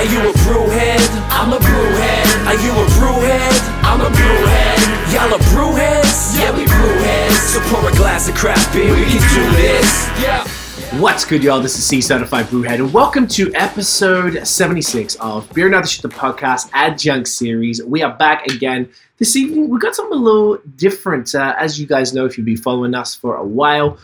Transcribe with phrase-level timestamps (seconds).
[0.00, 1.10] Are you a brewhead?
[1.28, 2.46] I'm a brewhead.
[2.46, 3.82] Are you a brewhead?
[3.84, 5.12] I'm a brewhead.
[5.12, 6.40] Y'all are brewheads?
[6.40, 7.32] Yeah, we brewheads.
[7.32, 10.08] So pour a glass of craft beer, we can do this.
[10.22, 10.48] Yeah.
[10.98, 11.60] What's good, y'all?
[11.60, 16.00] This is C Certified Brewhead, and welcome to episode 76 of Beer Not the Shit,
[16.00, 17.84] the podcast adjunct series.
[17.84, 18.88] We are back again
[19.18, 19.68] this evening.
[19.68, 21.34] We got something a little different.
[21.34, 23.98] Uh, as you guys know, if you've been following us for a while,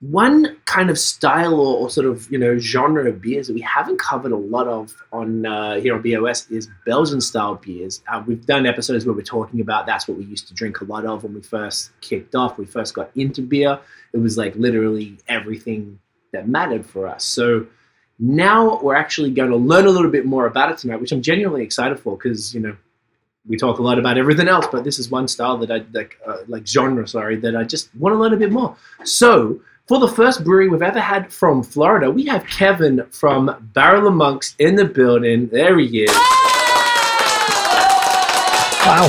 [0.00, 3.60] one kind of style or, or, sort of you know genre of beers that we
[3.60, 8.02] haven't covered a lot of on uh, here on BOS is Belgian style beers.
[8.08, 10.84] Uh, we've done episodes where we're talking about that's what we used to drink a
[10.84, 12.56] lot of when we first kicked off.
[12.56, 13.78] We first got into beer.
[14.12, 15.98] It was like literally everything
[16.32, 17.24] that mattered for us.
[17.24, 17.66] So
[18.18, 21.22] now we're actually going to learn a little bit more about it tonight, which I'm
[21.22, 22.74] genuinely excited for because you know
[23.46, 26.18] we talk a lot about everything else, but this is one style that I like,
[26.26, 28.76] uh, like genre, sorry, that I just want to learn a bit more.
[29.04, 34.06] So for the first brewery we've ever had from Florida, we have Kevin from Barrel
[34.06, 35.48] of Monks in the building.
[35.48, 36.14] There he is.
[38.86, 39.08] Wow.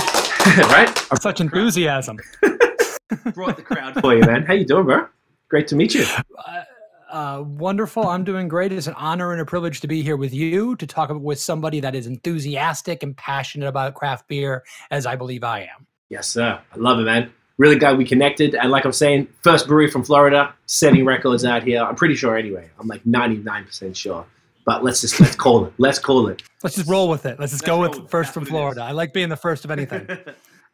[0.72, 0.92] right?
[1.22, 2.17] Such enthusiasm.
[3.36, 4.44] Brought the crowd for you, man.
[4.44, 5.05] How you doing, bro?
[5.50, 6.03] Great to meet you.
[6.36, 6.64] Uh,
[7.11, 8.08] uh, wonderful.
[8.08, 8.72] I'm doing great.
[8.72, 11.80] It's an honor and a privilege to be here with you to talk with somebody
[11.81, 15.86] that is enthusiastic and passionate about craft beer, as I believe I am.
[16.09, 16.59] Yes, sir.
[16.73, 17.31] I love it, man
[17.62, 18.56] really glad we connected.
[18.56, 21.81] And like I'm saying, first brewery from Florida, setting records out here.
[21.81, 22.67] I'm pretty sure anyway.
[22.80, 24.26] I'm like 99% sure.
[24.66, 25.73] But let's just let's call it.
[25.78, 26.42] Let's call it.
[26.64, 27.39] Let's just roll with it.
[27.39, 28.82] Let's just let's go with, with first from Florida.
[28.82, 30.08] I like being the first of anything.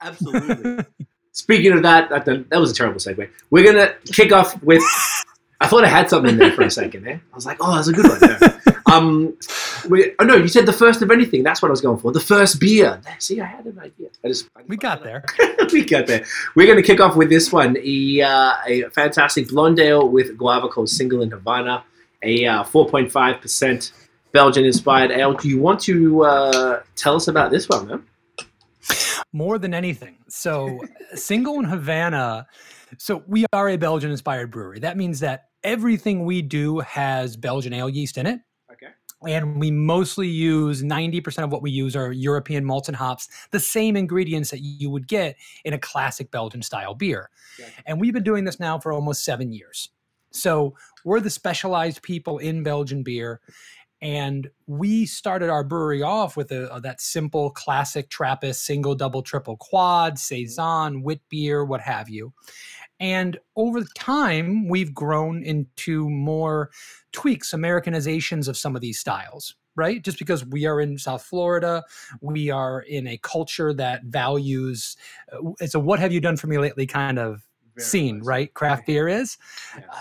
[0.02, 0.86] Absolutely.
[1.32, 3.30] Speaking of that, that, that was a terrible segue.
[3.50, 4.82] We're gonna kick off with.
[5.62, 7.08] I thought I had something in there for a second.
[7.08, 7.14] Eh?
[7.16, 8.20] I was like, oh, that's a good one.
[8.22, 8.74] Yeah.
[8.92, 9.38] Um,
[9.90, 11.44] we, oh no, you said the first of anything.
[11.44, 12.12] That's what I was going for.
[12.12, 13.02] The first beer.
[13.20, 14.10] See, I had an idea.
[14.24, 15.24] I just I we got there.
[15.74, 16.26] we got there.
[16.56, 17.76] We're going to kick off with this one.
[17.84, 21.84] A, uh, a fantastic blonde ale with guava called Single in Havana.
[22.24, 23.92] A uh, 4.5%
[24.32, 25.34] Belgian inspired ale.
[25.34, 28.06] Do you want to uh, tell us about this one, man?
[29.34, 30.18] More than anything.
[30.30, 30.80] So,
[31.14, 32.48] Single in Havana.
[32.97, 34.80] So, we are a Belgian inspired brewery.
[34.80, 38.40] That means that everything we do has Belgian ale yeast in it
[39.25, 43.59] and we mostly use 90% of what we use are European malts and hops, the
[43.59, 45.35] same ingredients that you would get
[45.66, 47.29] in a classic Belgian style beer.
[47.85, 49.89] And we've been doing this now for almost seven years.
[50.31, 53.41] So we're the specialized people in Belgian beer.
[54.00, 59.23] And we started our brewery off with a, a, that simple classic Trappist single, double,
[59.23, 60.17] triple quad, mm-hmm.
[60.17, 62.34] Saison, wit beer, what have you.
[63.00, 66.72] And over time, we've grown into more
[67.12, 70.02] tweaks, Americanizations of some of these styles, right?
[70.03, 71.84] Just because we are in South Florida,
[72.22, 74.97] we are in a culture that values
[75.31, 77.44] uh, it's a what have you done for me lately kind of
[77.75, 78.25] Very scene, nice.
[78.25, 78.53] right?
[78.56, 79.38] Craft beer is.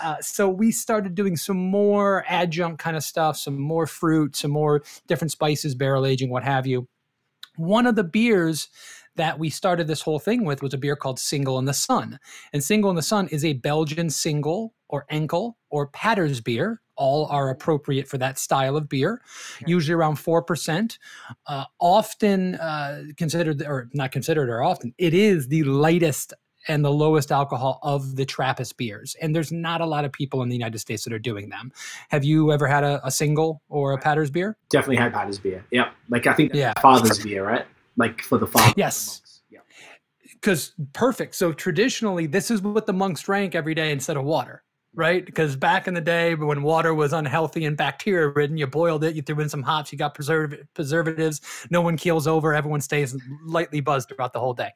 [0.03, 4.51] Uh, so we started doing some more adjunct kind of stuff, some more fruit, some
[4.51, 6.87] more different spices, barrel aging, what have you.
[7.57, 8.69] One of the beers
[9.17, 12.19] that we started this whole thing with was a beer called Single in the Sun.
[12.53, 16.81] And Single in the Sun is a Belgian single or enkel or Paters beer.
[16.95, 19.21] All are appropriate for that style of beer,
[19.67, 20.97] usually around 4%.
[21.45, 26.33] Uh, often uh, considered, or not considered, or often, it is the lightest
[26.67, 29.15] and the lowest alcohol of the Trappist beers.
[29.21, 31.71] And there's not a lot of people in the United States that are doing them.
[32.09, 34.57] Have you ever had a, a single or a Paters beer?
[34.69, 35.63] Definitely had Paters beer.
[35.71, 35.91] Yeah.
[36.09, 36.73] Like I think yeah.
[36.79, 37.65] father's beer, right?
[37.97, 38.73] Like for the father.
[38.77, 39.21] Yes.
[40.33, 41.33] Because perfect.
[41.35, 44.63] So traditionally, this is what the monks drank every day instead of water,
[44.93, 45.25] right?
[45.25, 49.15] Because back in the day, when water was unhealthy and bacteria ridden, you boiled it,
[49.15, 51.41] you threw in some hops, you got preserv- preservatives.
[51.71, 52.53] No one keels over.
[52.53, 54.69] Everyone stays lightly buzzed throughout the whole day.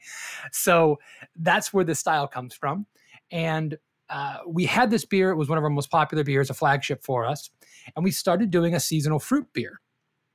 [0.51, 0.99] So
[1.35, 2.87] that's where this style comes from.
[3.29, 3.77] And
[4.09, 5.29] uh, we had this beer.
[5.29, 7.51] It was one of our most popular beers, a flagship for us.
[7.95, 9.79] And we started doing a seasonal fruit beer.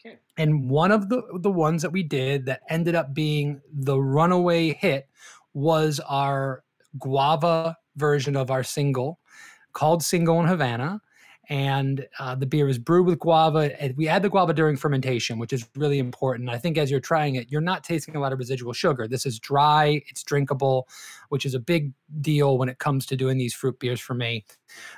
[0.06, 0.18] Okay.
[0.36, 4.74] And one of the the ones that we did that ended up being the runaway
[4.74, 5.08] hit
[5.54, 6.62] was our
[6.98, 9.18] guava version of our single
[9.72, 11.00] called Single in Havana.
[11.48, 13.80] And uh, the beer is brewed with guava.
[13.80, 16.48] And we add the guava during fermentation, which is really important.
[16.50, 19.06] I think as you're trying it, you're not tasting a lot of residual sugar.
[19.06, 20.88] This is dry, it's drinkable,
[21.28, 24.44] which is a big deal when it comes to doing these fruit beers for me.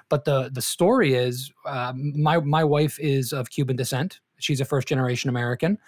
[0.08, 4.20] But the the story is, uh, my my wife is of Cuban descent.
[4.38, 5.78] She's a first generation American,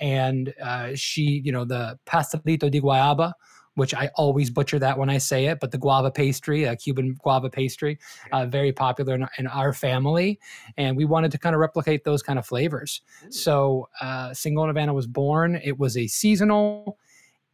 [0.00, 3.32] and uh, she, you know, the pastelito de guayaba,
[3.78, 7.14] which I always butcher that when I say it, but the guava pastry, a Cuban
[7.22, 7.98] guava pastry,
[8.32, 10.40] uh, very popular in, in, our family,
[10.76, 13.02] and we wanted to kind of replicate those kind of flavors.
[13.30, 15.60] So, uh, Single in Havana was born.
[15.62, 16.98] It was a seasonal,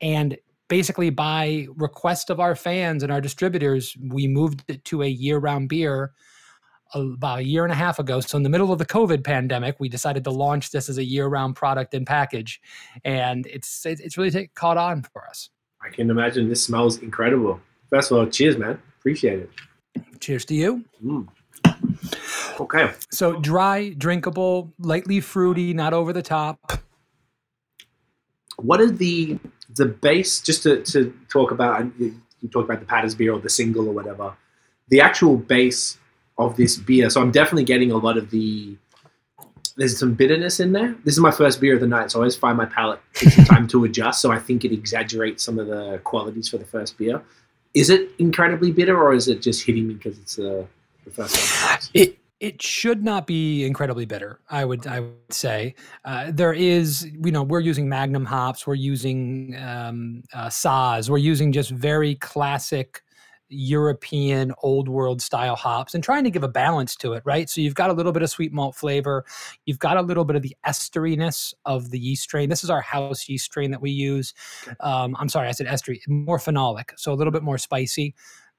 [0.01, 5.07] and basically by request of our fans and our distributors, we moved it to a
[5.07, 6.13] year-round beer
[6.93, 8.21] about a year and a half ago.
[8.21, 11.05] So in the middle of the COVID pandemic, we decided to launch this as a
[11.05, 12.61] year-round product and package,
[13.05, 15.51] and it's it's really take, caught on for us.
[15.83, 17.61] I can imagine this smells incredible.
[17.91, 18.81] First of all, cheers, man.
[18.99, 19.51] Appreciate it.
[20.21, 20.85] Cheers to you.
[21.05, 21.29] Mm.
[22.61, 22.91] Okay.
[23.11, 26.81] So dry, drinkable, lightly fruity, not over the top.
[28.57, 29.39] What is the
[29.77, 30.41] the base?
[30.41, 32.15] Just to, to talk about, you
[32.51, 34.35] talked about the Paters beer or the single or whatever.
[34.89, 35.99] The actual base
[36.39, 37.11] of this beer.
[37.11, 38.77] So I'm definitely getting a lot of the.
[39.77, 40.95] There's some bitterness in there.
[41.05, 43.35] This is my first beer of the night, so I always find my palate takes
[43.35, 44.21] some time to adjust.
[44.21, 47.21] So I think it exaggerates some of the qualities for the first beer.
[47.75, 50.65] Is it incredibly bitter, or is it just hitting me because it's uh,
[51.05, 51.37] the first
[51.67, 51.79] one?
[51.93, 54.41] It it should not be incredibly bitter.
[54.51, 58.75] I would I would say uh, there is you know we're using Magnum hops, we're
[58.75, 63.03] using um, uh, Saaz, we're using just very classic
[63.49, 67.49] European old world style hops and trying to give a balance to it, right?
[67.49, 69.25] So you've got a little bit of sweet malt flavor,
[69.67, 72.49] you've got a little bit of the esteriness of the yeast strain.
[72.49, 74.35] This is our house yeast strain that we use.
[74.81, 78.15] Um, I'm sorry, I said estery, more phenolic, so a little bit more spicy.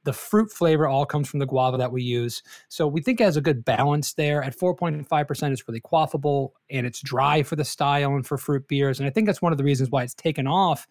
[0.06, 2.42] The fruit flavor all comes from the guava that we use.
[2.69, 4.42] So we think it has a good balance there.
[4.42, 9.00] At 4.5%, it's really quaffable and it's dry for the style and for fruit beers.
[9.00, 10.88] And I think that's one of the reasons why it's taken off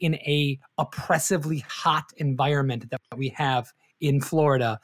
[0.00, 4.78] in a oppressively hot environment that we have in Florida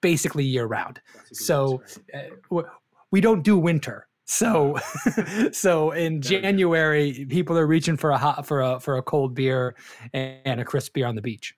[0.00, 1.00] basically year round.
[1.32, 1.82] So
[2.14, 2.62] uh,
[3.10, 4.06] we don't do winter.
[4.26, 4.78] So,
[5.52, 9.76] so in January, people are reaching for a hot for a for a cold beer
[10.12, 11.54] and a crisp beer on the beach.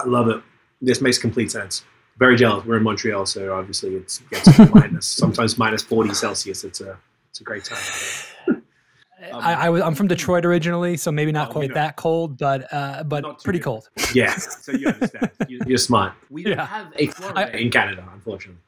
[0.00, 0.42] I love it
[0.82, 1.84] this makes complete sense.
[2.18, 2.66] Very jealous.
[2.66, 6.64] We're in Montreal, so obviously it's gets minus sometimes minus forty Celsius.
[6.64, 6.98] It's a
[7.30, 7.78] it's a great time.
[8.48, 8.62] Um,
[9.32, 11.96] I, I was I'm from Detroit originally, so maybe not oh, quite you know, that
[11.96, 13.64] cold, but uh, but pretty good.
[13.64, 13.88] cold.
[14.14, 15.30] Yeah, so you understand.
[15.48, 16.12] You're smart.
[16.28, 16.66] We don't yeah.
[16.66, 18.60] have a Florida I, in Canada, unfortunately.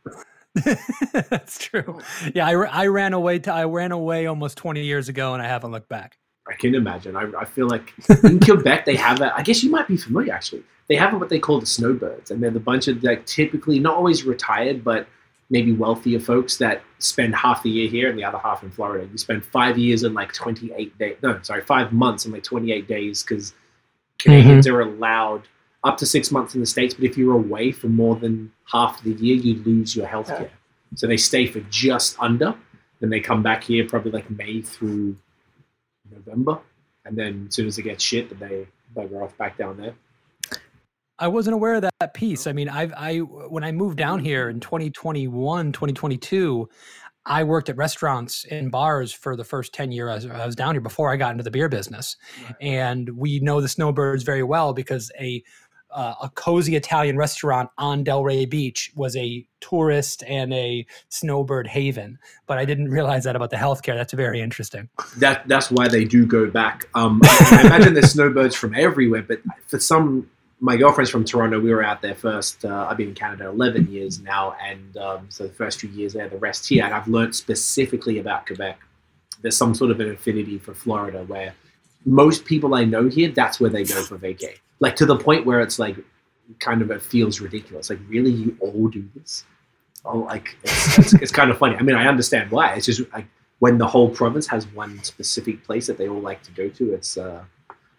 [1.29, 2.01] That's true.
[2.35, 3.41] Yeah, I, I ran away.
[3.41, 6.17] To, I ran away almost 20 years ago, and I haven't looked back.
[6.47, 7.17] I can imagine.
[7.17, 7.95] I, I feel like
[8.25, 9.35] in Quebec they have that.
[9.35, 12.43] I guess you might be familiar actually they have what they call the snowbirds, and
[12.43, 15.07] they're the bunch of like typically not always retired, but
[15.51, 19.09] maybe wealthier folks that spend half the year here and the other half in Florida.
[19.11, 21.17] You spend five years and like 28 days.
[21.23, 23.55] No, sorry, five months and like 28 days because
[24.19, 24.77] Canadians mm-hmm.
[24.77, 25.43] are allowed
[25.85, 29.03] up to six months in the States, but if you're away for more than half
[29.03, 30.51] the year, you lose your health care.
[30.97, 32.55] So they stay for just under,
[33.01, 35.17] then they come back here probably like May through
[36.15, 36.59] November.
[37.05, 38.67] And then as soon as it gets shit, then they
[38.97, 39.95] bugger off back down there.
[41.19, 42.47] I wasn't aware of that piece.
[42.47, 46.69] I mean, I've I when I moved down here in 2021, 2022,
[47.27, 50.83] I worked at restaurants and bars for the first 10 years I was down here
[50.83, 52.17] before I got into the beer business.
[52.45, 52.55] Right.
[52.61, 55.43] And we know the snowbirds very well because a
[55.95, 62.19] uh, a cozy Italian restaurant on Delray Beach was a tourist and a snowbird haven.
[62.47, 63.95] But I didn't realize that about the healthcare.
[63.95, 64.89] That's very interesting.
[65.19, 66.89] That that's why they do go back.
[66.95, 70.29] Um, I, I imagine there's snowbirds from everywhere, but for some
[70.61, 71.61] my girlfriend's from Toronto.
[71.61, 72.65] We were out there first.
[72.65, 76.15] Uh, I've been in Canada 11 years now, and um, so the first few years
[76.15, 76.85] there, the rest here.
[76.85, 78.79] And I've learned specifically about Quebec.
[79.43, 81.55] There's some sort of an affinity for Florida where
[82.05, 84.57] most people I know here, that's where they go for vacay.
[84.81, 85.97] Like to the point where it's like,
[86.59, 87.89] kind of it feels ridiculous.
[87.91, 89.45] Like, really, you all do this?
[90.05, 91.77] Oh, like it's, it's, it's kind of funny.
[91.77, 92.75] I mean, I understand why.
[92.75, 93.27] It's just like
[93.61, 96.93] when the whole province has one specific place that they all like to go to.
[96.93, 97.47] It's a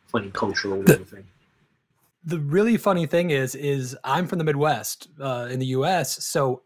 [0.07, 1.25] funny cultural thing
[2.25, 6.61] the really funny thing is is i'm from the midwest uh, in the us so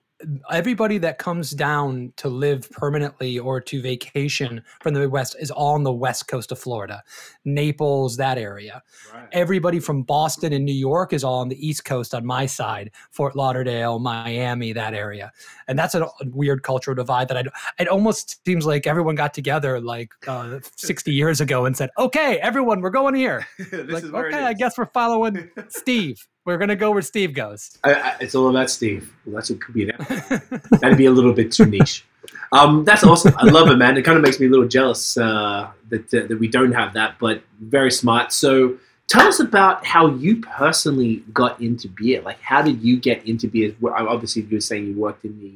[0.52, 5.76] everybody that comes down to live permanently or to vacation from the Midwest is all
[5.76, 7.04] on the west coast of Florida,
[7.46, 8.84] Naples, that area.
[9.14, 9.28] Right.
[9.32, 12.92] Everybody from Boston and New York is all on the east coast on my side,
[13.12, 15.32] Fort Lauderdale, Miami, that area.
[15.68, 17.44] And that's a weird cultural divide that I,
[17.80, 22.40] it almost seems like everyone got together like uh, 60 years ago and said, okay,
[22.40, 23.48] everyone, we're going here.
[23.72, 26.28] like, okay, I guess we're following Steve.
[26.46, 27.78] We're gonna go where Steve goes.
[27.84, 29.14] I, I, it's all about Steve.
[29.26, 29.86] Well, that's what could be.
[30.82, 32.06] That'd be a little bit too niche.
[32.52, 33.34] Um, that's awesome.
[33.38, 33.98] I love it, man.
[33.98, 36.94] It kind of makes me a little jealous uh, that uh, that we don't have
[36.94, 38.32] that, but very smart.
[38.32, 38.78] So,
[39.08, 42.22] tell us about how you personally got into beer.
[42.22, 43.76] Like, how did you get into beer?
[43.84, 45.54] Obviously, you were saying you worked in the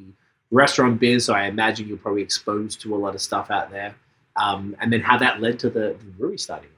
[0.50, 3.94] restaurant biz, so I imagine you're probably exposed to a lot of stuff out there.
[4.36, 6.70] Um, and then how that led to the, the brewery starting.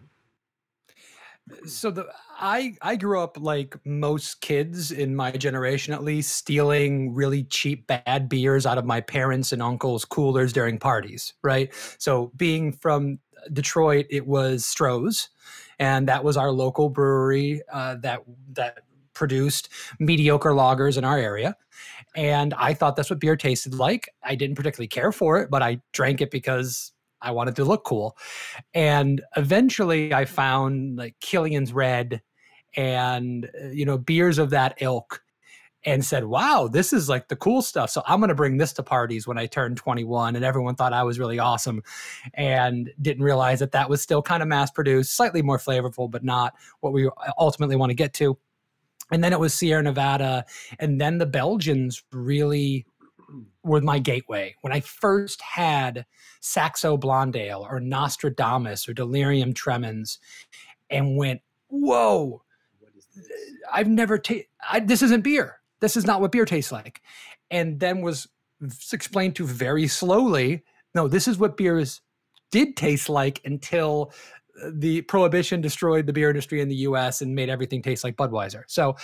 [1.65, 7.15] So the I I grew up like most kids in my generation at least stealing
[7.15, 11.73] really cheap bad beers out of my parents and uncles coolers during parties, right?
[11.99, 13.21] So being from
[13.53, 15.29] Detroit, it was Stroh's
[15.79, 18.23] and that was our local brewery uh, that
[18.55, 18.79] that
[19.15, 21.57] produced mediocre lagers in our area.
[22.15, 24.09] And I thought that's what beer tasted like.
[24.23, 26.93] I didn't particularly care for it, but I drank it because
[27.26, 28.16] I wanted to look cool.
[28.73, 32.23] And eventually I found like Killian's Red
[32.76, 35.23] and, uh, you know, beers of that ilk
[35.85, 37.90] and said, wow, this is like the cool stuff.
[37.90, 40.37] So I'm going to bring this to parties when I turned 21.
[40.37, 41.83] And everyone thought I was really awesome
[42.35, 46.25] and didn't realize that that was still kind of mass produced, slightly more flavorful, but
[46.25, 48.37] not what we ultimately want to get to.
[49.12, 50.45] And then it was Sierra Nevada.
[50.80, 52.85] And then the Belgians really
[53.62, 54.54] were my gateway.
[54.61, 56.06] When I first had
[56.40, 60.18] Saxo Blondale or Nostradamus or Delirium Tremens
[60.90, 62.42] and went, whoa,
[63.73, 64.47] I've never tasted,
[64.85, 67.02] this isn't beer this is not what beer tastes like.
[67.50, 68.28] And then was
[68.92, 70.64] explained to very slowly,
[70.95, 72.00] no, this is what beers
[72.50, 77.35] did taste like until uh, the prohibition destroyed the beer industry in the US and
[77.35, 78.63] made everything taste like Budweiser.
[78.67, 78.97] So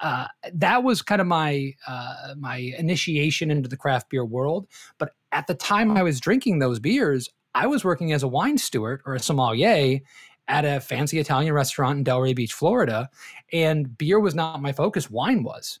[0.00, 4.66] uh, that was kind of my uh, my initiation into the craft beer world.
[4.98, 8.58] But at the time I was drinking those beers, I was working as a wine
[8.58, 10.00] steward or a sommelier
[10.48, 13.08] at a fancy Italian restaurant in Delray Beach, Florida,
[13.52, 15.10] and beer was not my focus.
[15.10, 15.80] Wine was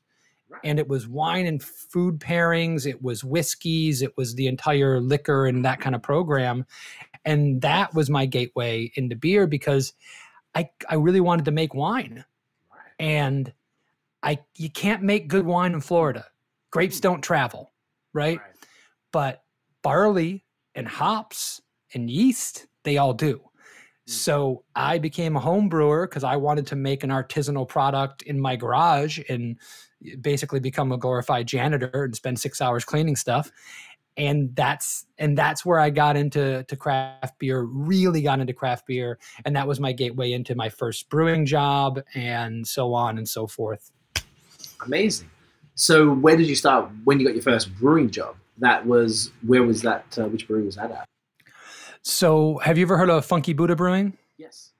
[0.62, 5.46] and it was wine and food pairings it was whiskeys it was the entire liquor
[5.46, 6.64] and that kind of program
[7.24, 9.92] and that was my gateway into beer because
[10.54, 12.24] i i really wanted to make wine.
[12.98, 13.52] And
[14.22, 16.26] i you can't make good wine in florida.
[16.70, 17.72] Grapes don't travel
[18.12, 18.50] right, right.
[19.12, 19.42] but
[19.82, 21.60] barley and hops
[21.94, 23.40] and yeast they all do.
[24.06, 24.12] Hmm.
[24.12, 28.38] so I became a home brewer because I wanted to make an artisanal product in
[28.38, 29.58] my garage and
[30.20, 33.50] basically become a glorified janitor and spend six hours cleaning stuff
[34.16, 37.62] and that's and that's where I got into to craft beer.
[37.62, 42.00] Really got into craft beer, and that was my gateway into my first brewing job,
[42.14, 43.90] and so on and so forth.
[44.84, 45.30] Amazing.
[45.74, 48.36] So, where did you start when you got your first brewing job?
[48.58, 50.16] That was where was that?
[50.16, 51.08] Uh, which brewery was that at?
[52.02, 54.16] So, have you ever heard of Funky Buddha Brewing?
[54.36, 54.72] Yes.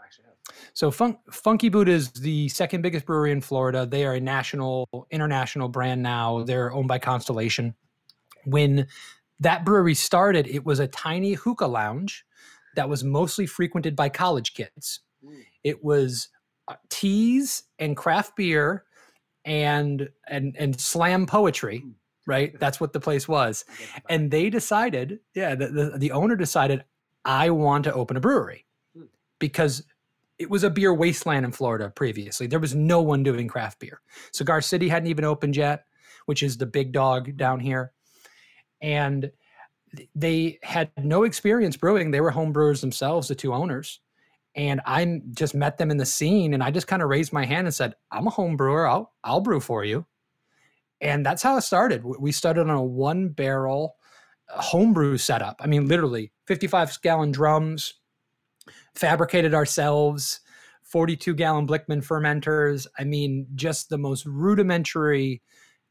[0.00, 0.56] I actually have.
[0.72, 3.86] So Fun- Funky Buddha is the second biggest brewery in Florida.
[3.86, 6.42] They are a national, international brand now.
[6.42, 7.74] They're owned by Constellation.
[8.44, 8.86] When
[9.40, 12.24] that brewery started, it was a tiny hookah lounge
[12.76, 15.00] that was mostly frequented by college kids.
[15.24, 15.42] Mm.
[15.64, 16.28] It was
[16.68, 18.84] uh, teas and craft beer
[19.44, 21.92] and and and slam poetry mm.
[22.26, 23.64] right that's what the place was
[24.10, 26.84] and they decided yeah the, the, the owner decided
[27.24, 29.08] i want to open a brewery mm.
[29.38, 29.82] because
[30.40, 32.46] it was a beer wasteland in Florida previously.
[32.46, 34.00] There was no one doing craft beer.
[34.32, 35.84] Cigar City hadn't even opened yet,
[36.24, 37.92] which is the big dog down here.
[38.80, 39.30] And
[40.14, 42.10] they had no experience brewing.
[42.10, 44.00] They were home brewers themselves, the two owners.
[44.54, 47.44] And I just met them in the scene and I just kind of raised my
[47.44, 48.86] hand and said, I'm a home brewer.
[48.86, 50.06] I'll, I'll brew for you.
[51.00, 52.04] And that's how it started.
[52.04, 53.96] We started on a one barrel
[54.52, 55.56] uh, homebrew setup.
[55.60, 57.94] I mean, literally 55 gallon drums,
[58.94, 60.40] fabricated ourselves
[60.90, 62.86] 42 gallon Blichmann fermenters.
[62.98, 65.40] I mean, just the most rudimentary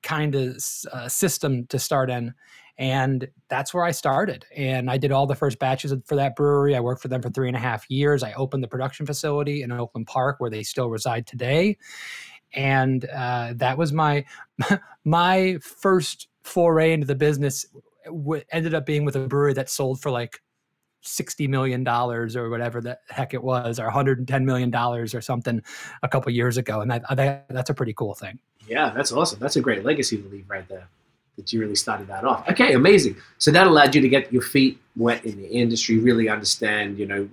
[0.04, 2.34] kind of uh, system to start in.
[2.80, 4.46] And that's where I started.
[4.56, 6.78] And I did all the first batches for that brewery.
[6.78, 8.24] I worked for them for three and a half years.
[8.24, 11.78] I opened the production facility in Oakland Park where they still reside today.
[12.54, 14.24] And uh, that was my
[15.04, 17.66] my first foray into the business.
[18.06, 20.40] W- ended up being with a brewery that sold for like
[21.02, 25.62] 60 million dollars or whatever the heck it was or 110 million dollars or something
[26.04, 29.40] a couple years ago and that, that, that's a pretty cool thing yeah that's awesome
[29.40, 30.90] that's a great legacy to leave right there
[31.40, 34.42] that you really started that off okay amazing so that allowed you to get your
[34.42, 37.28] feet wet in the industry really understand you know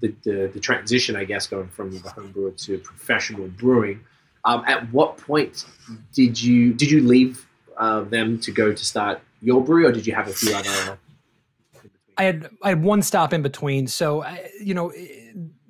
[0.00, 4.00] the, the, the transition i guess going from the home brewer to professional brewing
[4.44, 5.64] um, at what point
[6.12, 7.46] did you did you leave
[7.78, 10.98] uh, them to go to start your brewery or did you have a few other
[12.16, 13.86] I had I had one stop in between.
[13.86, 14.92] So I, you know,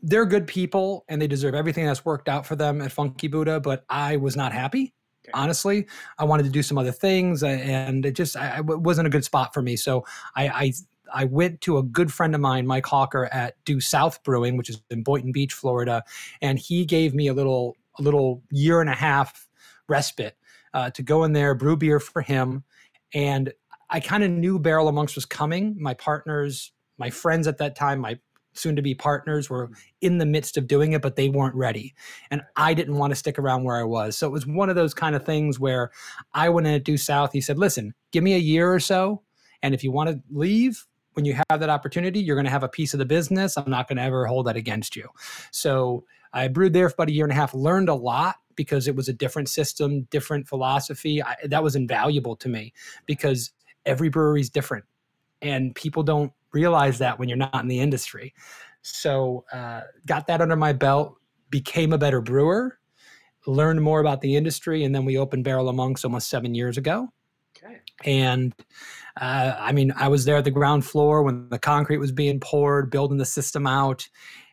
[0.02, 3.60] they're good people and they deserve everything that's worked out for them at Funky Buddha.
[3.60, 4.92] But I was not happy.
[5.34, 5.86] Honestly,
[6.18, 9.24] I wanted to do some other things, and it just I, it wasn't a good
[9.24, 9.76] spot for me.
[9.76, 10.72] So I, I
[11.14, 14.70] I went to a good friend of mine, Mike Halker, at Due South Brewing, which
[14.70, 16.02] is in Boynton Beach, Florida,
[16.40, 19.46] and he gave me a little a little year and a half
[19.88, 20.36] respite
[20.74, 22.64] uh, to go in there, brew beer for him,
[23.14, 23.52] and
[23.90, 25.76] I kind of knew Barrel Monks was coming.
[25.78, 28.18] My partners, my friends at that time, my
[28.54, 29.74] soon to be partners were mm-hmm.
[30.00, 31.94] in the midst of doing it, but they weren't ready.
[32.30, 34.16] And I didn't want to stick around where I was.
[34.16, 35.90] So it was one of those kind of things where
[36.34, 37.32] I went in at Due South.
[37.32, 39.22] He said, listen, give me a year or so.
[39.62, 42.62] And if you want to leave, when you have that opportunity, you're going to have
[42.62, 43.56] a piece of the business.
[43.56, 45.08] I'm not going to ever hold that against you.
[45.50, 48.86] So I brewed there for about a year and a half, learned a lot, because
[48.86, 51.22] it was a different system, different philosophy.
[51.22, 52.74] I, that was invaluable to me
[53.06, 53.50] because
[53.86, 54.84] every brewery is different,
[55.40, 58.34] and people don't realize that when you're not in the industry.
[58.82, 61.16] So, uh, got that under my belt,
[61.50, 62.78] became a better brewer,
[63.46, 66.76] learned more about the industry, and then we opened Barrel of Monks almost seven years
[66.76, 67.08] ago.
[67.56, 67.80] Okay.
[68.04, 68.54] And
[69.20, 72.40] uh, I mean, I was there at the ground floor when the concrete was being
[72.40, 74.08] poured, building the system out.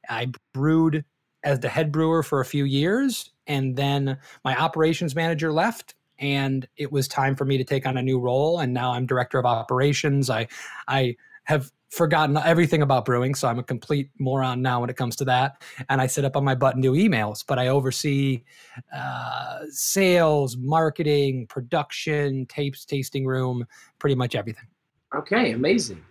[0.10, 1.06] I brewed
[1.44, 6.68] as the head brewer for a few years, and then my operations manager left, and
[6.76, 8.60] it was time for me to take on a new role.
[8.60, 10.30] And now I'm director of operations.
[10.30, 10.48] I
[10.88, 11.16] I
[11.46, 15.26] have forgotten everything about brewing, so I'm a complete moron now when it comes to
[15.26, 15.62] that.
[15.90, 18.44] And I sit up on my butt and do emails, but I oversee
[18.96, 23.66] uh, sales, marketing, production, tapes, tasting room,
[23.98, 24.68] pretty much everything.
[25.16, 26.04] Okay, amazing.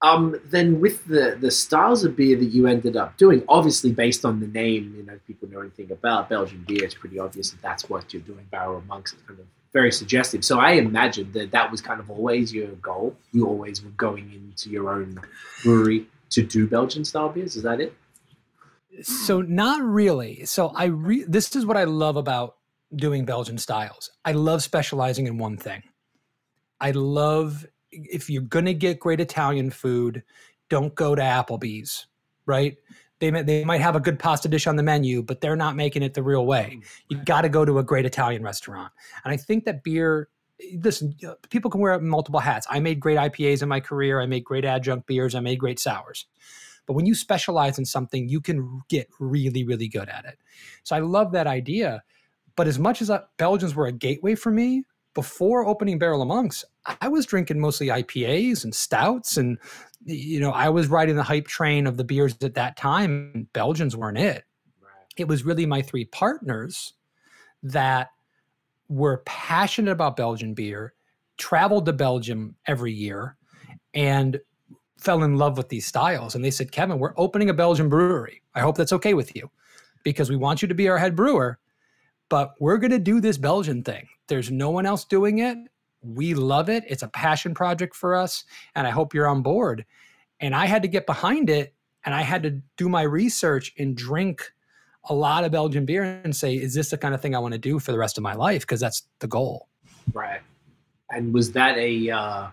[0.00, 4.24] Um, then with the the styles of beer that you ended up doing, obviously based
[4.24, 7.60] on the name, you know, people know anything about Belgian beer, it's pretty obvious that
[7.62, 8.46] that's what you're doing.
[8.50, 10.44] Barrel Monks kind of very suggestive.
[10.44, 13.16] So I imagine that that was kind of always your goal.
[13.32, 15.18] You always were going into your own
[15.62, 17.56] brewery to do Belgian style beers.
[17.56, 17.94] Is that it?
[19.02, 20.44] So not really.
[20.44, 22.56] So I re- this is what I love about
[22.94, 24.10] doing Belgian styles.
[24.24, 25.82] I love specializing in one thing.
[26.80, 30.22] I love if you're going to get great Italian food,
[30.68, 32.06] don't go to Applebee's,
[32.46, 32.76] right?
[33.20, 35.76] They, may, they might have a good pasta dish on the menu, but they're not
[35.76, 36.78] making it the real way.
[36.78, 38.92] Mm, you got to go to a great Italian restaurant.
[39.24, 40.28] And I think that beer,
[40.74, 42.66] listen, uh, people can wear multiple hats.
[42.70, 44.20] I made great IPAs in my career.
[44.20, 45.34] I made great adjunct beers.
[45.34, 46.26] I made great sours.
[46.86, 50.38] But when you specialize in something, you can get really, really good at it.
[50.84, 52.02] So I love that idea.
[52.56, 54.84] But as much as uh, Belgians were a gateway for me,
[55.14, 56.64] before opening Barrel of Monks,
[57.00, 59.58] I was drinking mostly IPAs and stouts, and
[60.08, 63.48] you know, I was riding the hype train of the beers at that time.
[63.52, 64.44] Belgians weren't it.
[64.80, 65.06] Right.
[65.16, 66.94] It was really my three partners
[67.62, 68.10] that
[68.88, 70.94] were passionate about Belgian beer,
[71.36, 73.36] traveled to Belgium every year,
[73.92, 74.40] and
[74.98, 76.34] fell in love with these styles.
[76.34, 78.42] And they said, Kevin, we're opening a Belgian brewery.
[78.54, 79.50] I hope that's okay with you
[80.04, 81.58] because we want you to be our head brewer,
[82.28, 84.08] but we're going to do this Belgian thing.
[84.26, 85.58] There's no one else doing it.
[86.02, 86.84] We love it.
[86.88, 88.44] It's a passion project for us.
[88.74, 89.84] And I hope you're on board.
[90.40, 93.96] And I had to get behind it and I had to do my research and
[93.96, 94.52] drink
[95.04, 97.52] a lot of Belgian beer and say, is this the kind of thing I want
[97.52, 98.62] to do for the rest of my life?
[98.62, 99.68] Because that's the goal.
[100.12, 100.40] Right.
[101.10, 102.46] And was that a uh,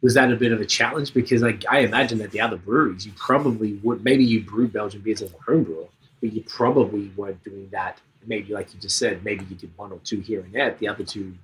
[0.00, 1.12] was that a bit of a challenge?
[1.12, 5.00] Because I, I imagine that the other breweries, you probably would maybe you brewed Belgian
[5.02, 5.86] beers as a home brewer,
[6.20, 9.90] but you probably weren't doing that maybe like you just said, maybe you did one
[9.90, 11.34] or two here and there the other two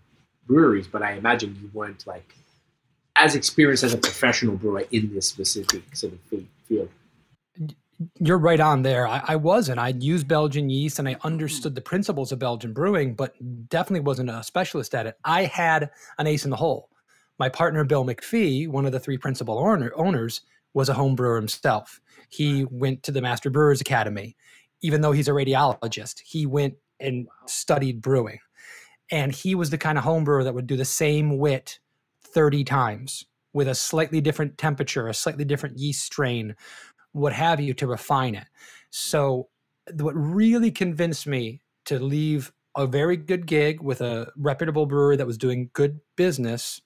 [0.47, 2.35] breweries, but I imagine you weren't like
[3.17, 6.21] as experienced as a professional brewer in this specific sort of
[6.69, 6.89] field.
[8.19, 9.07] You're right on there.
[9.07, 9.79] I, I wasn't.
[9.79, 11.77] I'd used Belgian yeast and I understood hmm.
[11.77, 13.35] the principles of Belgian brewing, but
[13.69, 15.17] definitely wasn't a specialist at it.
[15.25, 16.89] I had an ace in the hole.
[17.39, 20.41] My partner, Bill McPhee, one of the three principal owner, owners,
[20.73, 22.01] was a home brewer himself.
[22.29, 24.37] He went to the Master Brewers Academy
[24.85, 28.39] even though he's a radiologist, he went and studied brewing.
[29.15, 31.79] And he was the kind of home brewer that would do the same wit
[32.25, 36.57] 30 times with a slightly different temperature, a slightly different yeast strain,
[37.13, 38.49] what have you, to refine it.
[38.91, 39.51] So,
[40.01, 45.29] what really convinced me to leave a very good gig with a reputable brewery that
[45.29, 46.81] was doing good business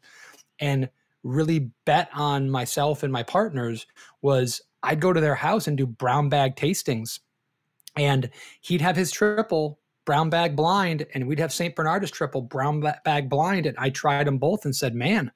[0.60, 0.90] and
[1.22, 3.86] really bet on myself and my partners
[4.20, 7.20] was I'd go to their house and do brown bag tastings
[7.96, 8.28] and
[8.60, 13.28] he'd have his triple brown bag blind and we'd have st bernardus triple brown bag
[13.28, 15.30] blind and i tried them both and said man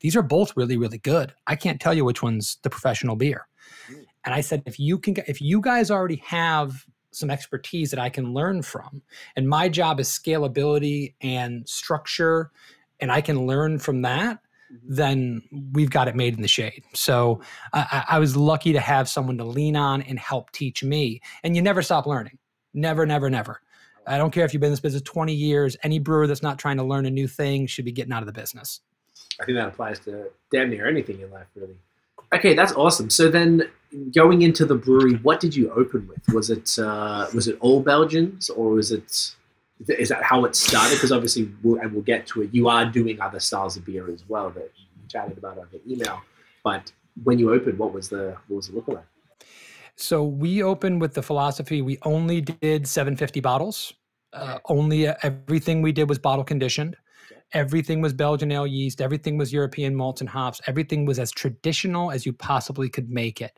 [0.00, 3.46] these are both really really good i can't tell you which one's the professional beer
[3.92, 4.02] mm.
[4.24, 8.08] and i said if you can if you guys already have some expertise that i
[8.08, 9.02] can learn from
[9.36, 12.50] and my job is scalability and structure
[13.00, 14.38] and i can learn from that
[14.72, 14.94] Mm-hmm.
[14.94, 16.82] then we've got it made in the shade.
[16.94, 17.42] So
[17.74, 21.20] I, I, was lucky to have someone to lean on and help teach me.
[21.44, 22.38] And you never stop learning.
[22.72, 23.60] Never, never, never.
[24.06, 25.76] I don't care if you've been in this business 20 years.
[25.82, 28.26] Any brewer that's not trying to learn a new thing should be getting out of
[28.26, 28.80] the business.
[29.40, 31.76] I think that applies to damn near anything in life, really.
[32.32, 33.10] Okay, that's awesome.
[33.10, 33.70] So then,
[34.14, 36.34] going into the brewery, what did you open with?
[36.34, 39.34] Was it uh, was it all Belgians, or was it
[39.88, 40.94] is that how it started?
[40.94, 42.50] Because obviously, we'll, and we'll get to it.
[42.52, 46.20] You are doing other styles of beer as well that you chatted about over email.
[46.62, 49.04] But when you opened, what was the what was it look like?
[49.96, 53.92] So we opened with the philosophy we only did 750 bottles.
[54.32, 56.96] Uh, only uh, everything we did was bottle conditioned,
[57.52, 62.10] everything was Belgian ale yeast, everything was European malts and hops, everything was as traditional
[62.10, 63.56] as you possibly could make it.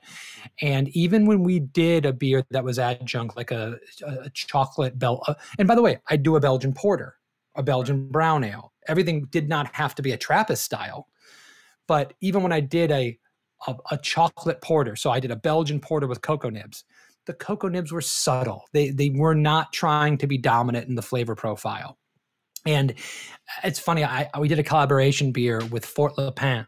[0.61, 5.23] And even when we did a beer that was adjunct, like a, a chocolate bell,
[5.27, 7.17] uh, and by the way, I do a Belgian porter,
[7.55, 8.75] a Belgian brown ale.
[8.87, 11.09] Everything did not have to be a Trappist style,
[11.89, 13.19] but even when I did a
[13.67, 16.85] a, a chocolate porter, so I did a Belgian porter with cocoa nibs.
[17.27, 18.65] The cocoa nibs were subtle.
[18.73, 21.99] They they were not trying to be dominant in the flavor profile
[22.67, 22.95] and
[23.63, 26.67] it's funny, I, we did a collaboration beer with Fort Lapin,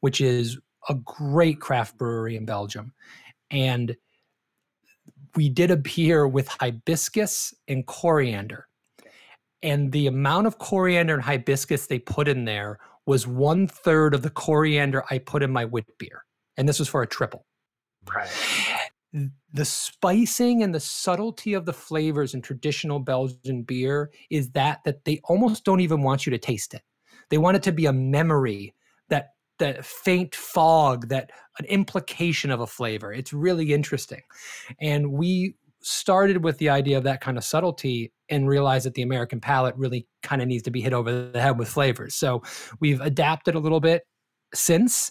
[0.00, 2.92] which is a great craft brewery in Belgium.
[3.50, 3.96] And
[5.34, 8.68] we did a beer with hibiscus and coriander.
[9.62, 14.22] And the amount of coriander and hibiscus they put in there was one third of
[14.22, 16.24] the coriander I put in my wit beer.
[16.60, 17.46] And this was for a triple.
[18.06, 18.28] Right
[19.52, 25.04] the spicing and the subtlety of the flavors in traditional Belgian beer is that that
[25.04, 26.82] they almost don't even want you to taste it.
[27.28, 28.74] They want it to be a memory,
[29.08, 33.12] that that faint fog, that an implication of a flavor.
[33.12, 34.22] It's really interesting.
[34.80, 39.02] And we started with the idea of that kind of subtlety and realized that the
[39.02, 42.14] American palate really kind of needs to be hit over the head with flavors.
[42.14, 42.42] So
[42.80, 44.06] we've adapted a little bit
[44.54, 45.10] since.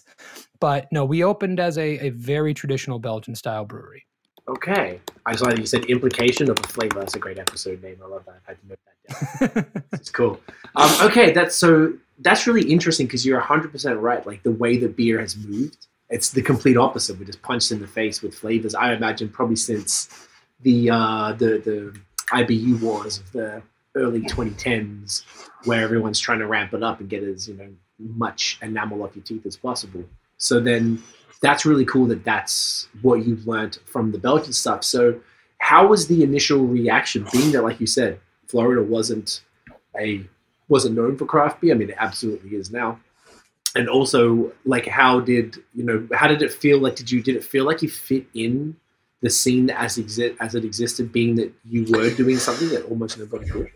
[0.60, 4.06] But no, we opened as a, a very traditional Belgian style brewery.
[4.48, 5.00] Okay.
[5.26, 7.00] I saw that you said implication of a flavor.
[7.00, 7.98] That's a great episode name.
[8.02, 8.40] I love that.
[8.46, 9.82] I had to note that down.
[9.92, 10.40] it's cool.
[10.76, 14.26] Um, okay, that's so that's really interesting because you're 100% right.
[14.26, 17.18] Like the way the beer has moved, it's the complete opposite.
[17.18, 18.74] We're just punched in the face with flavors.
[18.74, 20.08] I imagine probably since
[20.60, 22.00] the uh, the the
[22.32, 23.62] IBU wars of the
[23.94, 25.24] early 2010s,
[25.64, 27.68] where everyone's trying to ramp it up and get as you know
[27.98, 30.04] much enamel off your teeth as possible.
[30.40, 31.02] So then
[31.42, 34.82] that's really cool that that's what you've learned from the Belgian stuff.
[34.84, 35.20] So
[35.58, 39.42] how was the initial reaction being that, like you said, Florida wasn't
[39.98, 40.26] a
[40.68, 41.74] wasn't known for craft beer?
[41.74, 42.98] I mean, it absolutely is now.
[43.74, 46.08] And also, like, how did you know?
[46.12, 46.78] How did it feel?
[46.78, 48.76] Like, did you did it feel like you fit in
[49.20, 53.18] the scene as exist as it existed, being that you were doing something that almost
[53.18, 53.70] nobody did?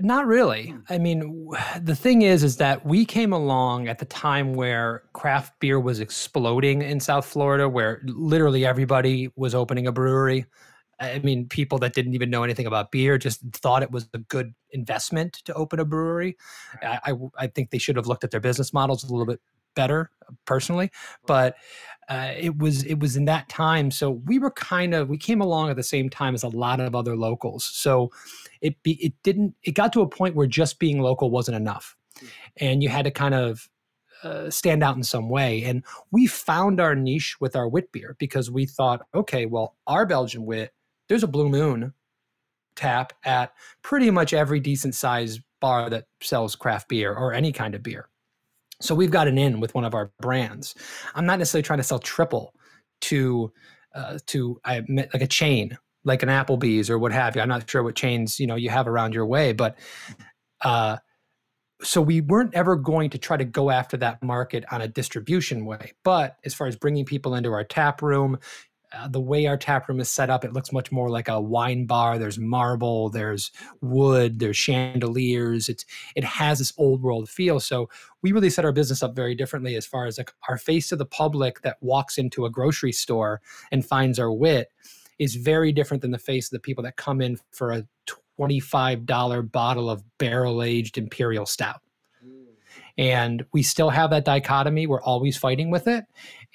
[0.00, 0.68] Not really.
[0.68, 0.78] Hmm.
[0.88, 5.58] I mean, the thing is, is that we came along at the time where craft
[5.60, 10.46] beer was exploding in South Florida, where literally everybody was opening a brewery.
[11.00, 14.18] I mean, people that didn't even know anything about beer just thought it was a
[14.18, 16.36] good investment to open a brewery.
[16.80, 19.40] I, I, I think they should have looked at their business models a little bit
[19.74, 20.10] better,
[20.44, 20.90] personally.
[21.26, 21.56] But
[22.08, 25.40] uh, it was it was in that time, so we were kind of we came
[25.40, 27.64] along at the same time as a lot of other locals.
[27.64, 28.10] So
[28.60, 31.96] it be, it didn't it got to a point where just being local wasn't enough,
[32.56, 33.68] and you had to kind of
[34.24, 35.62] uh, stand out in some way.
[35.64, 40.06] And we found our niche with our wit beer because we thought, okay, well, our
[40.06, 40.72] Belgian wit,
[41.08, 41.92] there's a Blue Moon
[42.74, 47.74] tap at pretty much every decent size bar that sells craft beer or any kind
[47.74, 48.08] of beer.
[48.82, 50.74] So we've got an in with one of our brands.
[51.14, 52.54] I'm not necessarily trying to sell triple
[53.02, 53.52] to
[53.94, 57.42] uh, to I like a chain like an Applebee's or what have you.
[57.42, 59.78] I'm not sure what chains you know you have around your way, but
[60.62, 60.96] uh,
[61.82, 65.64] so we weren't ever going to try to go after that market on a distribution
[65.64, 65.92] way.
[66.04, 68.38] But as far as bringing people into our tap room,
[68.96, 71.40] uh, the way our tap room is set up, it looks much more like a
[71.40, 72.18] wine bar.
[72.18, 73.50] There's marble, there's
[73.80, 75.68] wood, there's chandeliers.
[75.68, 77.60] It's it has this old world feel.
[77.60, 77.88] So
[78.22, 80.96] we really set our business up very differently as far as like our face to
[80.96, 84.70] the public that walks into a grocery store and finds our wit
[85.18, 87.86] is very different than the face of the people that come in for a
[88.40, 91.81] $25 bottle of barrel aged imperial stout.
[92.98, 94.86] And we still have that dichotomy.
[94.86, 96.04] We're always fighting with it,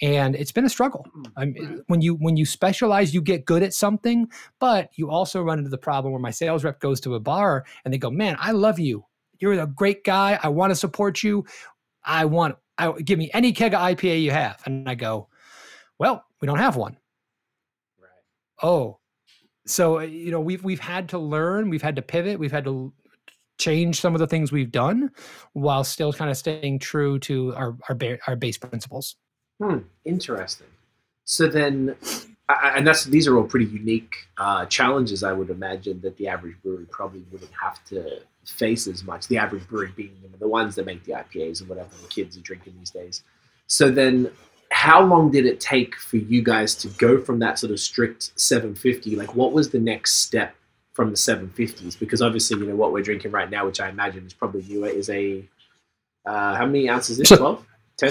[0.02, 1.06] and it's been a struggle.
[1.18, 1.32] Mm.
[1.36, 5.42] I mean, when you when you specialize, you get good at something, but you also
[5.42, 8.12] run into the problem where my sales rep goes to a bar and they go,
[8.12, 9.06] "Man, I love you.
[9.40, 10.40] You're a great guy.
[10.42, 11.46] I want to support you.
[12.04, 15.30] I want I give me any keg of IPA you have." And I go,
[15.98, 16.98] "Well, we don't have one."
[18.62, 18.98] oh
[19.66, 22.94] so you know we've we've had to learn we've had to pivot we've had to
[23.58, 25.12] change some of the things we've done
[25.54, 29.16] while still kind of staying true to our our, ba- our base principles.
[29.62, 30.68] Hmm interesting.
[31.26, 31.96] So then
[32.50, 36.56] and that's these are all pretty unique uh, challenges i would imagine that the average
[36.64, 40.48] brewery probably wouldn't have to face as much the average brewery being you know, the
[40.48, 43.24] ones that make the ipas and whatever the kids are drinking these days.
[43.68, 44.32] So then
[44.72, 48.32] how long did it take for you guys to go from that sort of strict
[48.40, 50.56] 750 like what was the next step
[50.98, 54.26] from the 750s because obviously you know what we're drinking right now which i imagine
[54.26, 55.48] is probably newer is a
[56.26, 57.38] uh, how many ounces is it?
[57.38, 57.64] 12
[57.98, 58.10] 10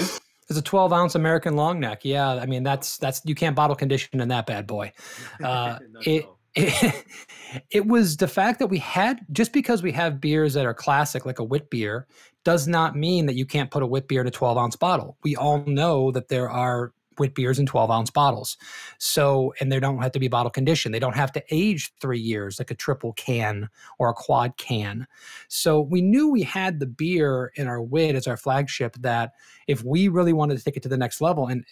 [0.49, 2.05] it's a 12 ounce american long neck.
[2.05, 4.93] Yeah i mean that's that's you can't bottle condition in that bad boy.
[5.43, 7.05] Uh, it it,
[7.69, 11.25] it was the fact that we had just because we have beers that are classic,
[11.25, 12.07] like a wit beer,
[12.43, 15.17] does not mean that you can't put a wit beer in a 12 ounce bottle.
[15.23, 18.57] We all know that there are wit beers in 12 ounce bottles.
[18.97, 20.93] So, and they don't have to be bottle conditioned.
[20.93, 25.07] They don't have to age three years like a triple can or a quad can.
[25.47, 29.33] So, we knew we had the beer in our wit as our flagship that
[29.67, 31.65] if we really wanted to take it to the next level, and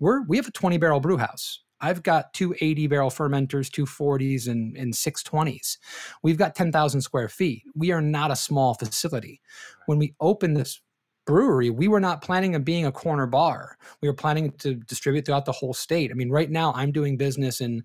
[0.00, 1.60] we're, we have a 20 barrel brew house.
[1.80, 5.76] I've got two 80 barrel fermenters, two 40s, and, and six 20s.
[6.22, 7.62] We've got 10,000 square feet.
[7.74, 9.42] We are not a small facility.
[9.86, 10.80] When we opened this
[11.26, 13.76] brewery, we were not planning on being a corner bar.
[14.00, 16.10] We were planning to distribute throughout the whole state.
[16.10, 17.84] I mean, right now I'm doing business in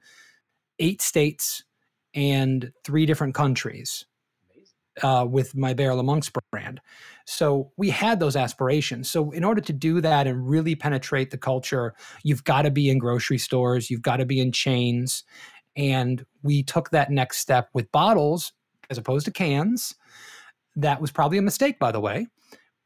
[0.79, 1.63] eight states
[2.13, 4.05] and three different countries
[5.03, 6.81] uh, with my Barrel of Monks brand.
[7.25, 9.09] So we had those aspirations.
[9.09, 12.89] So in order to do that and really penetrate the culture, you've got to be
[12.89, 15.23] in grocery stores, you've got to be in chains.
[15.75, 18.51] And we took that next step with bottles
[18.89, 19.95] as opposed to cans.
[20.75, 22.27] That was probably a mistake, by the way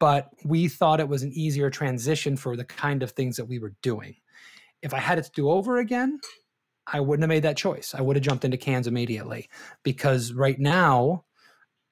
[0.03, 3.57] but we thought it was an easier transition for the kind of things that we
[3.57, 4.13] were doing.
[4.81, 6.19] If I had it to do over again,
[6.85, 7.95] I wouldn't have made that choice.
[7.97, 9.47] I would have jumped into cans immediately
[9.81, 11.23] because right now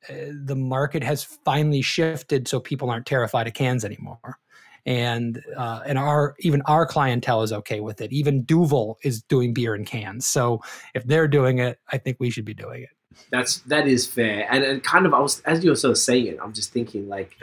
[0.10, 4.39] uh, the market has finally shifted so people aren't terrified of cans anymore.
[4.86, 8.12] And uh, and our even our clientele is okay with it.
[8.12, 10.28] Even Duvel is doing beer in cans.
[10.28, 10.60] So
[10.93, 12.89] if they're doing it, I think we should be doing it.
[13.32, 15.97] That's that is fair, and and kind of I was as you were sort of
[15.97, 17.38] saying it, I'm just thinking like,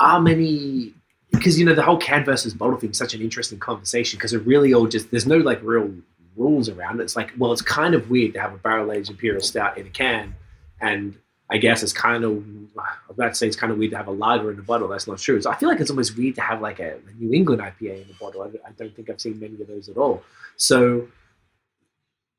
[0.00, 0.92] how many?
[1.30, 4.32] Because you know the whole can versus bottle thing is such an interesting conversation because
[4.32, 5.92] it really all just there's no like real
[6.36, 7.04] rules around it.
[7.04, 9.86] It's like well, it's kind of weird to have a barrel aged imperial stout in
[9.86, 10.34] a can,
[10.80, 11.16] and
[11.50, 12.68] I guess it's kind of I'm
[13.08, 14.88] about to say it's kind of weird to have a lager in a bottle.
[14.88, 15.40] That's not true.
[15.40, 18.04] So I feel like it's almost weird to have like a, a New England IPA
[18.04, 18.42] in a bottle.
[18.42, 20.22] I, I don't think I've seen many of those at all.
[20.56, 21.08] So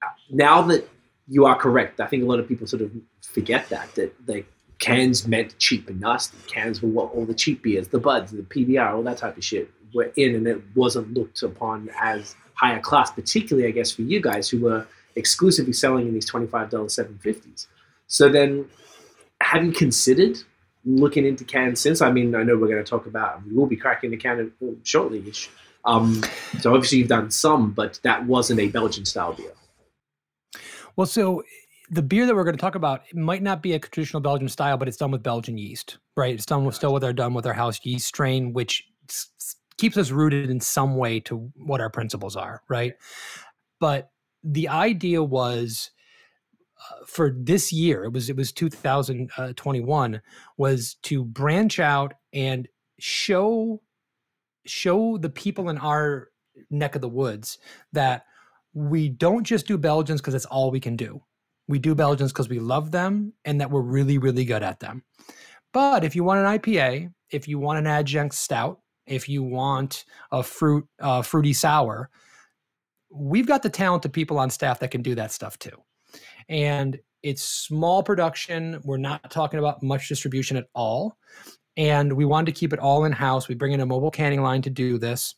[0.03, 0.87] uh, now that
[1.29, 1.99] you are correct.
[1.99, 4.43] I think a lot of people sort of forget that that the
[4.79, 6.37] cans meant cheap and nasty.
[6.47, 9.43] Cans were what all the cheap beers, the buds, the PBR, all that type of
[9.43, 13.11] shit were in, and it wasn't looked upon as higher class.
[13.11, 17.17] Particularly, I guess, for you guys who were exclusively selling in these twenty-five dollars seven
[17.19, 17.67] fifties.
[18.07, 18.67] So then,
[19.41, 20.37] have you considered
[20.85, 22.01] looking into cans since?
[22.01, 23.45] I mean, I know we're going to talk about.
[23.45, 24.51] We will be cracking the can
[24.83, 25.49] shortly-ish.
[25.85, 26.23] Um,
[26.59, 29.51] so obviously you've done some, but that wasn't a Belgian style beer.
[30.99, 31.43] Well, so
[31.89, 34.75] the beer that we're going to talk about might not be a traditional Belgian style,
[34.75, 36.33] but it's done with Belgian yeast, right?
[36.33, 38.83] It's done with still with our done with our house yeast strain, which
[39.77, 42.95] keeps us rooted in some way to what our principles are, right?
[43.79, 44.11] But
[44.43, 45.91] the idea was
[46.77, 50.21] uh, for this year, it was it was 2021,
[50.57, 52.67] was to branch out and
[52.99, 53.81] show
[54.65, 56.27] show the people in our
[56.69, 57.57] neck of the woods
[57.93, 58.25] that
[58.73, 61.21] we don't just do Belgians because it's all we can do.
[61.67, 65.03] We do Belgians because we love them and that we're really, really good at them.
[65.71, 70.05] But if you want an IPA, if you want an adjunct stout, if you want
[70.31, 72.09] a fruit uh, fruity sour,
[73.11, 75.83] we've got the talented people on staff that can do that stuff too.
[76.47, 78.79] And it's small production.
[78.83, 81.17] We're not talking about much distribution at all.
[81.77, 83.47] And we wanted to keep it all in house.
[83.47, 85.35] We bring in a mobile canning line to do this.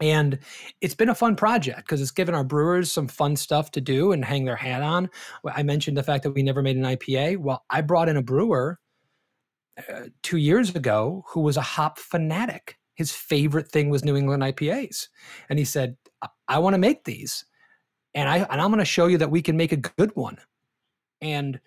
[0.00, 0.38] And
[0.80, 4.12] it's been a fun project because it's given our brewers some fun stuff to do
[4.12, 5.10] and hang their hat on.
[5.44, 7.38] I mentioned the fact that we never made an IPA.
[7.38, 8.78] Well, I brought in a brewer
[9.78, 12.78] uh, two years ago who was a hop fanatic.
[12.94, 15.08] His favorite thing was New England IPAs.
[15.48, 17.44] And he said, I, I want to make these.
[18.14, 20.38] And, I, and I'm going to show you that we can make a good one.
[21.20, 21.60] And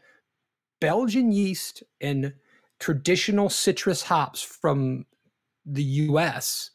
[0.81, 2.33] Belgian yeast and
[2.79, 5.05] traditional citrus hops from
[5.65, 6.71] the US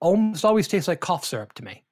[0.00, 1.84] almost always tastes like cough syrup to me.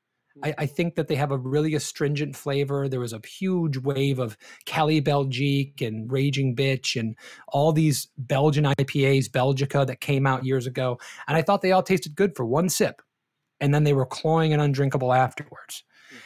[0.42, 0.74] I, I, mm-hmm.
[0.74, 2.88] think that they have a really astringent flavor.
[2.88, 7.16] There was a huge wave of Cali Belgique and Raging Bitch and
[7.48, 10.98] all these Belgian IPAs, Belgica, that came out years ago.
[11.26, 13.00] And I thought they all tasted good for one sip.
[13.60, 15.84] And then they were cloying and undrinkable afterwards.
[16.10, 16.16] Hmm.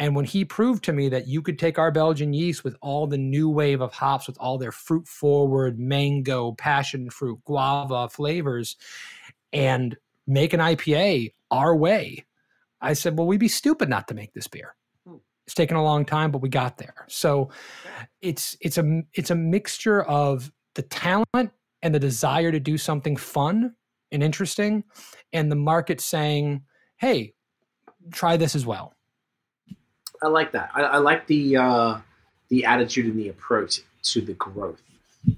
[0.00, 3.06] And when he proved to me that you could take our Belgian yeast with all
[3.06, 8.76] the new wave of hops, with all their fruit forward, mango, passion fruit, guava flavors,
[9.52, 12.24] and make an IPA our way.
[12.80, 14.74] I said, well, we'd be stupid not to make this beer.
[15.06, 15.16] Hmm.
[15.46, 17.06] It's taken a long time, but we got there.
[17.08, 17.50] So
[18.20, 23.16] it's it's a it's a mixture of the talent and the desire to do something
[23.16, 23.74] fun
[24.12, 24.84] and interesting,
[25.32, 26.62] and the market saying,
[26.96, 27.34] "Hey,
[28.12, 28.94] try this as well."
[30.22, 30.70] I like that.
[30.74, 31.98] I, I like the uh,
[32.48, 34.80] the attitude and the approach to the growth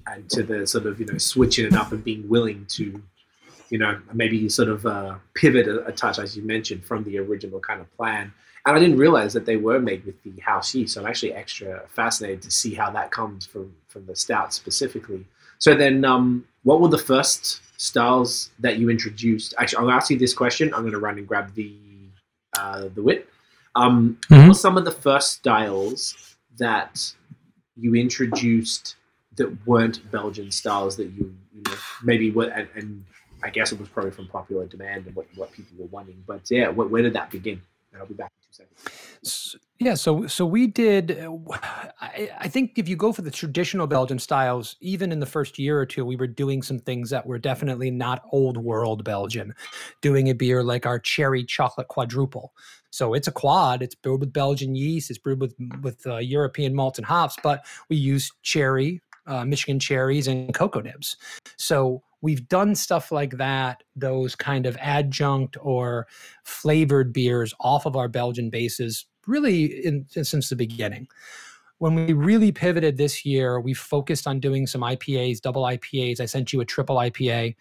[0.07, 3.01] and to the sort of you know switching it up and being willing to
[3.69, 7.17] you know, maybe sort of uh, pivot a, a, touch, as you mentioned, from the
[7.19, 8.33] original kind of plan.
[8.65, 10.93] And I didn't realize that they were made with the house yeast.
[10.93, 15.25] So I'm actually extra fascinated to see how that comes from from the stout specifically.
[15.59, 19.53] So then, um, what were the first styles that you introduced?
[19.57, 20.73] Actually, I'll ask you this question.
[20.73, 21.75] I'm going to run and grab the
[22.57, 23.29] uh, the wit.
[23.75, 24.41] Um, mm-hmm.
[24.41, 27.13] What were some of the first styles that
[27.75, 28.95] you introduced
[29.35, 33.05] that weren't Belgian styles that you, you know, maybe were, and, and,
[33.43, 36.23] I guess it was probably from popular demand and what, what people were wanting.
[36.25, 37.61] But yeah, where, where did that begin?
[37.91, 38.65] And I'll be back in two
[39.21, 39.57] seconds.
[39.79, 41.23] Yeah, so so we did.
[42.01, 45.59] I, I, think if you go for the traditional Belgian styles, even in the first
[45.59, 49.53] year or two, we were doing some things that were definitely not old world Belgian.
[50.01, 52.53] Doing a beer like our cherry chocolate quadruple.
[52.89, 53.83] So it's a quad.
[53.83, 55.11] It's brewed with Belgian yeast.
[55.11, 59.79] It's brewed with with uh, European malts and hops, but we use cherry, uh, Michigan
[59.79, 61.17] cherries, and cocoa nibs.
[61.57, 66.07] So we've done stuff like that, those kind of adjunct or
[66.43, 71.07] flavored beers off of our Belgian bases, really in, since the beginning.
[71.79, 76.19] When we really pivoted this year, we focused on doing some IPAs, double IPAs.
[76.19, 77.55] I sent you a triple IPA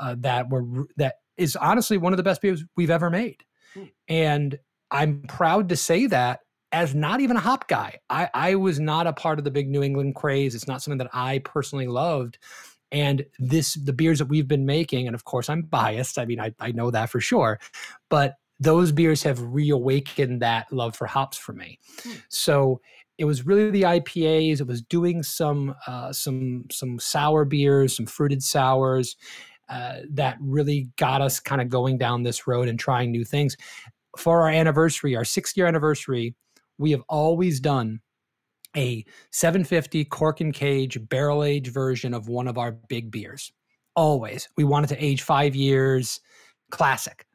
[0.00, 3.42] uh, that were that is honestly one of the best beers we've ever made,
[3.74, 3.84] hmm.
[4.06, 4.58] and
[4.92, 6.40] I'm proud to say that
[6.72, 7.98] as not even a hop guy.
[8.10, 10.54] I, I was not a part of the big New England craze.
[10.54, 12.38] It's not something that I personally loved.
[12.92, 16.18] And this, the beers that we've been making, and of course I'm biased.
[16.18, 17.58] I mean, I, I know that for sure,
[18.08, 21.78] but those beers have reawakened that love for hops for me.
[22.02, 22.12] Hmm.
[22.28, 22.80] So
[23.18, 24.60] it was really the IPAs.
[24.60, 29.16] It was doing some uh, some some sour beers, some fruited sours.
[29.68, 33.56] Uh, that really got us kind of going down this road and trying new things.
[34.16, 36.36] For our anniversary, our sixth year anniversary,
[36.78, 38.00] we have always done
[38.76, 43.52] a 750 cork and cage barrel age version of one of our big beers.
[43.94, 44.48] Always.
[44.56, 46.20] We wanted to age five years,
[46.70, 47.26] classic.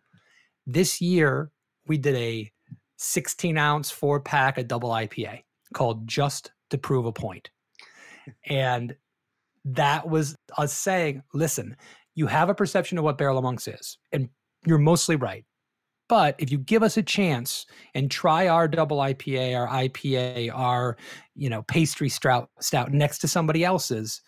[0.68, 1.52] This year,
[1.88, 2.52] we did a
[2.98, 5.42] 16 ounce four pack of double IPA
[5.74, 7.50] called Just to Prove a Point.
[8.46, 8.96] And
[9.66, 11.76] that was us saying, listen,
[12.16, 14.30] you have a perception of what Barrel Monks is, and
[14.66, 15.46] you're mostly right.
[16.12, 20.98] But if you give us a chance and try our double IPA, our IPA, our
[21.36, 24.22] you know pastry stout stout next to somebody else's,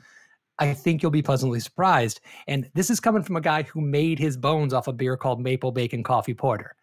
[0.60, 2.22] I think you'll be pleasantly surprised.
[2.48, 5.42] And this is coming from a guy who made his bones off a beer called
[5.42, 6.78] Maple Bacon Coffee Porter.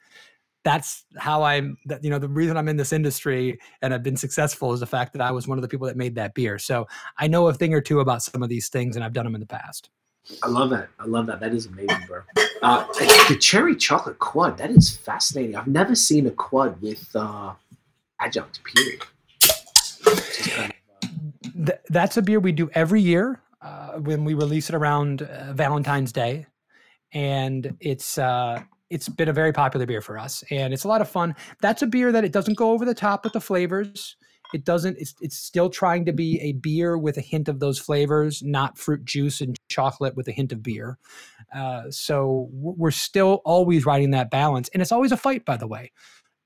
[0.65, 1.79] That's how I'm.
[2.03, 5.15] You know, the reason I'm in this industry and I've been successful is the fact
[5.15, 6.59] that I was one of the people that made that beer.
[6.59, 6.87] So
[7.17, 9.35] I know a thing or two about some of these things, and I've done them
[9.35, 9.89] in the past.
[10.43, 10.91] I love that.
[10.99, 11.41] I love that.
[11.41, 12.21] That is amazing, bro.
[12.63, 12.85] Uh,
[13.29, 14.59] the cherry chocolate quad.
[14.59, 15.57] That is fascinating.
[15.57, 17.55] I've never seen a quad with uh,
[18.21, 18.61] adjunct.
[18.65, 19.01] Period.
[20.45, 20.75] Kind
[21.55, 21.73] of, uh...
[21.89, 26.13] that's a beer we do every year uh, when we release it around uh, Valentine's
[26.13, 26.47] Day,
[27.13, 31.01] and it's uh, it's been a very popular beer for us, and it's a lot
[31.01, 31.35] of fun.
[31.63, 34.17] That's a beer that it doesn't go over the top with the flavors.
[34.53, 34.99] It doesn't.
[34.99, 38.77] It's it's still trying to be a beer with a hint of those flavors, not
[38.77, 40.99] fruit juice and chocolate with a hint of beer.
[41.55, 45.45] Uh, so we're still always riding that balance, and it's always a fight.
[45.47, 45.93] By the way,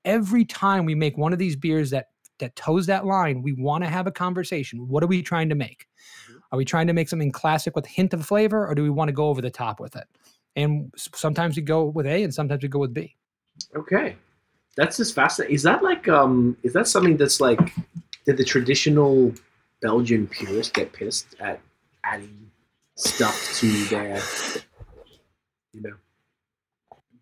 [0.04, 2.06] every time we make one of these beers that
[2.38, 4.88] that toes that line, we want to have a conversation.
[4.88, 5.87] What are we trying to make?
[6.28, 6.38] Mm-hmm.
[6.52, 8.90] Are we trying to make something classic with a hint of flavor, or do we
[8.90, 10.06] want to go over the top with it?
[10.56, 13.16] And sometimes we go with A, and sometimes we go with B.
[13.76, 14.16] Okay,
[14.76, 15.54] that's just fascinating.
[15.54, 16.56] Is that like um?
[16.62, 17.72] Is that something that's like?
[18.26, 19.34] Did the traditional
[19.82, 21.60] Belgian purists get pissed at
[22.04, 22.50] adding
[22.96, 24.22] stuff to their,
[25.72, 25.94] you know,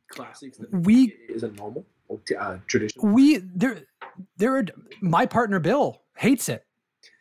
[0.08, 0.60] classics?
[0.70, 3.08] we is it normal or uh, traditional?
[3.08, 3.82] We there,
[4.36, 4.64] there.
[5.00, 6.64] My partner Bill hates it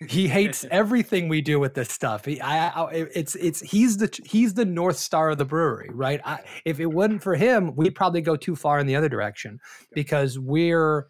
[0.08, 2.26] he hates everything we do with this stuff.
[2.26, 6.22] He, I, I, it's, it's, he's the, he's the north star of the brewery, right?
[6.26, 9.60] I, if it wasn't for him, we'd probably go too far in the other direction
[9.94, 11.08] because we're,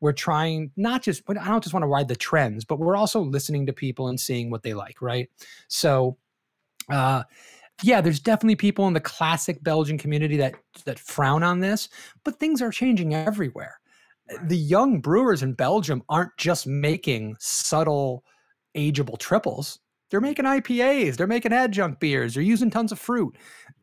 [0.00, 3.20] we're trying not just, I don't just want to ride the trends, but we're also
[3.20, 5.28] listening to people and seeing what they like, right?
[5.68, 6.16] So,
[6.90, 7.22] uh,
[7.82, 11.88] yeah, there's definitely people in the classic Belgian community that that frown on this,
[12.24, 13.80] but things are changing everywhere
[14.44, 18.24] the young brewers in Belgium aren't just making subtle
[18.76, 19.80] ageable triples.
[20.10, 23.36] They're making IPAs, they're making adjunct beers, they're using tons of fruit.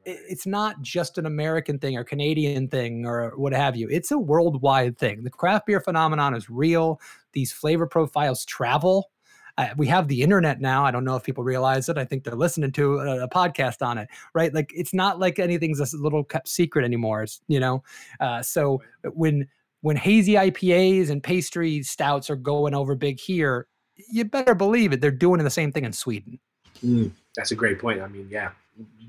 [0.04, 3.88] It's not just an American thing or Canadian thing or what have you.
[3.90, 5.24] It's a worldwide thing.
[5.24, 7.00] The craft beer phenomenon is real.
[7.32, 9.10] These flavor profiles travel.
[9.58, 10.86] Uh, we have the internet now.
[10.86, 11.98] I don't know if people realize it.
[11.98, 14.54] I think they're listening to a, a, podcast on it, right?
[14.54, 17.24] Like it's not like anything's a little kept secret anymore.
[17.24, 17.84] It's, you know,
[18.20, 18.82] uh, so
[19.14, 19.48] when
[19.82, 23.68] when hazy IPAs and pastry stouts are going over big here,
[24.12, 25.02] you better believe it.
[25.02, 26.40] They're doing the same thing in Sweden.
[26.86, 28.02] Mm, that's a great point.
[28.02, 28.52] I mean, yeah,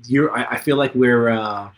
[0.05, 0.31] you're.
[0.35, 1.69] I, I feel like we're uh,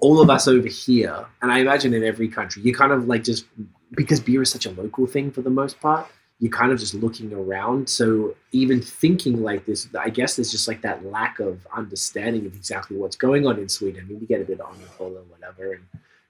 [0.00, 3.22] all of us over here, and I imagine in every country, you kind of like
[3.22, 3.46] just
[3.92, 6.08] because beer is such a local thing for the most part.
[6.40, 7.88] You're kind of just looking around.
[7.88, 12.54] So even thinking like this, I guess there's just like that lack of understanding of
[12.54, 14.02] exactly what's going on in Sweden.
[14.04, 15.84] I mean, we get a bit on the or whatever, and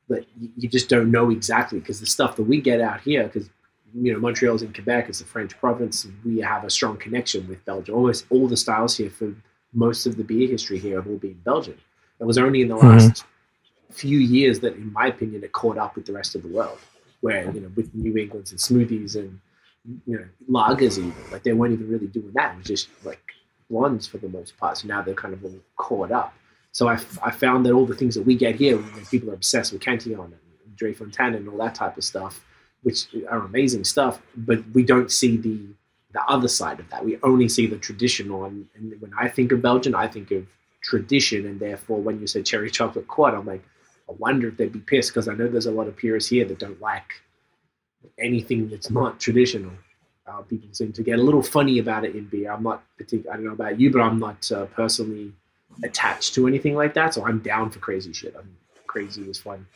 [0.09, 0.25] but
[0.59, 3.49] you just don't know exactly because the stuff that we get out here, because
[3.95, 6.07] you know Montreal's in Quebec, it's a French province.
[6.25, 7.95] We have a strong connection with Belgium.
[7.95, 9.33] Almost all the styles here for
[9.73, 11.79] most of the beer history here have all been Belgian.
[12.19, 13.93] It was only in the last mm-hmm.
[13.93, 16.79] few years that, in my opinion, it caught up with the rest of the world.
[17.21, 19.41] Where you know with New England's and smoothies and
[20.07, 22.55] you know lagers even like they weren't even really doing that.
[22.55, 23.23] It was just like
[23.71, 24.79] blondes for the most part.
[24.79, 26.35] So now they're kind of all caught up.
[26.73, 28.79] So I, I found that all the things that we get here,
[29.11, 32.45] people are obsessed with Cantillon and Drie Fonteinen and all that type of stuff,
[32.83, 35.59] which are amazing stuff, but we don't see the
[36.13, 37.05] the other side of that.
[37.05, 38.45] We only see the traditional.
[38.45, 40.45] And, and when I think of Belgian, I think of
[40.83, 43.63] tradition, and therefore, when you say cherry chocolate quad, I'm like,
[44.09, 46.45] I wonder if they'd be pissed because I know there's a lot of purists here
[46.45, 47.23] that don't like
[48.19, 49.73] anything that's not traditional.
[50.27, 52.53] Uh, people seem to get a little funny about it in beer.
[52.53, 53.33] I'm not particular.
[53.33, 55.33] I don't know about you, but I'm not uh, personally
[55.83, 57.15] attached to anything like that.
[57.15, 58.35] So I'm down for crazy shit.
[58.39, 59.67] I'm crazy is fun.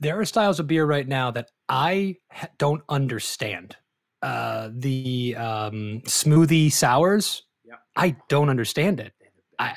[0.00, 2.16] There are styles of beer right now that I
[2.58, 3.76] don't understand.
[4.22, 7.74] Uh, the um, smoothie sours, yeah.
[7.96, 9.12] I don't understand it.
[9.58, 9.76] I,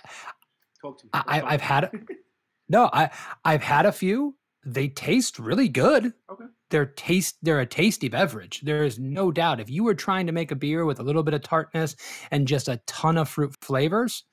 [1.14, 1.92] I, I've had,
[2.70, 3.10] no, I,
[3.44, 4.36] I've had a few.
[4.64, 6.14] They taste really good.
[6.30, 6.46] Okay
[6.76, 8.60] they're taste they're a tasty beverage.
[8.60, 9.62] There is no doubt.
[9.62, 11.96] If you were trying to make a beer with a little bit of tartness
[12.32, 14.26] and just a ton of fruit flavors,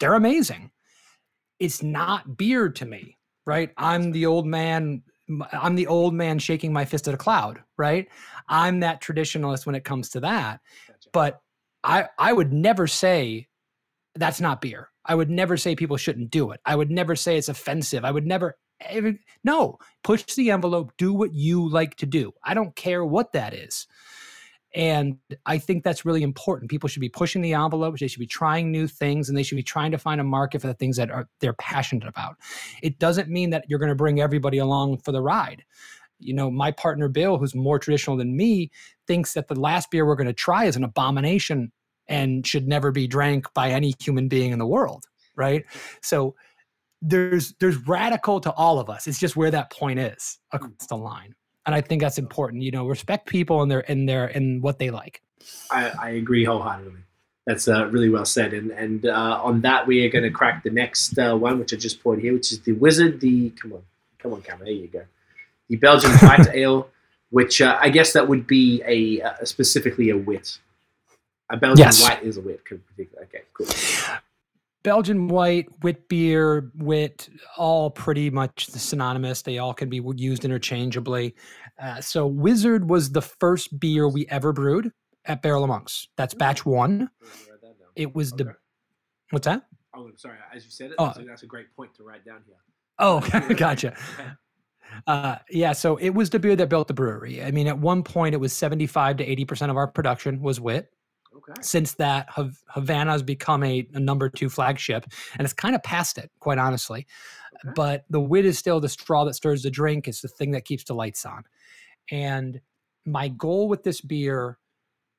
[0.00, 0.70] they're amazing.
[1.60, 3.70] It's not beer to me, right?
[3.76, 5.02] I'm the old man.
[5.52, 8.08] I'm the old man shaking my fist at a cloud, right?
[8.48, 10.60] I'm that traditionalist when it comes to that.
[11.12, 11.38] But
[11.84, 13.46] I I would never say
[14.14, 14.88] that's not beer.
[15.04, 16.60] I would never say people shouldn't do it.
[16.64, 18.06] I would never say it's offensive.
[18.06, 18.56] I would never
[19.44, 22.32] no, push the envelope, do what you like to do.
[22.42, 23.86] I don't care what that is.
[24.74, 25.16] And
[25.46, 26.70] I think that's really important.
[26.70, 27.98] People should be pushing the envelope.
[27.98, 30.60] They should be trying new things, and they should be trying to find a market
[30.60, 32.36] for the things that are they're passionate about.
[32.82, 35.64] It doesn't mean that you're going to bring everybody along for the ride.
[36.18, 38.70] You know, my partner Bill, who's more traditional than me,
[39.06, 41.72] thinks that the last beer we're going to try is an abomination
[42.06, 45.04] and should never be drank by any human being in the world.
[45.34, 45.64] Right.
[46.02, 46.34] So
[47.00, 49.06] there's there's radical to all of us.
[49.06, 51.34] It's just where that point is across the line
[51.68, 52.62] and I think that's important.
[52.62, 55.20] You know, respect people and their in their in what they like.
[55.70, 57.02] I, I agree wholeheartedly.
[57.46, 58.54] That's uh, really well said.
[58.54, 61.74] And and uh, on that, we are going to crack the next uh, one, which
[61.74, 63.20] I just poured here, which is the Wizard.
[63.20, 63.82] The come on,
[64.18, 64.64] come on, camera.
[64.64, 65.04] There you go.
[65.68, 66.88] The Belgian White Ale,
[67.28, 70.58] which uh, I guess that would be a, a, specifically a wit.
[71.50, 72.02] A Belgian yes.
[72.02, 72.62] White is a wit.
[72.72, 73.66] Okay, cool.
[74.88, 77.28] Belgian white, wit beer, wit,
[77.58, 79.42] all pretty much synonymous.
[79.42, 81.34] They all can be used interchangeably.
[81.78, 84.90] Uh, so Wizard was the first beer we ever brewed
[85.26, 86.08] at Barrel of Monks.
[86.16, 87.10] That's batch one.
[87.96, 88.44] It was okay.
[88.44, 88.54] the
[89.28, 89.64] what's that?
[89.94, 90.38] Oh, sorry.
[90.54, 91.12] As you said it, oh.
[91.18, 92.56] that's a great point to write down here.
[92.98, 93.20] Oh,
[93.56, 93.94] gotcha.
[95.06, 97.44] Uh, yeah, so it was the beer that built the brewery.
[97.44, 100.90] I mean, at one point, it was 75 to 80% of our production was wit.
[101.38, 101.60] Okay.
[101.60, 102.28] Since that,
[102.68, 106.58] Havana has become a, a, number two flagship, and it's kind of past it, quite
[106.58, 107.06] honestly.
[107.64, 107.72] Okay.
[107.74, 110.08] But the wit is still the straw that stirs the drink.
[110.08, 111.44] It's the thing that keeps the lights on.
[112.10, 112.60] And
[113.04, 114.58] my goal with this beer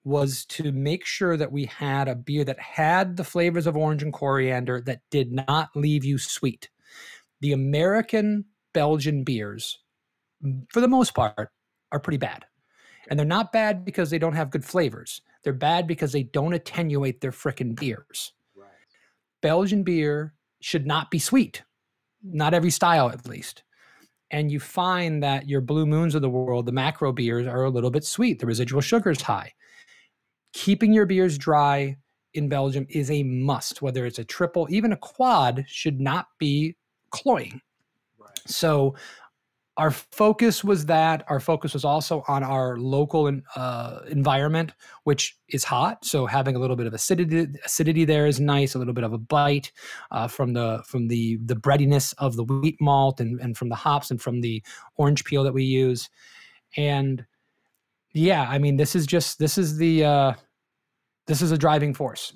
[0.03, 4.01] was to make sure that we had a beer that had the flavors of orange
[4.01, 6.69] and coriander that did not leave you sweet.
[7.41, 9.79] The American Belgian beers,
[10.71, 11.49] for the most part,
[11.91, 12.45] are pretty bad.
[13.09, 15.21] And they're not bad because they don't have good flavors.
[15.43, 18.33] They're bad because they don't attenuate their frickin' beers.
[18.55, 18.69] Right.
[19.41, 21.63] Belgian beer should not be sweet.
[22.23, 23.63] Not every style, at least.
[24.31, 27.69] And you find that your blue moons of the world, the macro beers, are a
[27.69, 28.39] little bit sweet.
[28.39, 29.53] The residual sugar is high.
[30.53, 31.97] Keeping your beers dry
[32.33, 36.75] in Belgium is a must, whether it's a triple, even a quad should not be
[37.11, 37.61] cloying.
[38.19, 38.39] Right.
[38.45, 38.95] So
[39.79, 44.73] our focus was that our focus was also on our local uh, environment
[45.05, 46.03] which is hot.
[46.03, 49.13] So having a little bit of acidity acidity there is nice a little bit of
[49.13, 49.71] a bite
[50.11, 53.75] uh, from the from the the breadiness of the wheat malt and, and from the
[53.75, 54.61] hops and from the
[54.97, 56.09] orange peel that we use.
[56.75, 57.25] And
[58.13, 60.33] yeah i mean this is just this is the uh
[61.27, 62.33] this is a driving force.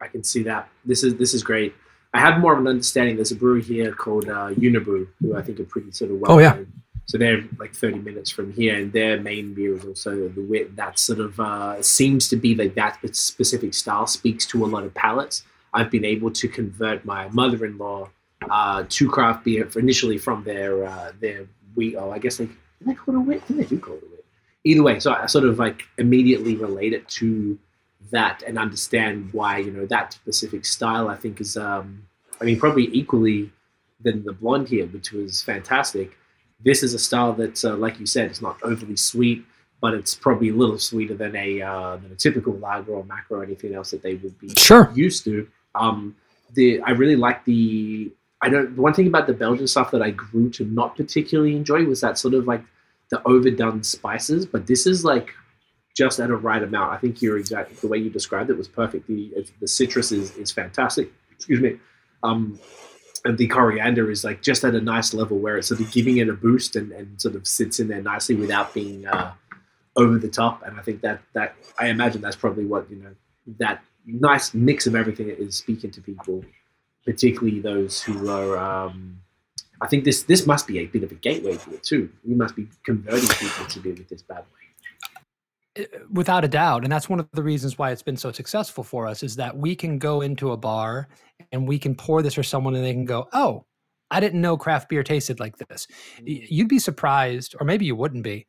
[0.00, 0.68] I can see that.
[0.84, 1.74] This is this is great
[2.14, 3.16] I have more of an understanding.
[3.16, 6.32] There's a brewery here called uh, Unibroue, who I think are pretty sort of well.
[6.32, 6.54] Oh yeah.
[6.54, 6.72] Known.
[7.06, 10.76] So they're like 30 minutes from here, and their main beer is also the wit.
[10.76, 14.84] That sort of uh, seems to be like that specific style speaks to a lot
[14.84, 15.44] of palates.
[15.74, 18.08] I've been able to convert my mother-in-law
[18.50, 21.96] uh, to craft beer initially from their uh, their wheat.
[21.96, 22.48] Oh, I guess they
[22.82, 23.42] they call it a wit.
[23.42, 24.24] I think they do call it a wit.
[24.64, 27.58] Either way, so I sort of like immediately relate it to
[28.10, 31.08] that and understand why you know that specific style.
[31.08, 32.06] I think is um,
[32.40, 33.50] I mean probably equally
[34.00, 36.16] than the blonde here, which was fantastic.
[36.64, 39.44] This is a style that, uh, like you said, it's not overly sweet
[39.82, 43.40] but it's probably a little sweeter than a uh, than a typical lager or macro
[43.40, 44.90] or anything else that they would be sure.
[44.94, 45.46] used to.
[45.74, 46.16] Um,
[46.54, 50.10] the I really like the I don't one thing about the Belgian stuff that I
[50.12, 52.62] grew to not particularly enjoy was that sort of like
[53.10, 55.34] the overdone spices, but this is like
[55.96, 56.92] just at a right amount.
[56.92, 59.06] I think you're exactly the way you described it was perfect.
[59.06, 61.12] The the citrus is is fantastic.
[61.30, 61.78] Excuse me.
[62.22, 62.58] Um,
[63.24, 66.16] and the coriander is like just at a nice level where it's sort of giving
[66.16, 69.32] it a boost and, and sort of sits in there nicely without being uh,
[69.96, 70.62] over the top.
[70.64, 73.14] And I think that that I imagine that's probably what you know
[73.58, 76.44] that nice mix of everything is speaking to people,
[77.04, 78.58] particularly those who are.
[78.58, 79.18] Um,
[79.80, 82.10] I think this this must be a bit of a gateway to it too.
[82.24, 84.62] You must be converting people to be with this bad way.
[86.10, 89.06] Without a doubt, and that's one of the reasons why it's been so successful for
[89.06, 91.08] us is that we can go into a bar
[91.50, 93.64] and we can pour this for someone and they can go, "Oh,
[94.10, 95.86] I didn't know craft beer tasted like this."
[96.20, 96.46] Mm.
[96.50, 98.46] You'd be surprised, or maybe you wouldn't be,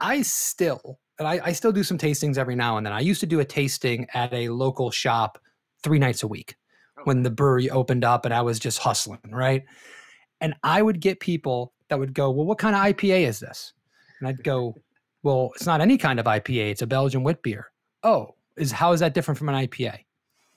[0.00, 2.92] I still, and I, I still do some tastings every now and then.
[2.92, 5.38] I used to do a tasting at a local shop
[5.82, 6.56] three nights a week
[7.04, 9.62] when the brewery opened up and I was just hustling, right?
[10.40, 13.72] And I would get people that would go, Well, what kind of IPA is this?
[14.18, 14.74] And I'd go,
[15.26, 17.72] Well, it's not any kind of IPA, it's a Belgian wit beer.
[18.04, 20.04] Oh, is how is that different from an IPA?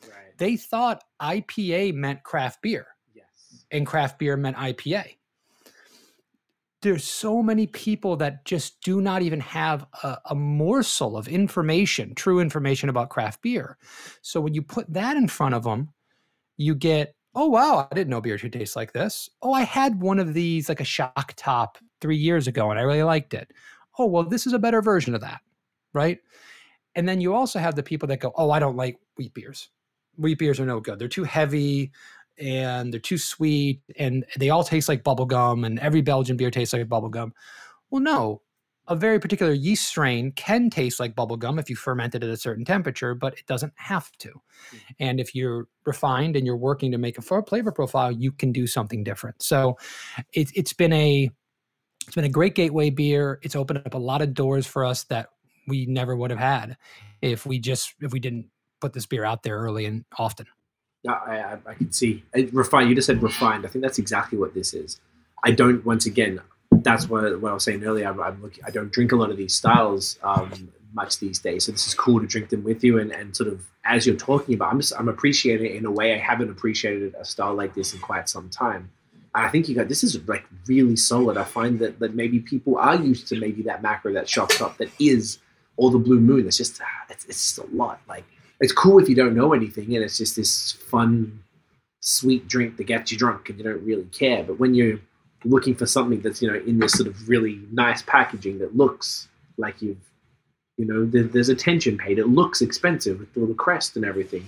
[0.03, 0.37] Right.
[0.37, 2.85] They thought IPA meant craft beer.
[3.15, 3.65] Yes.
[3.71, 5.15] And craft beer meant IPA
[6.81, 12.15] there's so many people that just do not even have a, a, morsel of information,
[12.15, 13.77] true information about craft beer.
[14.21, 15.89] So when you put that in front of them,
[16.55, 19.29] you get, oh wow, I didn't know beer should taste like this.
[19.41, 22.83] Oh, I had one of these like a shock top three years ago and I
[22.83, 23.51] really liked it.
[23.99, 25.41] Oh well, this is a better version of that,
[25.93, 26.19] right?
[26.95, 29.69] And then you also have the people that go, oh, I don't like wheat beers.
[30.17, 30.97] Wheat beers are no good.
[30.97, 31.91] They're too heavy
[32.37, 36.73] and they're too sweet and they all taste like bubblegum and every Belgian beer tastes
[36.73, 37.31] like bubblegum.
[37.91, 38.41] Well, no.
[38.87, 42.37] A very particular yeast strain can taste like bubblegum if you ferment it at a
[42.37, 44.29] certain temperature, but it doesn't have to.
[44.29, 44.77] Mm-hmm.
[44.99, 48.65] And if you're refined and you're working to make a flavor profile, you can do
[48.65, 49.43] something different.
[49.43, 49.77] So
[50.33, 51.29] it, it's been a
[52.09, 53.37] it's been a great gateway beer.
[53.43, 55.29] It's opened up a lot of doors for us that
[55.67, 56.75] we never would have had
[57.21, 58.47] if we just if we didn't
[58.81, 60.47] put this beer out there early and often.
[61.07, 62.89] I, I, I can see refined.
[62.89, 63.63] You just said refined.
[63.63, 64.99] I think that's exactly what this is.
[65.43, 65.85] I don't.
[65.85, 66.41] Once again,
[66.71, 68.07] that's what, what I was saying earlier.
[68.07, 68.63] I'm, I'm looking.
[68.65, 71.93] I don't drink a lot of these styles um, much these days, so this is
[71.93, 74.73] cool to drink them with you and, and sort of as you're talking about.
[74.73, 77.93] I'm just I'm appreciating it in a way I haven't appreciated a style like this
[77.93, 78.89] in quite some time.
[79.33, 81.37] I think you got this is like really solid.
[81.37, 84.77] I find that that maybe people are used to maybe that macro that shock top
[84.77, 85.39] that is
[85.77, 86.47] all the blue moon.
[86.47, 88.25] It's just ah, it's, it's just a lot like
[88.59, 91.43] it's cool if you don't know anything and it's just this fun,
[92.01, 94.43] sweet drink that gets you drunk and you don't really care.
[94.43, 94.99] But when you're
[95.45, 99.27] looking for something that's you know in this sort of really nice packaging that looks
[99.57, 99.97] like you've
[100.77, 104.45] you know there's attention paid it looks expensive with the crest and everything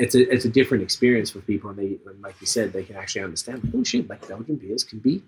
[0.00, 2.96] it's a it's a different experience for people and they like you said they can
[2.96, 5.22] actually understand oh shit like belgian beers can be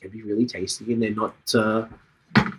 [0.00, 1.86] can be really tasty and they're not uh,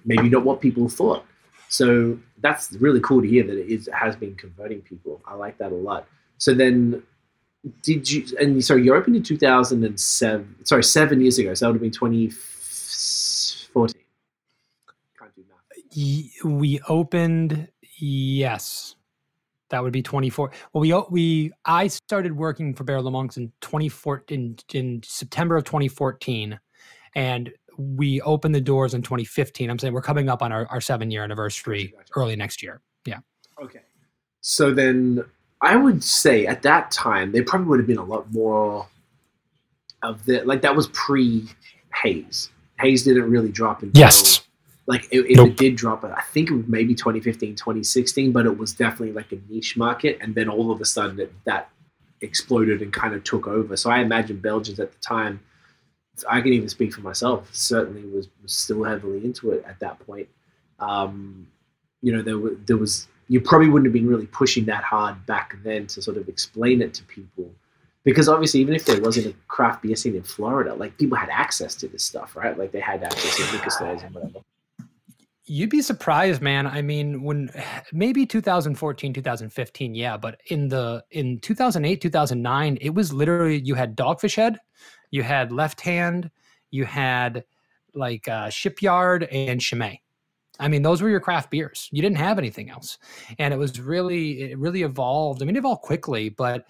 [0.05, 1.25] maybe not what people thought
[1.71, 5.21] so that's really cool to hear that it is, has been converting people.
[5.25, 6.05] I like that a lot.
[6.37, 7.01] So then,
[7.81, 8.25] did you?
[8.41, 10.53] And so you opened in two thousand and seven.
[10.65, 11.53] Sorry, seven years ago.
[11.53, 14.01] So that would have been twenty fourteen.
[15.17, 16.59] Can't do math.
[16.59, 17.69] We opened.
[17.97, 18.95] Yes,
[19.71, 24.57] that would be 24 well we we i started working for Barrel Monks in 2014
[24.73, 26.59] in, in september of 2014
[27.15, 29.69] and we opened the doors in 2015.
[29.69, 32.11] I'm saying we're coming up on our, our seven year anniversary gotcha, gotcha.
[32.15, 32.81] early next year.
[33.05, 33.19] Yeah.
[33.61, 33.81] Okay.
[34.41, 35.23] So then
[35.61, 38.87] I would say at that time, they probably would have been a lot more
[40.03, 41.47] of the, like that was pre
[41.93, 42.49] Haze.
[42.79, 44.40] Haze didn't really drop until, yes.
[44.91, 45.47] Like if, if nope.
[45.47, 49.31] it did drop, I think it was maybe 2015, 2016, but it was definitely like
[49.31, 50.17] a niche market.
[50.19, 51.69] And then all of a sudden it, that
[52.19, 53.77] exploded and kind of took over.
[53.77, 55.39] So I imagine Belgians at the time,
[56.29, 57.47] I can even speak for myself.
[57.53, 60.27] Certainly, was, was still heavily into it at that point.
[60.79, 61.47] Um,
[62.01, 65.55] you know, there, there was you probably wouldn't have been really pushing that hard back
[65.63, 67.49] then to sort of explain it to people,
[68.03, 71.29] because obviously, even if there wasn't a craft beer scene in Florida, like people had
[71.29, 72.57] access to this stuff, right?
[72.57, 74.39] Like they had access to liquor stores and whatever.
[75.53, 76.65] You'd be surprised, man.
[76.65, 77.49] I mean, when
[77.91, 83.97] maybe 2014, 2015, yeah, but in the in 2008, 2009, it was literally you had
[83.97, 84.59] Dogfish Head,
[85.09, 86.31] you had Left Hand,
[86.69, 87.43] you had
[87.93, 89.97] like uh, Shipyard and Chimay.
[90.57, 91.89] I mean, those were your craft beers.
[91.91, 92.97] You didn't have anything else,
[93.37, 95.41] and it was really it really evolved.
[95.41, 96.63] I mean, it evolved quickly, but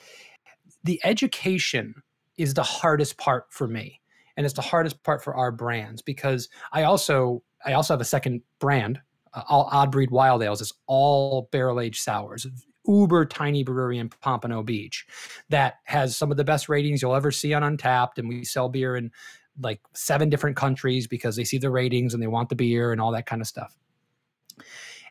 [0.84, 1.94] the education
[2.36, 4.02] is the hardest part for me
[4.38, 8.06] and it's the hardest part for our brands because I also I also have a
[8.06, 9.00] second brand,
[9.34, 10.62] uh, all Odd Breed Wild Ales.
[10.62, 12.48] It's all barrel aged sours,
[12.88, 15.06] uber tiny brewery in Pompano Beach
[15.50, 18.18] that has some of the best ratings you'll ever see on Untappd.
[18.18, 19.12] and we sell beer in
[19.60, 23.02] like seven different countries because they see the ratings and they want the beer and
[23.02, 23.78] all that kind of stuff.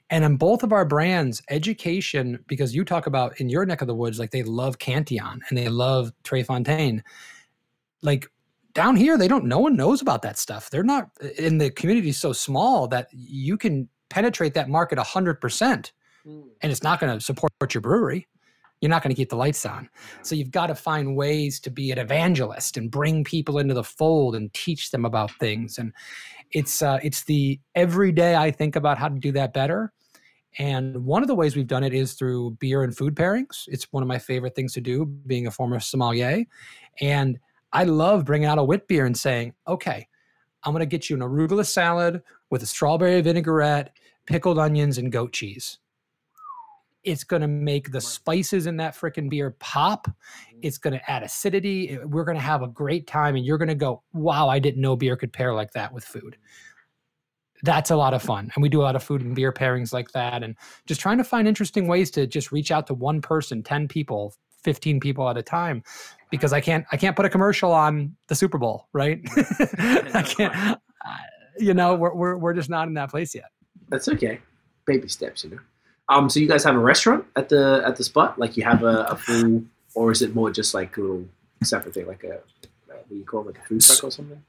[0.08, 3.86] And in both of our brands, education, because you talk about in your neck of
[3.86, 7.04] the woods, like they love Cantillon and they love Tres Fontaine.
[8.02, 8.28] Like
[8.74, 10.70] down here they don't no one knows about that stuff.
[10.70, 16.44] They're not in the community so small that you can penetrate that market 100% mm.
[16.62, 18.26] and it's not going to support your brewery.
[18.80, 19.90] You're not going to keep the lights on.
[20.22, 23.84] So you've got to find ways to be an evangelist and bring people into the
[23.84, 25.76] fold and teach them about things.
[25.76, 25.92] And
[26.52, 29.92] it's uh, it's the every day i think about how to do that better.
[30.58, 33.68] And one of the ways we've done it is through beer and food pairings.
[33.68, 36.44] It's one of my favorite things to do being a former sommelier.
[37.00, 37.38] And
[37.72, 40.08] I love bringing out a wit beer and saying, okay,
[40.64, 43.96] I'm going to get you an arugula salad with a strawberry vinaigrette,
[44.26, 45.78] pickled onions, and goat cheese.
[47.02, 50.06] It's going to make the spices in that freaking beer pop.
[50.06, 50.58] Mm-hmm.
[50.62, 51.98] It's going to add acidity.
[52.04, 54.82] We're going to have a great time, and you're going to go, wow, I didn't
[54.82, 56.36] know beer could pair like that with food.
[57.62, 58.50] That's a lot of fun.
[58.54, 60.42] And we do a lot of food and beer pairings like that.
[60.42, 60.56] And
[60.86, 64.34] just trying to find interesting ways to just reach out to one person, 10 people,
[64.62, 65.82] 15 people at a time
[66.30, 69.20] because I can't I can't put a commercial on the Super Bowl, right?
[69.78, 70.80] I can't
[71.58, 73.50] you know, we're, we're we're just not in that place yet.
[73.88, 74.40] That's okay.
[74.86, 75.58] Baby steps, you know.
[76.08, 78.38] Um so you guys have a restaurant at the at the spot?
[78.38, 79.62] Like you have a, a full
[79.94, 81.24] or is it more just like a little
[81.62, 82.40] separate thing like a
[82.86, 84.42] what do you call it like a food truck or something?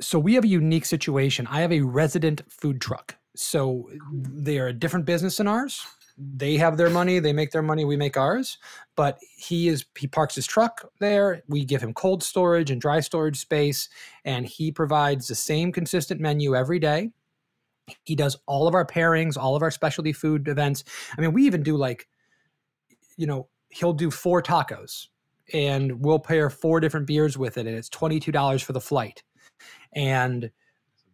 [0.00, 1.46] So we have a unique situation.
[1.48, 3.16] I have a resident food truck.
[3.34, 5.84] So they are a different business than ours
[6.18, 8.58] they have their money, they make their money, we make ours.
[8.96, 11.42] But he is he parks his truck there.
[11.48, 13.88] We give him cold storage and dry storage space,
[14.24, 17.10] and he provides the same consistent menu every day.
[18.04, 20.84] He does all of our pairings, all of our specialty food events.
[21.16, 22.08] I mean, we even do like,
[23.16, 25.06] you know, he'll do four tacos
[25.54, 29.22] and we'll pair four different beers with it, and it's $22 for the flight.
[29.94, 30.50] And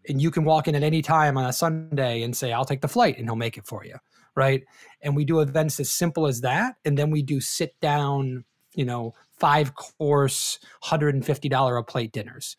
[0.07, 2.83] and you can walk in at any time on a Sunday and say, I'll take
[2.83, 3.97] the flight, and he'll make it for you
[4.37, 4.65] right?
[5.03, 8.85] And we do events as simple as that, and then we do sit down, you
[8.85, 12.57] know, five course, hundred and fifty dollar a plate dinners,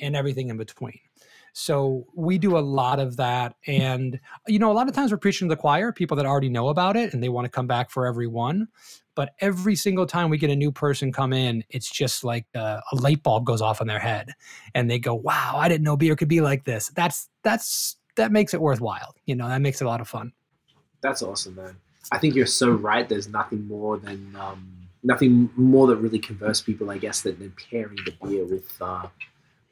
[0.00, 0.18] and mm.
[0.18, 1.00] everything in between.
[1.52, 5.18] So we do a lot of that, and you know, a lot of times we're
[5.18, 7.66] preaching to the choir, people that already know about it, and they want to come
[7.66, 8.68] back for every one.
[9.16, 12.80] But every single time we get a new person come in, it's just like a,
[12.92, 14.34] a light bulb goes off in their head,
[14.74, 18.30] and they go, "Wow, I didn't know beer could be like this." That's that's that
[18.30, 19.16] makes it worthwhile.
[19.26, 20.32] You know, that makes it a lot of fun.
[21.00, 21.76] That's awesome, man.
[22.10, 23.08] I think you're so right.
[23.08, 27.52] There's nothing more than um, nothing more that really converts people, I guess, than, than
[27.70, 29.08] pairing the beer with uh,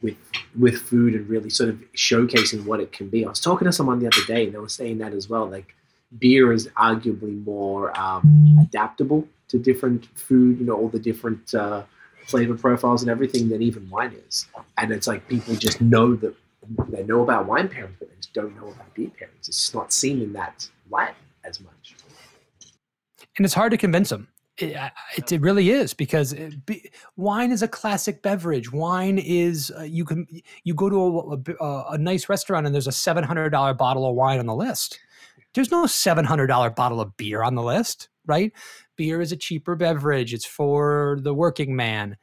[0.02, 0.16] with
[0.58, 3.24] with food and really sort of showcasing what it can be.
[3.24, 5.46] I was talking to someone the other day, and they were saying that as well.
[5.46, 5.74] Like
[6.18, 11.82] beer is arguably more um, adaptable to different food, you know, all the different uh,
[12.26, 14.46] flavor profiles and everything than even wine is.
[14.78, 16.34] And it's like people just know that
[16.88, 19.48] they know about wine pairings, but they just don't know about beer pairings.
[19.48, 21.14] It's not seen in that light
[21.44, 21.96] as much.
[23.36, 24.28] And it's hard to convince them.
[24.58, 24.74] It,
[25.18, 28.72] it, it really is because it, be, wine is a classic beverage.
[28.72, 30.26] Wine is uh, you can
[30.64, 34.08] you go to a, a, a nice restaurant and there's a seven hundred dollar bottle
[34.08, 34.98] of wine on the list.
[35.52, 38.50] There's no seven hundred dollar bottle of beer on the list, right?
[38.96, 40.32] Beer is a cheaper beverage.
[40.32, 42.16] It's for the working man.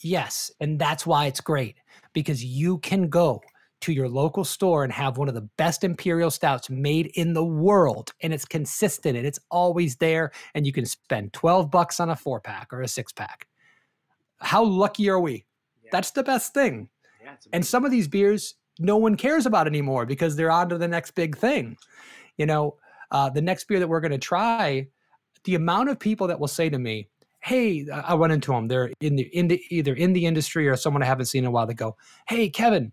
[0.00, 1.76] Yes, and that's why it's great
[2.12, 3.42] because you can go
[3.80, 7.44] to your local store and have one of the best imperial stouts made in the
[7.44, 12.10] world and it's consistent and it's always there and you can spend 12 bucks on
[12.10, 13.46] a 4 pack or a 6 pack
[14.40, 15.44] how lucky are we?
[15.82, 15.90] Yeah.
[15.92, 16.88] that's the best thing.
[17.22, 20.78] Yeah, and some of these beers no one cares about anymore because they're on to
[20.78, 21.76] the next big thing.
[22.36, 22.76] You know
[23.10, 24.86] uh, the next beer that we're going to try
[25.44, 27.08] the amount of people that will say to me
[27.42, 30.76] hey i went into them they're in the, in the either in the industry or
[30.76, 31.96] someone i haven't seen in a while they go
[32.28, 32.92] hey kevin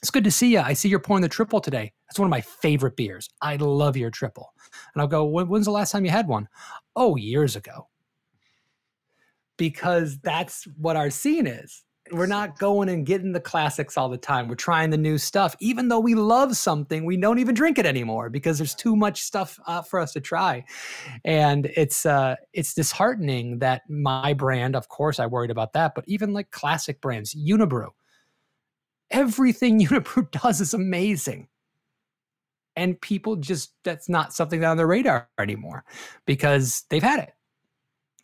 [0.00, 0.60] it's good to see you.
[0.60, 1.92] I see you're pouring the triple today.
[2.08, 3.28] That's one of my favorite beers.
[3.42, 4.52] I love your triple.
[4.94, 6.48] And I'll go, when's the last time you had one?
[6.96, 7.88] Oh, years ago.
[9.56, 11.84] Because that's what our scene is.
[12.12, 14.48] we're not going and getting the classics all the time.
[14.48, 17.04] We're trying the new stuff, even though we love something.
[17.04, 20.20] We don't even drink it anymore because there's too much stuff uh, for us to
[20.20, 20.64] try,
[21.24, 26.04] and it's uh, it's disheartening that my brand, of course, I worried about that, but
[26.06, 27.90] even like classic brands, Unibroue,
[29.10, 31.48] everything Unibroue does is amazing,
[32.76, 35.84] and people just that's not something on their radar anymore
[36.26, 37.34] because they've had it.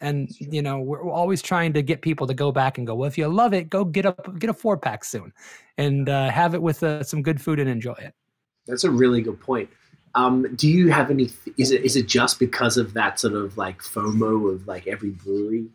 [0.01, 3.09] And you know we're always trying to get people to go back and go well
[3.09, 5.32] if you love it go get a get a four pack soon
[5.78, 8.14] and uh, have it with uh, some good food and enjoy it.
[8.66, 9.70] That's a really good point.
[10.14, 13.57] Um, do you have any is it is it just because of that sort of
[13.57, 15.66] like fomo of like every brewery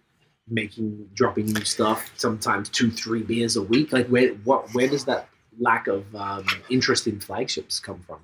[0.49, 5.05] making dropping new stuff sometimes two three beers a week like where what where does
[5.05, 5.27] that
[5.59, 8.19] lack of um, interest in flagships come from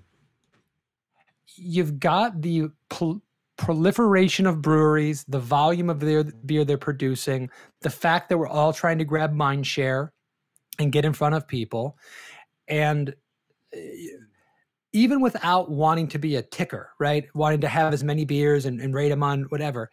[1.58, 3.22] you've got the pol-
[3.58, 7.50] proliferation of breweries, the volume of their beer they're producing,
[7.82, 10.14] the fact that we're all trying to grab mind share
[10.80, 11.98] and get in front of people.
[12.68, 13.14] And
[13.74, 13.80] eh,
[14.94, 17.26] even without wanting to be a ticker, right?
[17.36, 19.90] Wanting to have as many beers and, and rate them on whatever,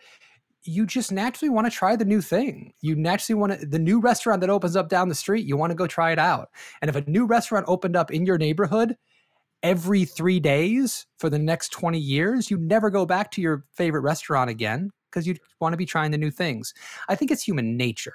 [0.65, 2.73] you just naturally want to try the new thing.
[2.81, 5.71] You naturally want to, the new restaurant that opens up down the street, you want
[5.71, 6.51] to go try it out.
[6.81, 8.97] And if a new restaurant opened up in your neighborhood,
[9.63, 14.01] every three days for the next 20 years, you'd never go back to your favorite
[14.01, 16.73] restaurant again because you want to be trying the new things.
[17.09, 18.15] I think it's human nature.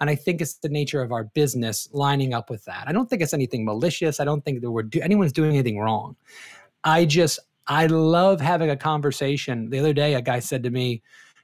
[0.00, 2.84] And I think it's the nature of our business lining up with that.
[2.86, 4.20] I don't think it's anything malicious.
[4.20, 6.16] I don't think that we're do- anyone's doing anything wrong.
[6.84, 9.70] I just I love having a conversation.
[9.70, 11.02] The other day, a guy said to me,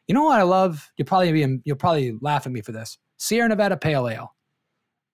[0.09, 0.91] "You know what I love?
[0.97, 2.99] You'll probably be you'll probably laugh at me for this.
[3.17, 4.35] Sierra Nevada Pale Ale.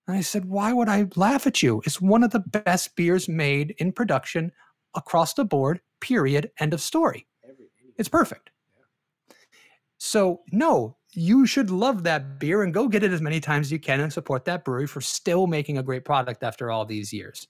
[0.07, 1.83] And I said, Why would I laugh at you?
[1.85, 4.51] It's one of the best beers made in production
[4.95, 6.49] across the board, period.
[6.59, 7.27] End of story.
[7.95, 8.49] It's perfect.
[9.99, 13.71] So, no, you should love that beer and go get it as many times as
[13.71, 17.13] you can and support that brewery for still making a great product after all these
[17.13, 17.47] years.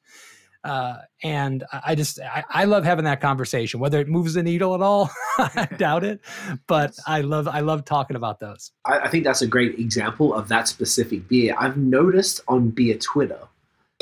[0.64, 3.80] Uh, and I just I, I, love having that conversation.
[3.80, 6.20] Whether it moves the needle at all, I doubt it.
[6.68, 8.72] But I love I love talking about those.
[8.86, 11.56] I, I, think that's a great example of that specific beer.
[11.58, 13.40] I've noticed on beer Twitter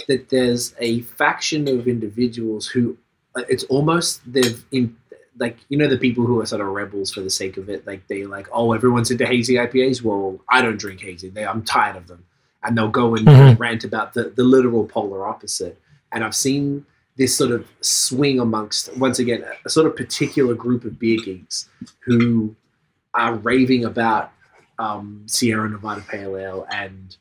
[0.08, 2.98] that there's a faction of individuals who
[3.36, 4.96] uh, it's almost they've in
[5.38, 7.86] like you know the people who are sort of rebels for the sake of it.
[7.86, 10.02] Like they like oh everyone's into hazy IPAs.
[10.02, 11.30] Well, I don't drink hazy.
[11.30, 12.26] They, I'm tired of them,
[12.64, 13.62] and they'll go and mm-hmm.
[13.62, 15.80] rant about the the literal polar opposite
[16.12, 16.86] and I've seen
[17.18, 21.70] this sort of swing amongst once again a sort of particular group of beer geeks
[22.00, 22.56] who
[23.14, 24.32] are raving about
[24.80, 27.18] um, Sierra Nevada Pale Ale and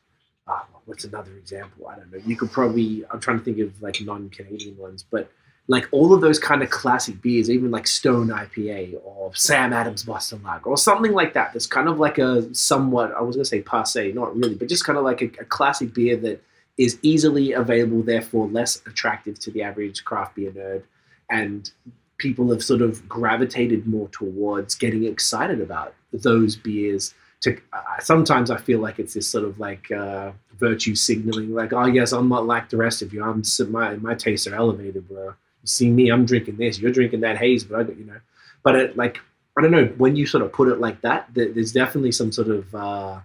[0.47, 1.89] uh, what's another example?
[1.89, 2.21] I don't know.
[2.25, 5.31] You could probably I'm trying to think of like non-Canadian ones, but
[5.69, 10.05] like all of those kind of classic beers, even like Stone IPA or Sam Adams
[10.05, 11.53] Boston Lager or something like that.
[11.53, 14.85] That's kind of like a somewhat I was gonna say passe, not really, but just
[14.85, 16.43] kind of like a, a classic beer that
[16.79, 20.83] is easily available, therefore less attractive to the average craft beer nerd,
[21.31, 21.71] and
[22.19, 27.15] people have sort of gravitated more towards getting excited about those beers.
[27.43, 31.73] To uh, sometimes I feel like it's this sort of like uh, virtue signaling, like,
[31.73, 33.23] oh yes, I'm not like the rest of you.
[33.23, 35.27] I'm my my tastes are elevated, bro.
[35.27, 36.79] You see me, I'm drinking this.
[36.79, 38.21] You're drinking that haze, but I, you know,
[38.63, 39.19] but it, like
[39.57, 41.29] I don't know when you sort of put it like that.
[41.33, 43.21] There's definitely some sort of uh,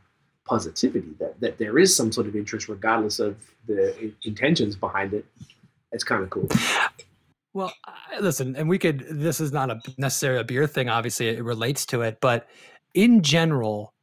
[0.45, 3.35] positivity that, that there is some sort of interest regardless of
[3.67, 5.25] the intentions behind it
[5.91, 6.47] it's kind of cool.
[7.53, 7.73] Well
[8.19, 11.85] listen and we could this is not a necessarily a beer thing obviously it relates
[11.87, 12.47] to it but
[12.93, 13.93] in general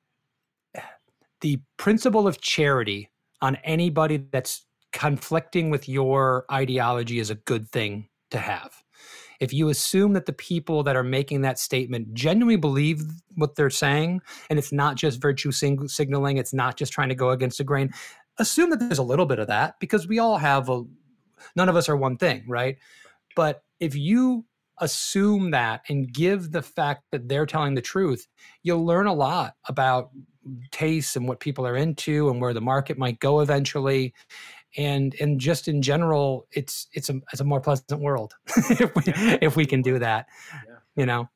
[1.40, 3.10] the principle of charity
[3.40, 8.82] on anybody that's conflicting with your ideology is a good thing to have
[9.40, 13.02] if you assume that the people that are making that statement genuinely believe
[13.36, 14.20] what they're saying
[14.50, 17.64] and it's not just virtue sing- signaling it's not just trying to go against the
[17.64, 17.90] grain
[18.38, 20.82] assume that there's a little bit of that because we all have a
[21.56, 22.76] none of us are one thing right?
[23.36, 24.44] But if you
[24.80, 28.26] assume that and give the fact that they're telling the truth
[28.62, 30.10] you'll learn a lot about
[30.70, 34.14] tastes and what people are into and where the market might go eventually
[34.78, 39.02] and and just in general it's it's a it's a more pleasant world if we
[39.42, 40.26] if we can do that
[40.66, 40.76] yeah.
[40.96, 41.28] you know?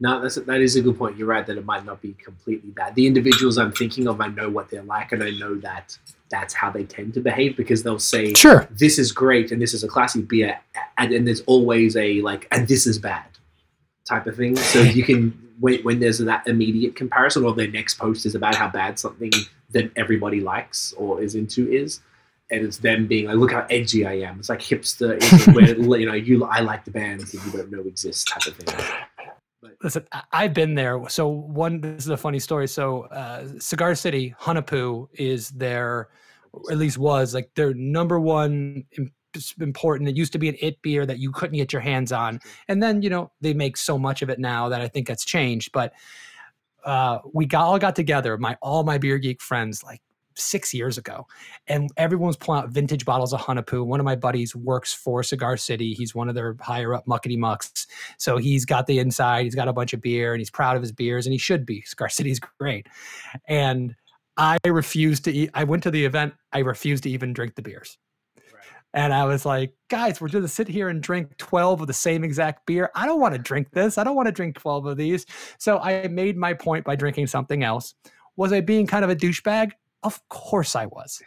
[0.00, 1.16] No that's that is a good point.
[1.16, 2.94] You're right that it might not be completely bad.
[2.94, 5.96] The individuals i'm thinking of i know what they're like and i know that
[6.30, 8.68] that's how they tend to behave because they'll say sure.
[8.70, 10.58] This is great and this is a classic beer
[10.96, 13.24] and, and there's always a like and this is bad
[14.08, 14.56] type of thing.
[14.56, 18.54] So you can when, when there's that immediate comparison or their next post is about
[18.54, 19.32] how bad something
[19.70, 22.00] that everybody likes or is into is
[22.50, 25.18] and it's them being like, "Look how edgy I am." It's like hipster,
[25.54, 28.56] where you know you I like the bands that you don't know exist type of
[28.56, 28.86] thing.
[29.60, 31.00] But, Listen, I've been there.
[31.08, 32.68] So one, this is a funny story.
[32.68, 36.08] So uh, Cigar City, Hunahpu is their
[36.70, 38.84] at least was like their number one
[39.60, 40.08] important.
[40.08, 42.82] It used to be an it beer that you couldn't get your hands on, and
[42.82, 45.72] then you know they make so much of it now that I think that's changed.
[45.72, 45.92] But
[46.84, 50.00] uh, we got all got together, my all my beer geek friends, like
[50.38, 51.26] six years ago,
[51.66, 53.84] and everyone was pulling out vintage bottles of Hunahpu.
[53.84, 55.92] One of my buddies works for Cigar City.
[55.94, 57.86] He's one of their higher up muckety mucks,
[58.16, 59.44] so he's got the inside.
[59.44, 61.66] He's got a bunch of beer, and he's proud of his beers, and he should
[61.66, 61.82] be.
[61.82, 62.86] Cigar City's great,
[63.46, 63.94] and
[64.36, 65.50] I refused to eat.
[65.54, 66.34] I went to the event.
[66.52, 67.98] I refused to even drink the beers.
[68.94, 71.92] And I was like, guys, we're going to sit here and drink 12 of the
[71.92, 72.90] same exact beer.
[72.94, 73.98] I don't want to drink this.
[73.98, 75.26] I don't want to drink 12 of these.
[75.58, 77.94] So I made my point by drinking something else.
[78.36, 79.72] Was I being kind of a douchebag?
[80.02, 81.22] Of course I was.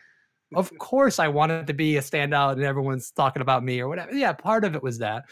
[0.53, 4.13] Of course I wanted to be a standout and everyone's talking about me or whatever.
[4.13, 5.23] Yeah, part of it was that.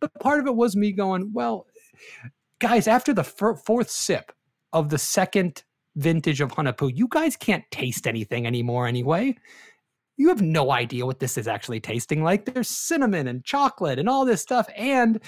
[0.00, 1.66] But part of it was me going, well,
[2.60, 4.32] guys, after the fourth sip
[4.72, 5.64] of the second
[5.96, 9.36] vintage of Hunahpu, you guys can't taste anything anymore anyway
[10.18, 12.44] you have no idea what this is actually tasting like.
[12.44, 15.20] There's cinnamon and chocolate and all this stuff, and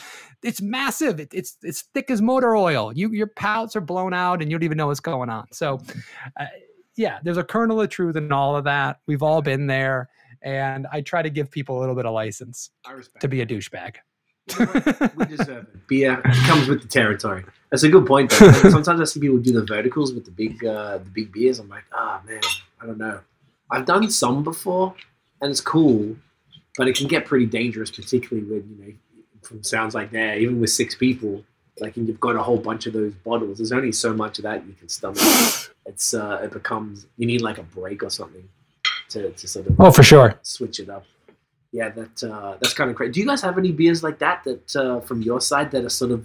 [0.42, 1.20] it's massive.
[1.20, 2.92] It, it's it's thick as motor oil.
[2.92, 5.46] You your palates are blown out, and you don't even know what's going on.
[5.52, 5.78] So,
[6.38, 6.46] uh,
[7.00, 9.00] yeah, there's a kernel of truth in all of that.
[9.06, 10.10] We've all been there,
[10.42, 12.70] and I try to give people a little bit of license
[13.20, 13.96] to be a douchebag.
[15.16, 15.86] we deserve it.
[15.88, 17.44] Beer comes with the territory.
[17.70, 18.30] That's a good point.
[18.30, 18.52] Though.
[18.52, 21.58] Sometimes I see people do the verticals with the big, uh, the big beers.
[21.58, 22.40] I'm like, ah, oh, man,
[22.82, 23.20] I don't know.
[23.70, 24.94] I've done some before,
[25.40, 26.16] and it's cool,
[26.76, 28.92] but it can get pretty dangerous, particularly when you know,
[29.40, 31.44] from sounds like that, even with six people,
[31.78, 33.56] like and you've got a whole bunch of those bottles.
[33.56, 35.18] There's only so much of that you can stomach.
[35.90, 38.46] It's uh, it becomes you need like a break or something
[39.10, 41.04] to, to sort of oh for sure switch it up.
[41.72, 43.12] Yeah, that uh, that's kind of great.
[43.12, 45.96] Do you guys have any beers like that that uh, from your side that are
[46.02, 46.22] sort of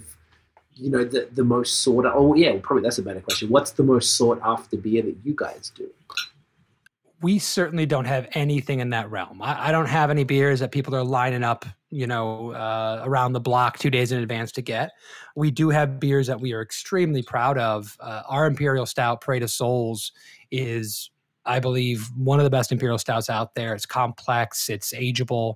[0.74, 2.06] you know the the most sought?
[2.06, 3.48] Oh yeah, probably that's a better question.
[3.48, 5.88] What's the most sought after beer that you guys do?
[7.22, 9.40] We certainly don't have anything in that realm.
[9.40, 13.32] I, I, don't have any beers that people are lining up, you know, uh, around
[13.32, 14.90] the block two days in advance to get.
[15.34, 17.96] We do have beers that we are extremely proud of.
[18.00, 20.12] Uh, our Imperial Stout, Parade of Souls,
[20.50, 21.10] is,
[21.46, 23.74] I believe, one of the best Imperial Stouts out there.
[23.74, 25.54] It's complex, it's ageable.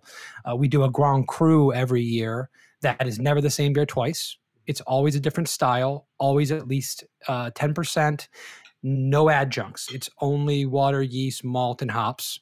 [0.48, 2.48] Uh, we do a Grand Cru every year
[2.82, 4.36] that is never the same beer twice.
[4.66, 8.28] It's always a different style, always at least uh, 10%
[8.82, 9.92] no adjuncts.
[9.92, 12.40] It's only water, yeast, malt, and hops.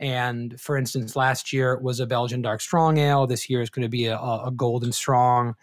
[0.00, 3.26] And for instance, last year it was a Belgian dark strong ale.
[3.26, 5.54] This year is going to be a, a golden strong,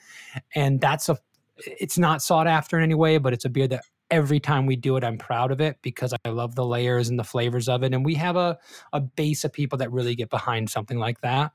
[0.53, 1.17] and that's a.
[1.57, 4.75] It's not sought after in any way, but it's a beer that every time we
[4.75, 7.83] do it, I'm proud of it because I love the layers and the flavors of
[7.83, 8.57] it, and we have a
[8.93, 11.51] a base of people that really get behind something like that.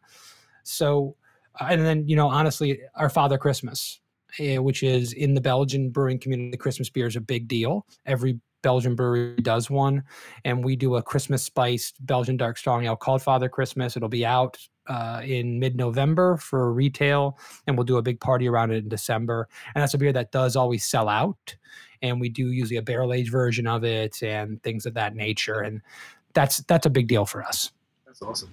[0.63, 1.17] So,
[1.61, 4.01] and then you know, honestly, our Father Christmas,
[4.39, 7.87] eh, which is in the Belgian brewing community, the Christmas beer is a big deal.
[8.07, 10.03] Every Belgian brewery does one,
[10.45, 13.97] and we do a Christmas spiced Belgian dark strong ale called Father Christmas.
[13.97, 18.49] It'll be out uh, in mid November for retail, and we'll do a big party
[18.49, 19.49] around it in December.
[19.75, 21.57] And that's a beer that does always sell out,
[22.03, 25.61] and we do usually a barrel aged version of it and things of that nature.
[25.61, 25.81] And
[26.35, 27.73] that's that's a big deal for us.
[28.07, 28.51] That's awesome.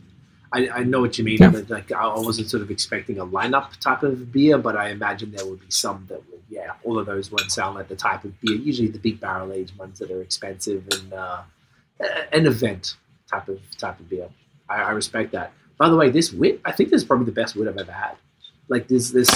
[0.53, 1.37] I, I know what you mean.
[1.39, 1.51] Yeah.
[1.67, 5.45] Like I wasn't sort of expecting a lineup type of beer, but I imagine there
[5.45, 8.39] would be some that would, yeah, all of those would sound like the type of
[8.41, 8.55] beer.
[8.55, 11.41] Usually the big barrel aged ones that are expensive and uh,
[12.31, 12.95] an event
[13.29, 14.29] type of type of beer.
[14.69, 15.51] I, I, respect that.
[15.77, 17.91] By the way, this wit, I think this is probably the best wit I've ever
[17.91, 18.15] had.
[18.67, 19.29] Like this, this.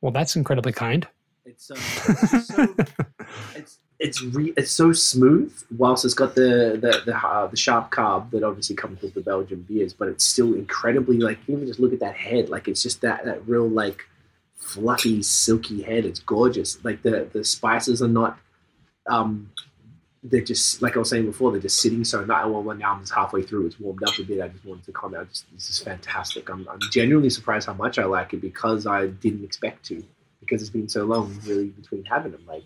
[0.00, 1.06] Well, that's incredibly kind.
[1.44, 2.74] It's, um, it's so,
[3.54, 7.90] it's it's re- it's so smooth whilst it's got the the the, uh, the, sharp
[7.90, 11.80] carb that obviously comes with the Belgian beers, but it's still incredibly like even just
[11.80, 14.02] look at that head, like it's just that that real like
[14.54, 16.04] fluffy silky head.
[16.04, 16.82] It's gorgeous.
[16.84, 18.38] Like the the spices are not
[19.06, 19.50] um
[20.22, 22.46] they're just like I was saying before, they're just sitting so nice.
[22.46, 24.42] Well, now I'm just halfway through, it's warmed up a bit.
[24.42, 25.28] I just wanted to comment.
[25.30, 26.50] Just, this is fantastic.
[26.50, 30.02] I'm, I'm genuinely surprised how much I like it because I didn't expect to,
[30.40, 32.44] because it's been so long really between having them.
[32.46, 32.64] Like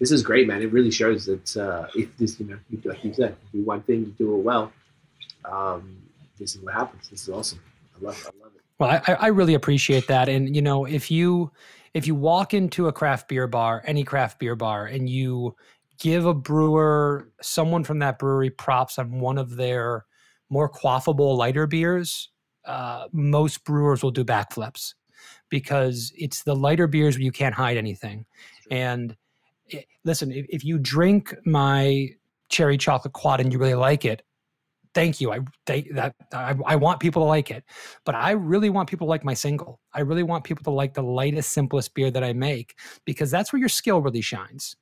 [0.00, 0.62] this is great, man.
[0.62, 4.00] It really shows that uh, if this, you know, like you said, do one thing,
[4.00, 4.72] you do it well.
[5.44, 5.98] Um,
[6.38, 7.08] this is what happens.
[7.08, 7.60] This is awesome.
[7.96, 8.62] I love, I love it.
[8.78, 10.28] Well, I, I really appreciate that.
[10.28, 11.52] And you know, if you
[11.94, 15.54] if you walk into a craft beer bar, any craft beer bar, and you
[16.00, 20.04] give a brewer, someone from that brewery, props on one of their
[20.50, 22.30] more quaffable lighter beers,
[22.64, 24.94] uh, most brewers will do backflips
[25.48, 28.26] because it's the lighter beers where you can't hide anything.
[28.70, 29.16] And
[30.04, 32.10] listen, if, if you drink my
[32.48, 34.22] cherry chocolate quad and you really like it,
[34.94, 35.32] thank you.
[35.32, 37.64] I that I, I, want people to like it,
[38.04, 39.80] but I really want people to like my single.
[39.92, 43.52] I really want people to like the lightest, simplest beer that I make because that's
[43.52, 44.76] where your skill really shines.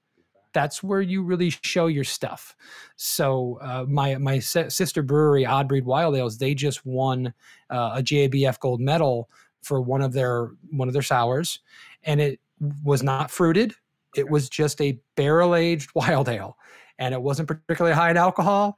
[0.52, 2.54] that's where you really show your stuff.
[2.96, 7.32] So uh, my my sister brewery, Odd Breed Wild Ales, they just won
[7.70, 9.28] uh, a GABF gold medal
[9.62, 11.60] for one of their one of their sours,
[12.04, 12.40] and it
[12.84, 13.74] was not fruited.
[14.16, 16.56] It was just a barrel aged wild ale,
[16.98, 18.76] and it wasn't particularly high in alcohol.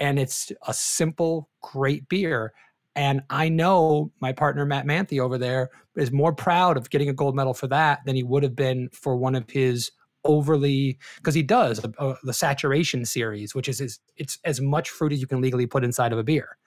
[0.00, 2.52] And it's a simple, great beer.
[2.94, 7.12] And I know my partner Matt Manthe over there is more proud of getting a
[7.12, 9.90] gold medal for that than he would have been for one of his
[10.24, 14.90] overly because he does a, a, the saturation series, which is his, it's as much
[14.90, 16.58] fruit as you can legally put inside of a beer.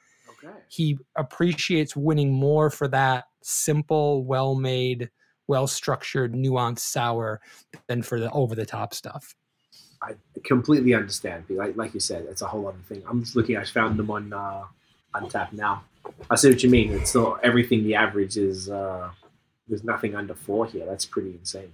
[0.43, 0.53] Okay.
[0.67, 5.09] He appreciates winning more for that simple, well made,
[5.47, 7.41] well structured, nuanced sour
[7.87, 9.35] than for the over the top stuff.
[10.01, 10.13] I
[10.43, 11.45] completely understand.
[11.49, 13.03] Like like you said, it's a whole other thing.
[13.07, 13.57] I'm just looking.
[13.57, 14.63] I found them on uh,
[15.13, 15.83] Untappd now.
[16.29, 16.91] I see what you mean.
[16.93, 17.83] It's not everything.
[17.83, 19.09] The average is uh,
[19.67, 20.85] there's nothing under four here.
[20.85, 21.71] That's pretty insane.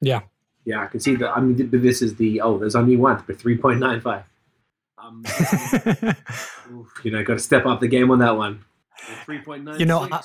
[0.00, 0.20] Yeah.
[0.66, 1.30] Yeah, I can see that.
[1.36, 4.24] I mean, this is the oh, there's only one, but three point nine five.
[4.96, 5.24] Um,
[7.02, 8.64] you know, got to step up the game on that one.
[9.24, 9.78] Three point nine.
[9.78, 10.22] You know, I,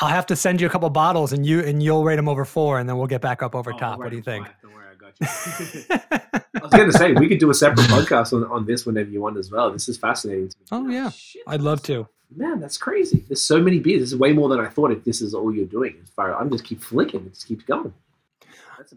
[0.00, 2.44] will have to send you a couple bottles, and you and you'll rate them over
[2.44, 3.98] four, and then we'll get back up over oh, top.
[3.98, 4.46] What do you think?
[4.62, 5.84] Don't worry, I got you.
[6.54, 9.10] I was going to say we could do a separate podcast on, on this whenever
[9.10, 9.70] you want as well.
[9.70, 10.52] This is fascinating.
[10.72, 12.08] Oh yeah, oh, shit, I'd love to.
[12.34, 13.24] Man, that's crazy.
[13.28, 14.00] There's so many beers.
[14.00, 14.90] This is way more than I thought.
[14.90, 17.64] If this is all you're doing, as far I'm just keep flicking, it just keeps
[17.64, 17.92] going.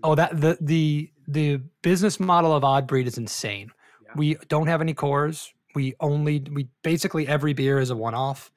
[0.03, 3.71] Oh, that the the the business model of Odd Breed is insane.
[4.03, 4.11] Yeah.
[4.15, 5.53] We don't have any cores.
[5.75, 8.51] We only we basically every beer is a one off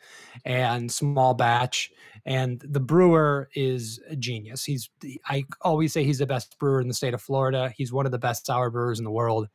[0.44, 1.92] and small batch.
[2.26, 4.64] And the brewer is a genius.
[4.64, 4.90] He's
[5.28, 7.72] I always say he's the best brewer in the state of Florida.
[7.76, 9.48] He's one of the best sour brewers in the world,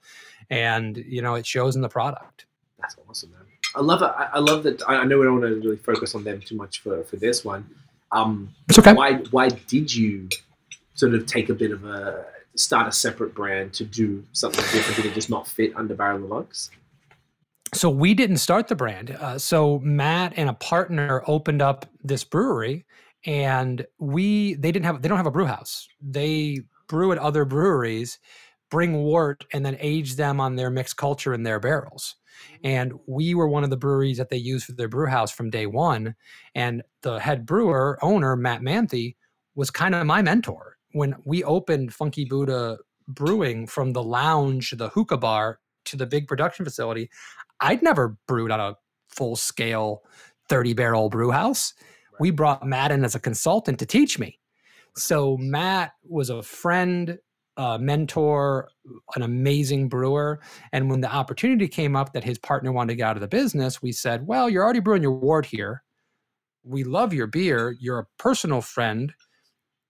[0.49, 2.45] and you know it shows in the product.
[2.79, 3.41] That's awesome, man.
[3.75, 4.11] I love it.
[4.33, 4.81] I love that.
[4.87, 7.43] I know we don't want to really focus on them too much for for this
[7.43, 7.69] one.
[8.11, 8.93] Um, it's okay.
[8.93, 10.29] Why why did you
[10.93, 15.03] sort of take a bit of a start a separate brand to do something different
[15.03, 16.71] that just not fit under Barrel of Monks?
[17.75, 19.11] So we didn't start the brand.
[19.11, 22.85] Uh, so Matt and a partner opened up this brewery,
[23.25, 25.87] and we they didn't have they don't have a brew house.
[26.01, 28.19] They brew at other breweries,
[28.71, 32.15] bring wort, and then age them on their mixed culture in their barrels.
[32.63, 35.49] And we were one of the breweries that they used for their brew house from
[35.49, 36.15] day one.
[36.53, 39.15] And the head brewer owner Matt Manthe
[39.55, 44.89] was kind of my mentor when we opened Funky Buddha Brewing from the lounge, the
[44.89, 47.09] hookah bar to the big production facility,
[47.59, 48.75] I'd never brewed on a
[49.09, 50.03] full scale
[50.49, 51.73] 30 barrel brew house.
[52.19, 54.39] We brought Matt in as a consultant to teach me.
[54.97, 57.17] So Matt was a friend,
[57.57, 58.69] a mentor,
[59.15, 60.39] an amazing brewer.
[60.71, 63.27] And when the opportunity came up that his partner wanted to get out of the
[63.27, 65.83] business, we said, Well, you're already brewing your wort here.
[66.63, 67.75] We love your beer.
[67.79, 69.13] You're a personal friend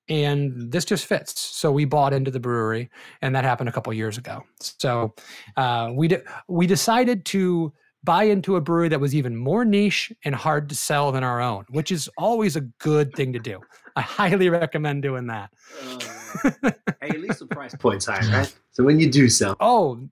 [0.10, 1.40] and this just fits.
[1.40, 2.90] So we bought into the brewery,
[3.22, 4.44] and that happened a couple years ago.
[4.60, 5.14] So
[5.58, 10.14] uh, we de- we decided to buy into a brewery that was even more niche
[10.24, 13.60] and hard to sell than our own, which is always a good thing to do.
[13.96, 15.50] I highly recommend doing that.
[15.84, 18.54] Uh, hey, at least the price point's high, right?
[18.72, 20.08] So when you do sell, oh,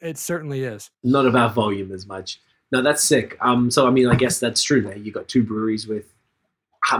[0.00, 0.90] it certainly is.
[1.04, 2.40] Not about volume as much.
[2.72, 3.36] No, that's sick.
[3.40, 4.82] Um, so I mean, I guess that's true.
[4.82, 6.12] That you got two breweries with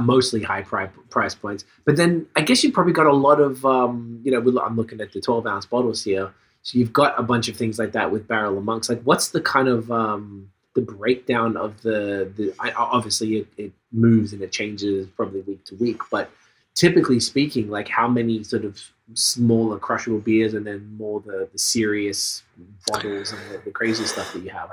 [0.01, 1.65] mostly high price points.
[1.85, 5.01] But then I guess you've probably got a lot of, um, you know, I'm looking
[5.01, 6.33] at the 12 ounce bottles here.
[6.63, 8.89] So you've got a bunch of things like that with Barrel of Monks.
[8.89, 12.53] Like, what's the kind of um, the breakdown of the the?
[12.59, 16.29] I, obviously, it, it moves and it changes probably week to week, but
[16.75, 18.81] typically speaking, like how many sort of
[19.15, 22.43] smaller crushable beers and then more the, the serious
[22.89, 24.69] bottles and the, the crazy stuff that you have?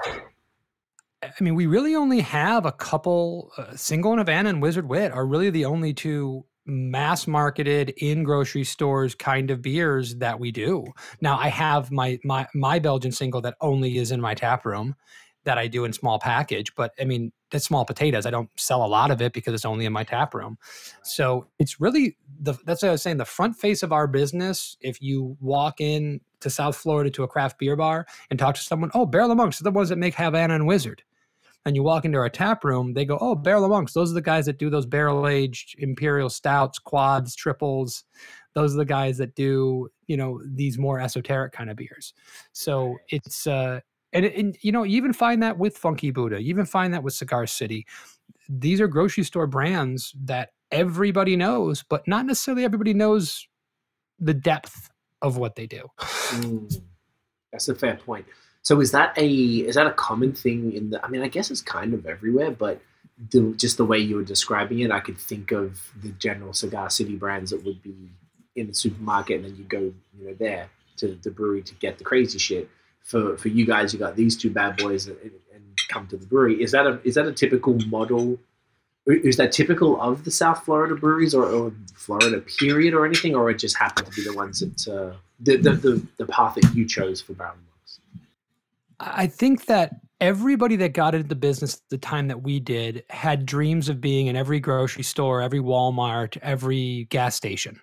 [1.39, 3.51] I mean, we really only have a couple.
[3.57, 8.23] Uh, Single in Havana and Wizard Wit are really the only two mass marketed in
[8.23, 10.85] grocery stores kind of beers that we do.
[11.21, 14.95] Now, I have my my my Belgian single that only is in my tap room
[15.45, 18.25] that I do in small package, but I mean, that's small potatoes.
[18.25, 20.57] I don't sell a lot of it because it's only in my tap room.
[21.03, 23.17] So it's really the that's what I was saying.
[23.17, 24.77] The front face of our business.
[24.81, 28.61] If you walk in to South Florida to a craft beer bar and talk to
[28.61, 31.03] someone, oh, Barrel of Monks are the ones that make Havana and Wizard
[31.65, 33.93] and you walk into our tap room, they go, "Oh, Barrel of Monks.
[33.93, 38.03] Those are the guys that do those barrel aged imperial stouts, quads, triples.
[38.53, 42.13] Those are the guys that do you know these more esoteric kind of beers."
[42.51, 43.79] So it's uh,
[44.11, 47.03] and, and you know you even find that with Funky Buddha, you even find that
[47.03, 47.85] with Cigar City.
[48.49, 53.47] These are grocery store brands that everybody knows, but not necessarily everybody knows
[54.19, 54.89] the depth
[55.21, 55.87] of what they do.
[55.99, 56.81] Mm,
[57.51, 58.25] that's a fair point.
[58.63, 61.05] So is that a is that a common thing in the?
[61.05, 62.81] I mean, I guess it's kind of everywhere, but
[63.31, 66.89] the, just the way you were describing it, I could think of the general Cigar
[66.89, 67.95] City brands that would be
[68.55, 69.79] in the supermarket, and then you go
[70.17, 72.69] you know there to the brewery to get the crazy shit.
[73.03, 75.17] For for you guys, you got these two bad boys and,
[75.53, 76.63] and come to the brewery.
[76.63, 78.39] Is that a is that a typical model?
[79.05, 83.49] Is that typical of the South Florida breweries or, or Florida period or anything, or
[83.49, 86.73] it just happened to be the ones that uh, the, the, the the path that
[86.73, 87.72] you chose for Monks?
[89.05, 93.03] I think that everybody that got into the business at the time that we did
[93.09, 97.79] had dreams of being in every grocery store, every Walmart, every gas station.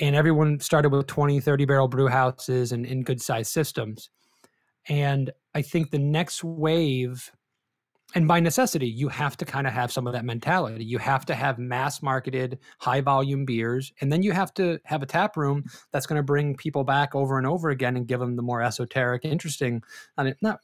[0.00, 4.10] And everyone started with 20, 30 barrel brew houses and in good sized systems.
[4.88, 7.30] And I think the next wave,
[8.14, 10.84] and by necessity, you have to kind of have some of that mentality.
[10.84, 15.02] You have to have mass marketed, high volume beers, and then you have to have
[15.02, 18.20] a tap room that's going to bring people back over and over again and give
[18.20, 19.82] them the more esoteric, interesting,
[20.16, 20.60] I mean, not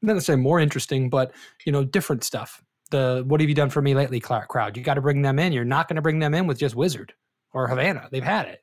[0.00, 1.32] not necessarily more interesting, but
[1.64, 2.62] you know, different stuff.
[2.90, 4.76] The what have you done for me lately crowd?
[4.76, 5.52] You got to bring them in.
[5.52, 7.12] You're not going to bring them in with just Wizard
[7.52, 8.08] or Havana.
[8.10, 8.62] They've had it.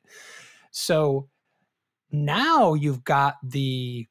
[0.70, 1.28] So
[2.10, 4.06] now you've got the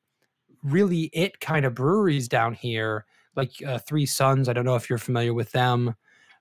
[0.63, 3.05] really it kind of breweries down here,
[3.35, 4.49] like uh, Three Sons.
[4.49, 5.95] I don't know if you're familiar with them.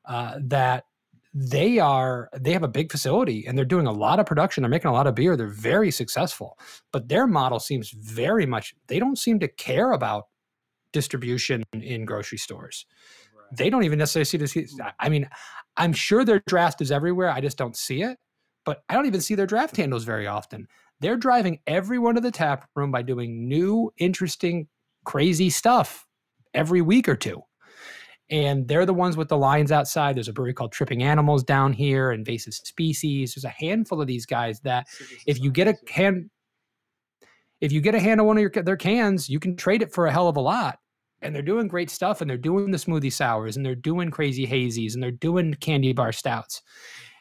[0.05, 0.85] Uh, that
[1.33, 4.71] they are they have a big facility and they're doing a lot of production they're
[4.71, 6.57] making a lot of beer they're very successful
[6.93, 10.29] but their model seems very much they don't seem to care about
[10.93, 12.87] distribution in grocery stores
[13.37, 13.57] right.
[13.57, 15.29] they don't even necessarily see this i mean
[15.77, 18.17] i'm sure their draft is everywhere i just don't see it
[18.65, 20.69] but i don't even see their draft handles very often
[21.01, 24.69] they're driving everyone to the tap room by doing new, interesting,
[25.05, 26.07] crazy stuff
[26.55, 27.43] every week or two.
[28.31, 30.17] And they're the ones with the lines outside.
[30.17, 33.35] There's a brewery called Tripping Animals down here, Invasive Species.
[33.35, 34.87] There's a handful of these guys that
[35.27, 36.31] if you get a hand
[37.61, 39.93] if you get a hand on one of your their cans, you can trade it
[39.93, 40.79] for a hell of a lot.
[41.23, 44.47] And they're doing great stuff and they're doing the smoothie sours and they're doing crazy
[44.47, 46.63] hazies and they're doing candy bar stouts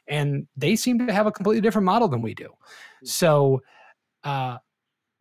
[0.07, 2.49] and they seem to have a completely different model than we do.
[3.01, 3.05] Hmm.
[3.05, 3.61] So,
[4.23, 4.57] uh,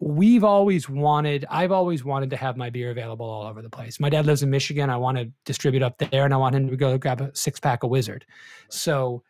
[0.02, 4.00] we've always wanted i've always wanted to have my beer available all over the place.
[4.00, 4.90] My dad lives in michigan.
[4.90, 7.60] I want to distribute up there and i want him to go grab a six
[7.60, 8.26] pack of wizard.
[8.68, 9.22] So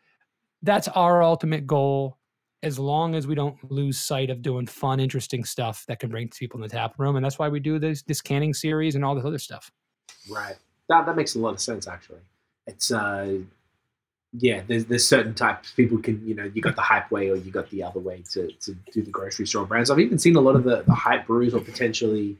[0.63, 2.17] that's our ultimate goal.
[2.63, 6.29] As long as we don't lose sight of doing fun interesting stuff that can bring
[6.29, 9.05] people in the tap room and that's why we do this this canning series and
[9.05, 9.71] all this other stuff.
[10.27, 10.55] Right.
[10.89, 12.21] That, that makes a lot of sense actually.
[12.65, 13.37] It's uh
[14.37, 17.35] yeah, there's there's certain types people can you know you got the hype way or
[17.35, 19.91] you got the other way to, to do the grocery store brands.
[19.91, 22.37] I've even seen a lot of the, the hype breweries or potentially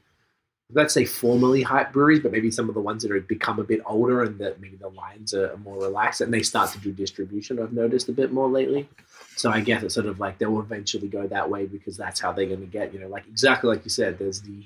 [0.71, 3.63] let's say formerly hype breweries, but maybe some of the ones that have become a
[3.63, 6.91] bit older and that maybe the lines are more relaxed and they start to do
[6.91, 7.61] distribution.
[7.61, 8.89] I've noticed a bit more lately.
[9.35, 12.31] So I guess it's sort of like they'll eventually go that way because that's how
[12.31, 14.17] they're going to get you know like exactly like you said.
[14.17, 14.63] There's the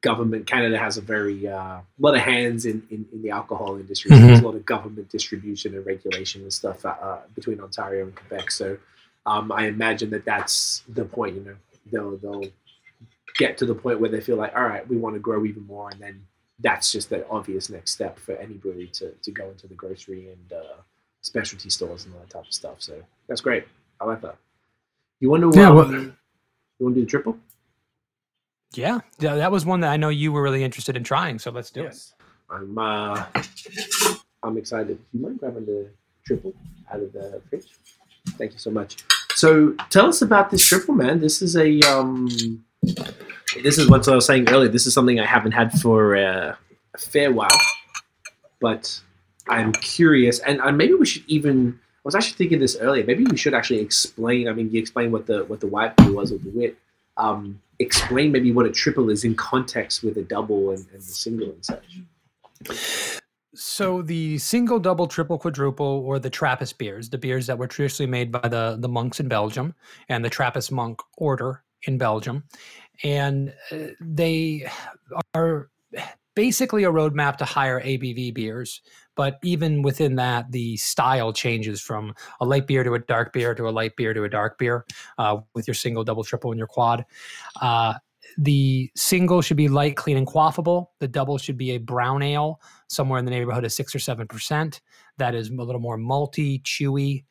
[0.00, 0.46] government.
[0.46, 4.10] Canada has a very uh, lot of hands in, in, in the alcohol industry.
[4.10, 4.26] Mm-hmm.
[4.26, 8.14] there's a lot of government distribution and regulation and stuff uh, uh, between Ontario and
[8.14, 8.50] Quebec.
[8.50, 8.78] So
[9.26, 11.36] um, I imagine that that's the point.
[11.36, 11.56] You know,
[11.92, 12.50] they'll they'll
[13.36, 15.66] get to the point where they feel like, all right, we want to grow even
[15.66, 16.26] more, and then
[16.60, 20.28] that's just the obvious next step for any brewery to, to go into the grocery
[20.28, 20.76] and uh,
[21.22, 22.76] specialty stores and all that type of stuff.
[22.78, 23.64] So that's great.
[24.00, 24.36] I like that.
[25.20, 25.58] You want to?
[25.58, 26.14] Yeah, um, well, you
[26.80, 27.38] want to do the triple?
[28.74, 31.38] Yeah, yeah, that was one that I know you were really interested in trying.
[31.38, 32.12] So let's do yes.
[32.18, 32.24] it.
[32.50, 33.24] I'm uh,
[34.42, 34.98] I'm excited.
[34.98, 35.88] Do you mind grabbing the
[36.24, 36.54] triple
[36.92, 37.66] out of the fridge?
[38.36, 39.04] Thank you so much.
[39.34, 41.20] So tell us about this triple, man.
[41.20, 42.28] This is a um,
[43.62, 44.68] this is what I was saying earlier.
[44.68, 46.54] This is something I haven't had for uh,
[46.94, 47.48] a fair while,
[48.60, 49.00] but
[49.48, 51.78] I'm curious, and uh, maybe we should even.
[51.98, 53.04] I was actually thinking this earlier.
[53.04, 54.48] Maybe we should actually explain.
[54.48, 56.78] I mean, you explain what the what the white was with the wit.
[57.16, 61.02] Um, explain maybe what a triple is in context with a double and, and the
[61.02, 63.22] single and such.
[63.54, 68.10] So the single, double, triple, quadruple, or the Trappist beers, the beers that were traditionally
[68.10, 69.74] made by the the monks in Belgium
[70.08, 72.44] and the Trappist monk order in Belgium,
[73.02, 74.70] and uh, they
[75.34, 75.70] are
[76.34, 78.80] basically a roadmap to higher ABV beers.
[79.18, 83.52] But even within that, the style changes from a light beer to a dark beer
[83.52, 84.86] to a light beer to a dark beer
[85.18, 87.04] uh, with your single, double, triple, and your quad.
[87.60, 87.94] Uh,
[88.36, 90.90] the single should be light, clean, and quaffable.
[91.00, 94.28] The double should be a brown ale, somewhere in the neighborhood of six or seven
[94.28, 94.82] percent.
[95.16, 97.24] That is a little more malty, chewy.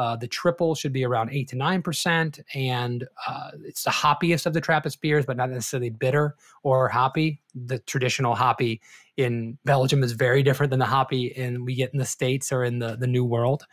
[0.00, 4.46] Uh, the triple should be around eight to nine percent, and uh, it's the hoppiest
[4.46, 7.42] of the Trappist beers, but not necessarily bitter or hoppy.
[7.54, 8.80] The traditional hoppy
[9.18, 12.64] in Belgium is very different than the hoppy in we get in the states or
[12.64, 13.66] in the the New World.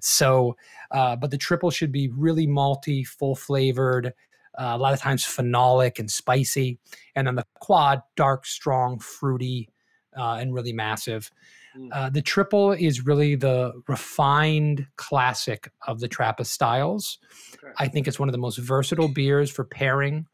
[0.00, 0.56] So,
[0.92, 4.14] uh, but the triple should be really malty, full flavored.
[4.56, 6.78] Uh, a lot of times phenolic and spicy,
[7.16, 9.68] and then the quad dark, strong, fruity,
[10.16, 11.32] uh, and really massive.
[11.76, 11.88] Mm.
[11.92, 17.18] Uh, the triple is really the refined classic of the Trappist styles.
[17.54, 17.72] Okay.
[17.78, 20.26] I think it's one of the most versatile beers for pairing.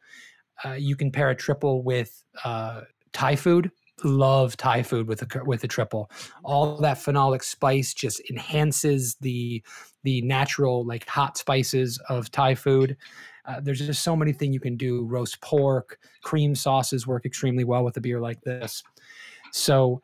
[0.65, 3.71] Uh, you can pair a triple with uh, Thai food.
[4.03, 6.11] Love Thai food with a with a triple.
[6.43, 9.63] All that phenolic spice just enhances the
[10.05, 12.97] the natural like hot spices of Thai food.
[13.45, 15.05] Uh, there's just so many things you can do.
[15.05, 18.83] Roast pork, cream sauces work extremely well with a beer like this.
[19.53, 20.01] So,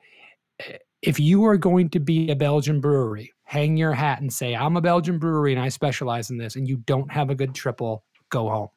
[0.60, 4.54] eh, if you are going to be a Belgian brewery, hang your hat and say,
[4.54, 7.54] I'm a Belgian brewery and I specialize in this, and you don't have a good
[7.54, 8.68] triple, go home.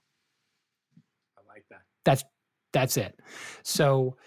[1.37, 1.81] I like that.
[2.05, 2.23] That's
[2.71, 3.19] that's it.
[3.63, 4.17] So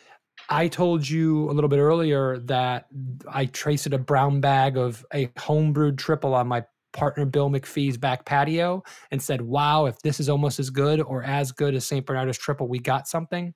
[0.48, 2.86] I told you a little bit earlier that
[3.28, 8.24] I traced a brown bag of a homebrewed triple on my partner Bill McPhee's back
[8.24, 12.05] patio and said, Wow, if this is almost as good or as good as St.
[12.05, 13.55] Bernardus triple, we got something.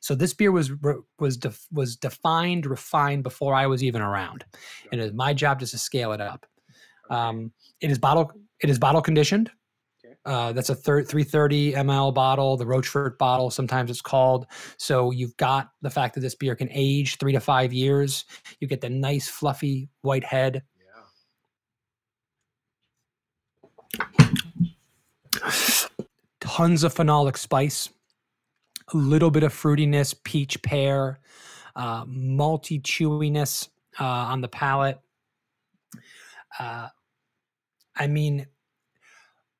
[0.00, 0.70] So this beer was
[1.18, 4.44] was def, was defined, refined before I was even around,
[4.92, 6.46] and it is my job just to scale it up.
[7.10, 9.50] Um, it is bottle it is bottle conditioned.
[10.26, 14.46] Uh, that's a thir- 330 ml bottle, the Rochefort bottle, sometimes it's called.
[14.76, 18.24] So you've got the fact that this beer can age three to five years.
[18.58, 20.64] You get the nice, fluffy white head.
[23.94, 24.30] Yeah.
[26.40, 27.88] Tons of phenolic spice,
[28.92, 31.20] a little bit of fruitiness, peach pear,
[31.74, 33.68] uh, malty chewiness
[34.00, 35.00] uh, on the palate.
[36.58, 36.88] Uh,
[37.96, 38.46] I mean,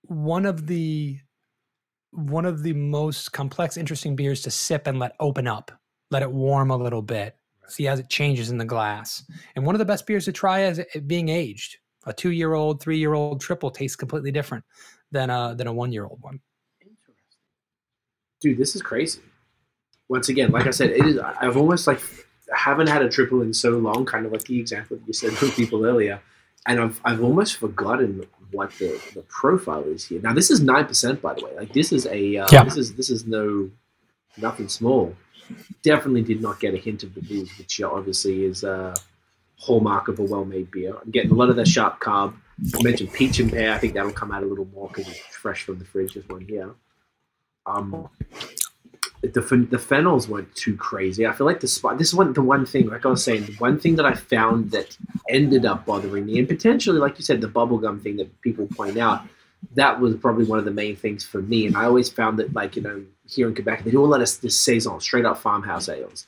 [0.02, 1.18] one of the
[2.12, 5.70] one of the most complex, interesting beers to sip and let open up,
[6.10, 7.36] let it warm a little bit,
[7.68, 9.22] see as it changes in the glass.
[9.54, 11.76] And one of the best beers to try as it being aged.
[12.06, 14.64] A two-year-old, three-year-old triple tastes completely different
[15.10, 16.40] than a than a one-year-old one.
[18.40, 18.58] Dude.
[18.58, 19.20] This is crazy.
[20.08, 21.18] Once again, like I said, it is.
[21.18, 22.00] I've almost like
[22.54, 24.04] haven't had a triple in so long.
[24.04, 26.20] Kind of like the example that you said for people earlier,
[26.66, 30.20] and I've I've almost forgotten what the, the profile is here.
[30.20, 31.56] Now this is nine percent, by the way.
[31.56, 32.64] Like this is a uh, yeah.
[32.64, 33.70] this is this is no
[34.36, 35.14] nothing small.
[35.82, 38.94] Definitely did not get a hint of the booze, which obviously is a
[39.58, 40.94] hallmark of a well-made beer.
[41.02, 42.34] I'm getting a lot of the sharp carb.
[42.74, 43.72] I mentioned peach and pear.
[43.72, 46.14] I think that'll come out a little more because it's fresh from the fridge.
[46.14, 46.74] There's one here.
[47.66, 48.08] Um,
[49.22, 49.40] the
[49.70, 51.26] the phenols weren't too crazy.
[51.26, 51.98] I feel like the spot.
[51.98, 52.88] This is one the one thing.
[52.88, 54.96] Like I was saying, the one thing that I found that
[55.28, 58.96] ended up bothering me, and potentially, like you said, the bubblegum thing that people point
[58.96, 59.22] out,
[59.74, 61.66] that was probably one of the main things for me.
[61.66, 64.22] And I always found that, like you know, here in Quebec, they do a lot
[64.22, 66.26] of this saison, straight up farmhouse ales.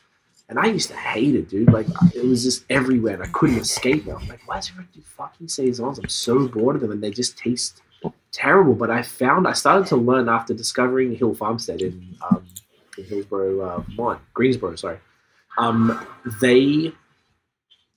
[0.49, 1.71] And I used to hate it, dude.
[1.71, 4.13] Like it was just everywhere, and I couldn't escape it.
[4.13, 5.99] I'm like, why is everyone do fucking saisons?
[5.99, 7.83] I'm so bored of them, and they just taste
[8.33, 8.75] terrible.
[8.75, 12.47] But I found I started to learn after discovering Hill Farmstead in um,
[12.99, 14.99] in Hillsborough, uh, Vermont, Greensboro, sorry.
[15.57, 16.07] Um,
[16.41, 16.93] they,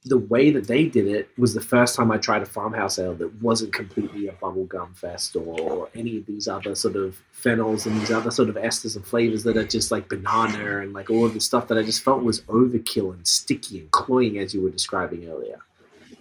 [0.06, 3.14] the way that they did it was the first time I tried a farmhouse ale
[3.16, 7.99] that wasn't completely a bubblegum fest or any of these other sort of phenols and
[7.99, 11.26] these other sort of esters and flavors that are just like banana and like all
[11.26, 14.62] of the stuff that I just felt was overkill and sticky and cloying as you
[14.62, 15.60] were describing earlier.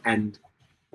[0.05, 0.39] And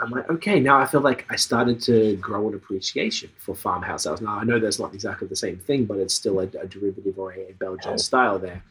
[0.02, 4.06] I'm like, okay, now I feel like I started to grow an appreciation for farmhouse
[4.06, 4.20] ales.
[4.20, 7.18] Now I know that's not exactly the same thing, but it's still a, a derivative
[7.18, 8.62] or a, Belgian style there.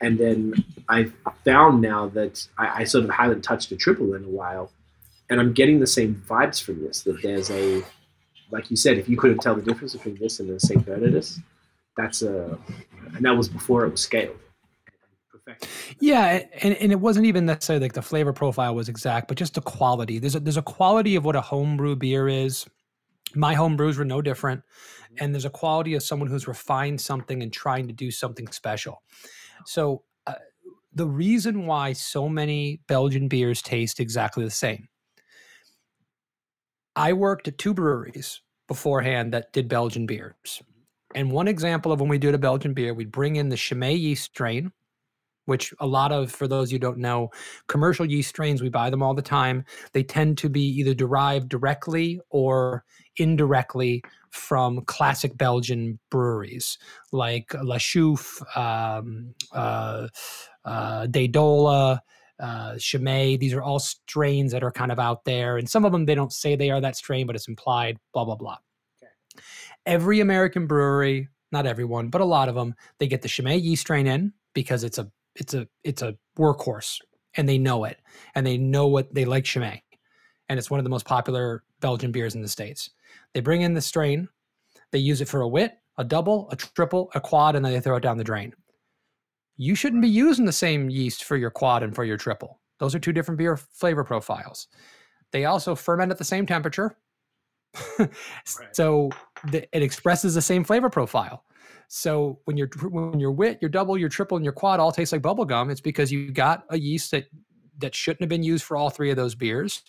[0.00, 0.54] And then
[0.88, 1.10] I
[1.44, 4.70] found now that I, I, sort of haven't touched a triple in a while,
[5.28, 7.02] and I'm getting the same vibes from this.
[7.02, 7.82] That there's a,
[8.52, 11.40] like you said, if you couldn't tell the difference between this and the Saint Bernardus,
[11.96, 12.56] that's a,
[13.16, 14.38] and that was before it was scaled.
[16.00, 19.54] Yeah, and, and it wasn't even necessarily like the flavor profile was exact, but just
[19.54, 20.18] the quality.
[20.18, 22.66] There's a there's a quality of what a homebrew beer is.
[23.34, 25.24] My homebrews were no different, mm-hmm.
[25.24, 29.02] and there's a quality of someone who's refined something and trying to do something special.
[29.66, 30.34] So uh,
[30.92, 34.88] the reason why so many Belgian beers taste exactly the same.
[36.96, 40.34] I worked at two breweries beforehand that did Belgian beers.
[40.44, 40.68] Mm-hmm.
[41.14, 43.94] And one example of when we did a Belgian beer, we'd bring in the Chimay
[43.94, 44.72] yeast strain,
[45.48, 47.30] which a lot of, for those you don't know,
[47.68, 49.64] commercial yeast strains, we buy them all the time.
[49.94, 52.84] They tend to be either derived directly or
[53.16, 56.76] indirectly from classic Belgian breweries
[57.12, 60.08] like La Chouffe, um, uh,
[60.66, 61.98] uh, De Dolle,
[62.38, 63.38] uh, Chimay.
[63.38, 65.56] These are all strains that are kind of out there.
[65.56, 68.26] And some of them, they don't say they are that strain, but it's implied, blah,
[68.26, 68.58] blah, blah.
[69.02, 69.10] Okay.
[69.86, 73.80] Every American brewery, not everyone, but a lot of them, they get the Chimay yeast
[73.80, 76.98] strain in because it's a it's a it's a workhorse
[77.36, 77.98] and they know it
[78.34, 79.80] and they know what they like Chimay
[80.48, 82.90] and it's one of the most popular Belgian beers in the states.
[83.34, 84.28] They bring in the strain,
[84.92, 87.80] they use it for a wit, a double, a triple, a quad, and then they
[87.80, 88.52] throw it down the drain.
[89.56, 92.60] You shouldn't be using the same yeast for your quad and for your triple.
[92.78, 94.68] Those are two different beer flavor profiles.
[95.32, 96.96] They also ferment at the same temperature.
[97.98, 98.10] right.
[98.72, 99.10] So
[99.50, 101.44] the, it expresses the same flavor profile.
[101.88, 105.10] So when your when your wit, your double, your triple, and your quad all taste
[105.10, 107.26] like bubble gum, it's because you got a yeast that
[107.78, 109.82] that shouldn't have been used for all three of those beers,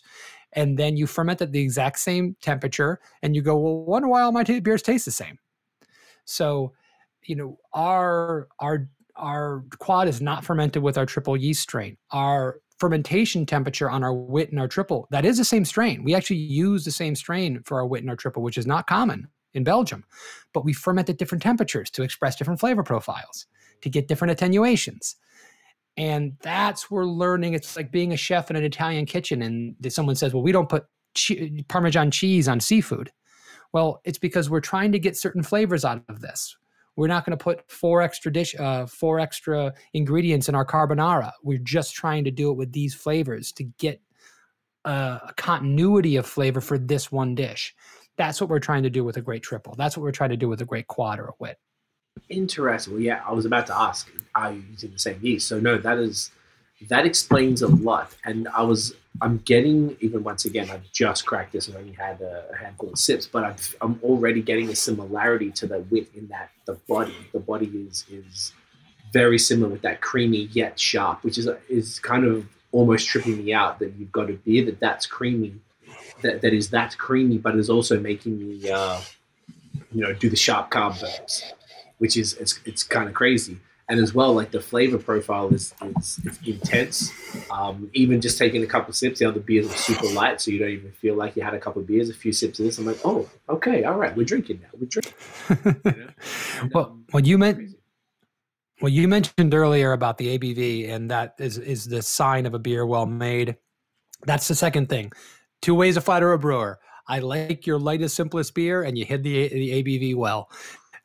[0.54, 4.22] and then you ferment at the exact same temperature, and you go, well, wonder why
[4.22, 5.38] all my t- beers taste the same.
[6.24, 6.72] So,
[7.26, 11.98] you know, our our our quad is not fermented with our triple yeast strain.
[12.12, 16.06] Our fermentation temperature on our wit and our triple that is the same strain.
[16.06, 18.88] We actually use the same strain for our wit and our triple, which is not
[18.88, 20.04] common in Belgium,
[20.54, 23.48] but we ferment at different temperatures to express different flavor profiles,
[23.82, 25.16] to get different attenuations.
[25.98, 27.54] And that's we're learning.
[27.54, 30.70] It's like being a chef in an Italian kitchen, and someone says, "Well, we don't
[30.70, 33.12] put che- Parmesan cheese on seafood."
[33.74, 36.56] Well, it's because we're trying to get certain flavors out of this.
[36.96, 41.32] We're not going to put four extra dish, uh, four extra ingredients in our carbonara.
[41.44, 44.02] We're just trying to do it with these flavors to get
[44.86, 47.76] uh, a continuity of flavor for this one dish.
[48.20, 49.76] That's what we're trying to do with a great triple.
[49.78, 51.58] That's what we're trying to do with a great quad or a wit.
[52.28, 52.94] Interesting.
[52.94, 55.48] Well, yeah, I was about to ask, are you using the same yeast?
[55.48, 56.30] So no, that is
[56.90, 58.14] that explains a lot.
[58.26, 62.20] And I was, I'm getting even once again, I've just cracked this and only had
[62.20, 66.28] a handful of sips, but I've, I'm already getting a similarity to the wit in
[66.28, 68.52] that the body, the body is is
[69.14, 73.54] very similar with that creamy yet sharp, which is is kind of almost tripping me
[73.54, 75.56] out that you've got a beer that that's creamy
[76.22, 79.02] that, that is that creamy, but is also making me, uh,
[79.92, 81.44] you know, do the sharp carb burns,
[81.98, 83.58] which is it's, it's kind of crazy.
[83.90, 87.12] And as well, like the flavor profile is, is, is intense.
[87.50, 90.60] Um, even just taking a couple sips, the other beers are super light, so you
[90.60, 92.08] don't even feel like you had a couple of beers.
[92.08, 94.70] A few sips of this, I'm like, oh, okay, all right, we're drinking now.
[94.80, 95.14] We're drinking.
[95.50, 96.10] You know?
[96.62, 97.78] and, well, um, well, you meant.
[98.80, 102.60] Well, you mentioned earlier about the ABV, and that is is the sign of a
[102.60, 103.58] beer well made.
[104.26, 105.12] That's the second thing.
[105.62, 106.80] Two ways to flatter a brewer.
[107.08, 110.50] I like your lightest, simplest beer, and you hit the the ABV well.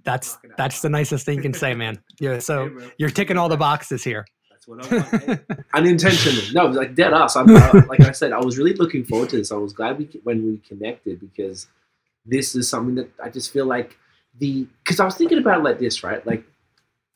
[0.04, 1.98] That's that's the nicest thing you can say, man.
[2.20, 4.26] Yeah, so you're ticking all the boxes here.
[4.50, 5.40] That's what I want.
[5.74, 7.36] Unintentionally, no, like dead ass.
[7.36, 9.50] I'm, uh, like I said, I was really looking forward to this.
[9.50, 11.66] I was glad we when we connected because
[12.26, 13.96] this is something that I just feel like
[14.38, 16.24] the because I was thinking about it like this, right?
[16.26, 16.44] Like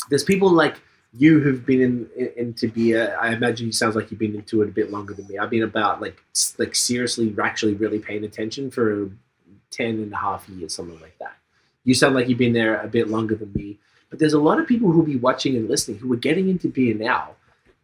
[0.09, 0.81] there's people like
[1.17, 3.17] you have been in, in, into beer.
[3.21, 5.39] I imagine you sounds like you've been into it a bit longer than me.
[5.39, 6.23] I've been about like
[6.59, 9.11] like seriously, actually, really paying attention for
[9.71, 11.37] 10 and a half years, something like that.
[11.85, 13.79] You sound like you've been there a bit longer than me.
[14.11, 16.69] But there's a lot of people who'll be watching and listening who are getting into
[16.69, 17.33] beer now,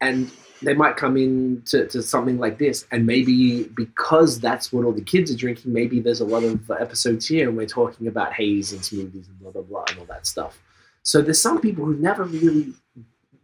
[0.01, 0.31] and
[0.63, 4.93] they might come in to, to something like this, and maybe because that's what all
[4.93, 8.33] the kids are drinking, maybe there's a lot of episodes here, and we're talking about
[8.33, 10.59] haze and smoothies and blah blah blah and all that stuff.
[11.03, 12.73] So there's some people who've never really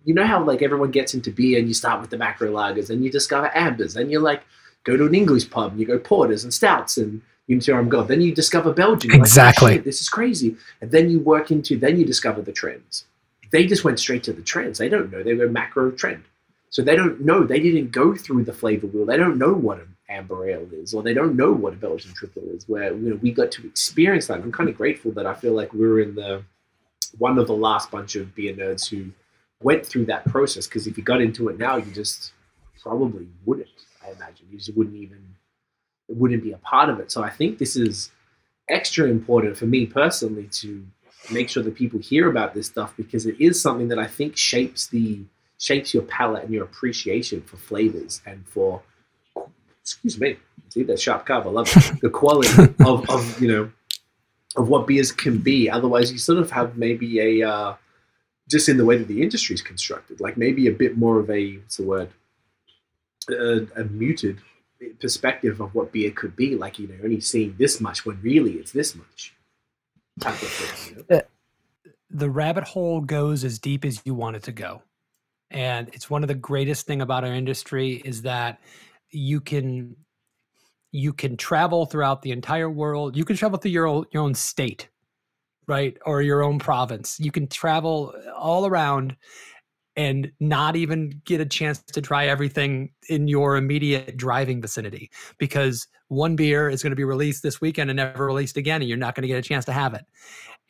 [0.05, 2.91] you know how like everyone gets into beer and you start with the macro lagers
[2.91, 4.43] and you discover ambers and you're like
[4.85, 7.89] go to an English pub and you go porters and stouts and you know I'm
[7.89, 8.09] God.
[8.09, 9.13] Then you discover Belgian.
[9.13, 9.73] Exactly.
[9.73, 10.57] Like, oh, this is crazy.
[10.81, 13.05] And then you work into then you discover the trends.
[13.51, 14.79] They just went straight to the trends.
[14.79, 16.23] They don't know they were macro trend.
[16.71, 17.43] So they don't know.
[17.43, 19.05] They didn't go through the flavor wheel.
[19.05, 22.15] They don't know what an amber ale is, or they don't know what a Belgian
[22.15, 22.69] triple is.
[22.69, 24.39] Where you know we got to experience that.
[24.39, 26.45] I'm kind of grateful that I feel like we were in the
[27.19, 29.11] one of the last bunch of beer nerds who
[29.63, 32.33] went through that process because if you got into it now, you just
[32.83, 33.69] probably wouldn't.
[34.05, 35.23] I imagine you just wouldn't even
[36.09, 37.13] it wouldn't be a part of it.
[37.13, 38.11] So I think this is
[38.69, 40.85] extra important for me personally to
[41.31, 44.37] make sure that people hear about this stuff because it is something that I think
[44.37, 45.21] shapes the
[45.59, 48.83] shapes your palate and your appreciation for flavors and for
[49.83, 50.37] excuse me,
[50.69, 52.01] see that sharp carb, I love it.
[52.03, 53.71] the quality of, of you know
[54.57, 55.71] of what beers can be.
[55.71, 57.75] Otherwise, you sort of have maybe a uh,
[58.51, 61.31] just in the way that the industry is constructed, like maybe a bit more of
[61.31, 62.11] a what's the word,
[63.31, 64.39] a, a muted
[65.01, 66.57] perspective of what beer could be.
[66.57, 69.35] Like you know, only seeing this much when really it's this much.
[70.21, 71.17] Thing, you know?
[71.17, 74.83] Uh, the rabbit hole goes as deep as you want it to go,
[75.51, 78.61] and it's one of the greatest thing about our industry is that
[79.11, 79.97] you can
[80.93, 83.17] you can travel throughout the entire world.
[83.17, 84.90] You can travel through your your own state
[85.67, 85.97] right?
[86.07, 87.19] Or your own province.
[87.21, 89.17] You can travel all around
[89.97, 95.87] and not even get a chance to try everything in your immediate driving vicinity because
[96.09, 98.99] one beer is going to be released this weekend and never released again and you're
[98.99, 100.05] not going to get a chance to have it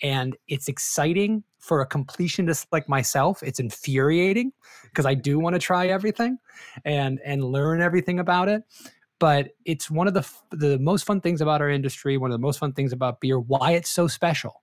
[0.03, 4.53] and it's exciting for a completionist like myself it's infuriating
[4.85, 6.39] because i do want to try everything
[6.85, 8.63] and and learn everything about it
[9.19, 12.43] but it's one of the the most fun things about our industry one of the
[12.43, 14.63] most fun things about beer why it's so special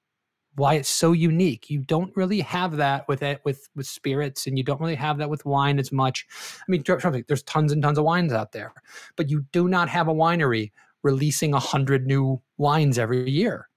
[0.57, 1.69] why it's so unique.
[1.69, 5.17] You don't really have that with it with with spirits, and you don't really have
[5.19, 6.25] that with wine as much.
[6.59, 6.83] I mean,
[7.27, 8.73] there's tons and tons of wines out there,
[9.15, 10.71] but you do not have a winery
[11.03, 13.69] releasing a hundred new wines every year.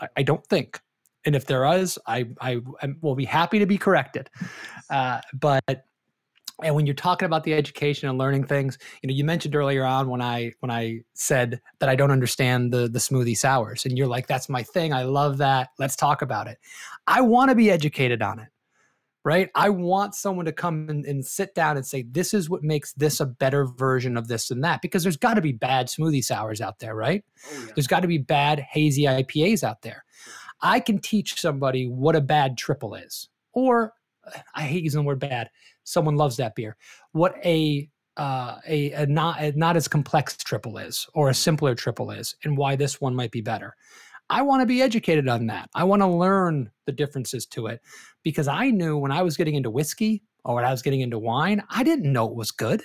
[0.00, 0.80] I, I, don't think.
[1.24, 4.28] And if there is, I I, I will be happy to be corrected.
[4.90, 5.84] Uh, but
[6.64, 9.84] and when you're talking about the education and learning things you know you mentioned earlier
[9.84, 13.98] on when i when i said that i don't understand the the smoothie sours and
[13.98, 14.92] you're like that's my thing.
[14.92, 15.70] I love that.
[15.78, 16.58] Let's talk about it.
[17.06, 18.48] I want to be educated on it
[19.22, 19.50] right?
[19.54, 22.94] I want someone to come and, and sit down and say this is what makes
[22.94, 26.24] this a better version of this and that because there's got to be bad smoothie
[26.24, 27.22] sours out there right?
[27.52, 27.72] Oh, yeah.
[27.74, 30.04] there's got to be bad hazy ipas out there.
[30.62, 33.92] I can teach somebody what a bad triple is or
[34.54, 35.50] I hate using the word bad.
[35.84, 36.76] Someone loves that beer.
[37.12, 41.74] What a uh, a, a not a not as complex triple is, or a simpler
[41.74, 43.74] triple is, and why this one might be better.
[44.28, 45.68] I want to be educated on that.
[45.74, 47.80] I want to learn the differences to it
[48.22, 51.18] because I knew when I was getting into whiskey or when I was getting into
[51.18, 52.84] wine, I didn't know it was good.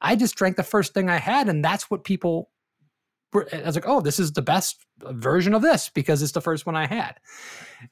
[0.00, 2.50] I just drank the first thing I had, and that's what people.
[3.34, 6.64] I was like, oh, this is the best version of this because it's the first
[6.64, 7.16] one I had.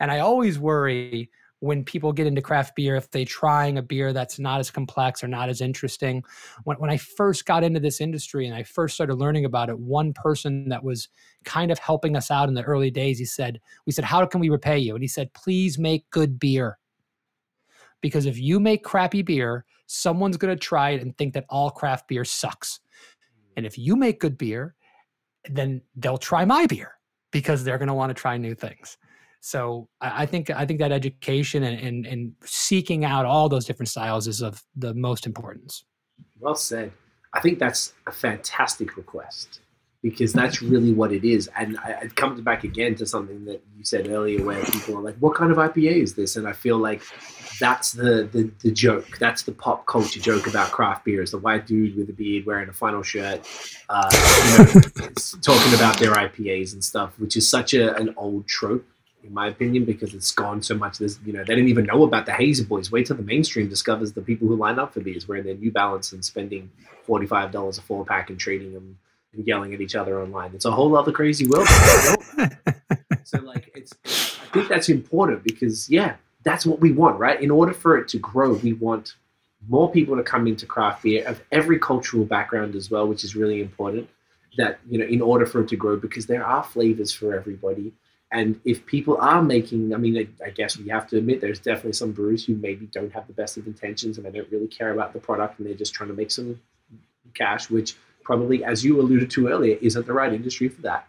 [0.01, 4.13] And I always worry when people get into craft beer if they're trying a beer
[4.13, 6.23] that's not as complex or not as interesting.
[6.65, 9.79] When, when i first got into this industry and i first started learning about it
[9.79, 11.09] one person that was
[11.45, 14.41] kind of helping us out in the early days he said we said how can
[14.41, 14.95] we repay you?
[14.95, 16.79] And he said please make good beer.
[18.01, 21.71] Because if you make crappy beer someone's going to try it and think that all
[21.71, 22.81] craft beer sucks.
[23.57, 24.75] And if you make good beer
[25.49, 26.93] then they'll try my beer
[27.31, 28.97] because they're going to want to try new things
[29.45, 33.91] so I think I think that education and, and, and seeking out all those different
[33.91, 35.85] styles is of the most importance.
[36.41, 36.93] Well said.
[37.35, 39.61] I think that's a fantastic request
[40.03, 41.51] because that's really what it is.
[41.59, 45.03] And I, it comes back again to something that you said earlier, where people are
[45.03, 47.03] like, "What kind of IPA is this?" And I feel like
[47.61, 49.19] that's the the, the joke.
[49.19, 52.47] That's the pop culture joke about craft beer: is the white dude with a beard
[52.47, 53.47] wearing a flannel shirt,
[53.91, 55.11] uh, you know,
[55.43, 58.87] talking about their IPAs and stuff, which is such a, an old trope
[59.25, 60.99] in my opinion, because it's gone so much.
[60.99, 62.93] There's, you know, they didn't even know about the Hazy Boys.
[62.93, 65.73] Wait till the mainstream discovers the people who line up for these, wearing their New
[65.73, 66.71] Balance and spending
[67.05, 68.99] forty five dollars a four pack and trading them
[69.33, 70.53] and yelling at each other online.
[70.55, 71.67] It's a whole other crazy world.
[73.25, 73.95] so, like, it's.
[74.43, 77.41] I think that's important because, yeah, that's what we want, right?
[77.41, 79.15] In order for it to grow, we want
[79.69, 83.35] more people to come into craft beer of every cultural background as well, which is
[83.35, 84.09] really important.
[84.59, 87.93] That you know, in order for it to grow, because there are flavors for everybody
[88.35, 91.61] and if people are making, I mean, I, I, guess we have to admit there's
[91.61, 94.67] definitely some brewers who maybe don't have the best of intentions and they don't really
[94.67, 96.61] care about the product and they're just trying to make some
[97.35, 97.95] cash, which
[98.25, 101.07] probably, as you alluded to earlier, isn't the right industry for that.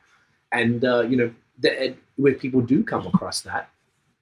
[0.51, 3.69] And, uh, you know, the, when people do come across that,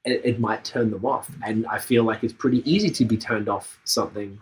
[0.06, 1.30] it, it might turn them off.
[1.46, 4.40] And I feel like it's pretty easy to be turned off something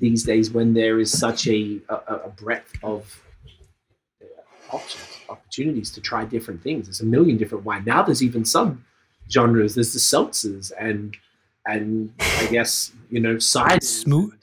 [0.00, 3.22] these days when there is such a, a, a breadth of
[4.72, 6.86] options opportunities to try different things.
[6.86, 7.84] There's a million different wine.
[7.86, 8.84] Now there's even some
[9.30, 9.74] genres.
[9.74, 11.16] There's the seltzers and
[11.66, 14.34] and I guess you know side smooth,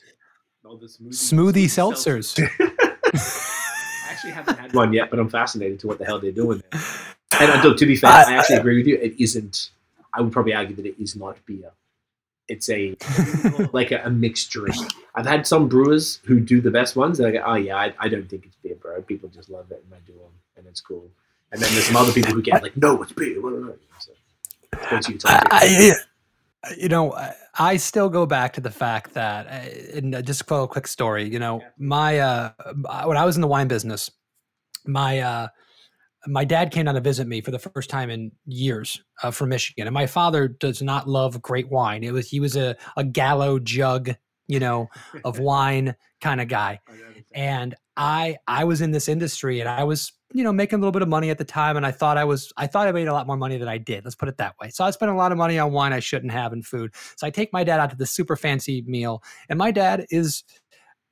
[0.65, 2.37] smoothie, smoothie seltzers.
[4.07, 6.63] I actually haven't had one yet, but I'm fascinated to what the hell they're doing
[6.71, 6.81] there.
[7.39, 8.95] And to be fair, uh, I actually agree with you.
[8.95, 9.71] It isn't.
[10.13, 11.71] I would probably argue that it is not beer.
[12.47, 12.95] It's a
[13.73, 14.75] like a, a, mixed drink.
[15.15, 17.17] I've had some brewers who do the best ones.
[17.17, 19.01] They go, "Oh yeah, I, I don't think it's beer, bro.
[19.01, 21.09] People just love it and they do them." And it's cool.
[21.51, 23.39] And then there's some other people who get like, no, it's beer.
[23.99, 24.11] So,
[25.29, 25.93] I,
[26.77, 27.17] you know,
[27.57, 31.29] I still go back to the fact that, uh, and just for a quick story,
[31.29, 32.51] you know, my uh,
[33.05, 34.11] when I was in the wine business,
[34.85, 35.47] my uh,
[36.25, 39.49] my dad came down to visit me for the first time in years uh, from
[39.49, 42.03] Michigan, and my father does not love great wine.
[42.03, 44.11] It was he was a a Gallo jug,
[44.47, 44.89] you know,
[45.23, 46.79] of wine kind of guy,
[47.33, 50.91] and I I was in this industry and I was you know making a little
[50.91, 53.07] bit of money at the time and i thought i was i thought i made
[53.07, 54.69] a lot more money than i did let's put it that way.
[54.69, 56.93] So i spent a lot of money on wine i shouldn't have and food.
[57.15, 60.43] So i take my dad out to this super fancy meal and my dad is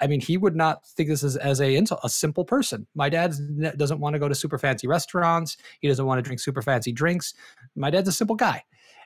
[0.02, 2.88] i mean he would not think this is as a a simple person.
[2.94, 3.34] My dad
[3.78, 5.56] doesn't want to go to super fancy restaurants.
[5.80, 7.34] He doesn't want to drink super fancy drinks.
[7.76, 8.64] My dad's a simple guy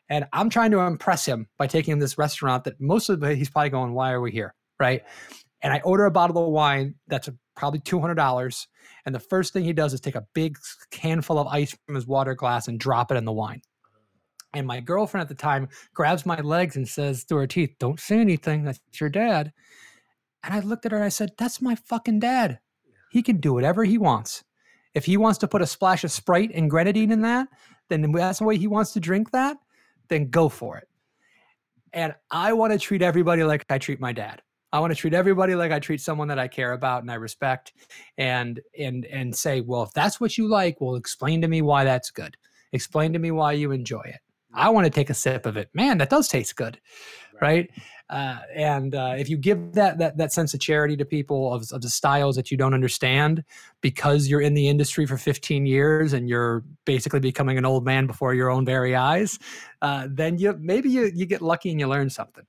[0.09, 3.35] and i'm trying to impress him by taking him this restaurant that most of the
[3.35, 4.55] he's probably going why are we here?
[4.79, 5.03] Right?
[5.61, 7.29] And i order a bottle of wine that's
[7.59, 8.67] probably $200
[9.05, 10.57] and the first thing he does is take a big
[10.97, 13.61] handful of ice from his water glass and drop it in the wine.
[14.53, 17.99] And my girlfriend at the time grabs my legs and says through her teeth, Don't
[17.99, 18.63] say anything.
[18.63, 19.51] That's your dad.
[20.43, 22.59] And I looked at her and I said, That's my fucking dad.
[23.11, 24.43] He can do whatever he wants.
[24.95, 27.47] If he wants to put a splash of Sprite and grenadine in that,
[27.89, 29.57] then that's the way he wants to drink that,
[30.07, 30.87] then go for it.
[31.93, 34.41] And I want to treat everybody like I treat my dad.
[34.71, 37.15] I want to treat everybody like I treat someone that I care about and I
[37.15, 37.73] respect
[38.17, 41.83] and and and say, well, if that's what you like, well, explain to me why
[41.83, 42.37] that's good.
[42.71, 44.19] Explain to me why you enjoy it.
[44.53, 45.69] I want to take a sip of it.
[45.73, 46.79] Man, that does taste good.
[47.41, 47.69] Right.
[48.09, 51.71] Uh, and uh, if you give that, that that sense of charity to people of,
[51.71, 53.43] of the styles that you don't understand
[53.81, 58.07] because you're in the industry for 15 years and you're basically becoming an old man
[58.07, 59.37] before your own very eyes,
[59.83, 62.45] uh, then you maybe you, you get lucky and you learn something.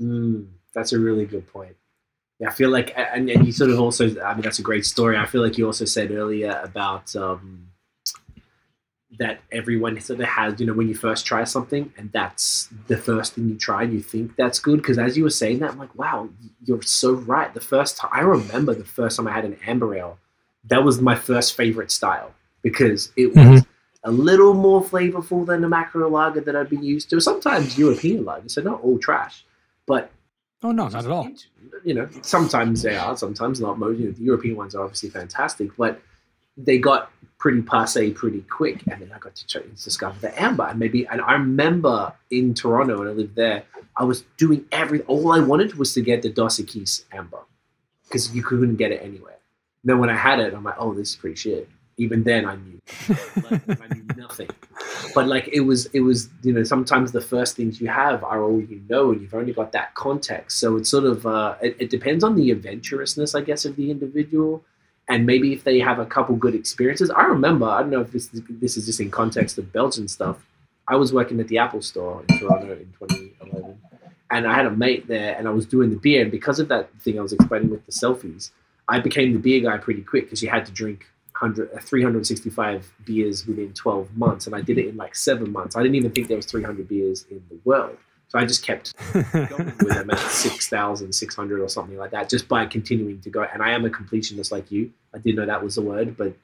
[0.00, 1.76] Mm, that's a really good point.
[2.40, 4.86] Yeah, I feel like, and, and you sort of also, I mean, that's a great
[4.86, 5.16] story.
[5.16, 7.70] I feel like you also said earlier about um,
[9.18, 12.96] that everyone sort of has, you know, when you first try something and that's the
[12.96, 14.76] first thing you try and you think that's good.
[14.76, 16.28] Because as you were saying that, I'm like, wow,
[16.64, 17.52] you're so right.
[17.52, 20.18] The first time, I remember the first time I had an amber ale,
[20.68, 22.32] that was my first favorite style
[22.62, 23.68] because it was mm-hmm.
[24.04, 27.20] a little more flavorful than the macro lager that I've been used to.
[27.20, 29.44] Sometimes European lager, so not all trash,
[29.86, 30.12] but.
[30.62, 31.30] Oh, no, not at all.
[31.84, 33.78] You know, sometimes they are, sometimes not.
[33.78, 36.00] Most, you know, the European ones are obviously fantastic, but
[36.56, 38.82] they got pretty passe pretty quick.
[38.90, 40.64] And then I got to discover the amber.
[40.64, 43.64] And maybe, and I remember in Toronto when I lived there,
[43.96, 47.40] I was doing every, all I wanted was to get the Dos Equis amber
[48.04, 49.38] because you couldn't get it anywhere.
[49.82, 51.68] And then when I had it, I'm like, oh, this is pretty shit.
[51.98, 52.80] Even then, I knew,
[53.50, 54.48] like, I knew nothing.
[55.14, 58.42] But like it was, it was, you know, sometimes the first things you have are
[58.42, 60.58] all you know, and you've only got that context.
[60.60, 63.90] So it's sort of, uh, it, it depends on the adventurousness, I guess, of the
[63.90, 64.62] individual
[65.08, 67.10] and maybe if they have a couple good experiences.
[67.10, 70.46] I remember, I don't know if this this is just in context of Belgian stuff.
[70.86, 73.78] I was working at the Apple Store in Toronto in 2011,
[74.30, 76.68] and I had a mate there, and I was doing the beer, and because of
[76.68, 78.50] that thing I was explaining with the selfies,
[78.86, 81.06] I became the beer guy pretty quick because you had to drink
[81.40, 85.76] 100, uh, 365 beers within 12 months, and I did it in like seven months.
[85.76, 87.96] I didn't even think there was 300 beers in the world.
[88.28, 92.66] So I just kept going with them at 6,600 or something like that, just by
[92.66, 93.42] continuing to go.
[93.42, 94.92] And I am a completionist like you.
[95.14, 96.34] I didn't know that was the word, but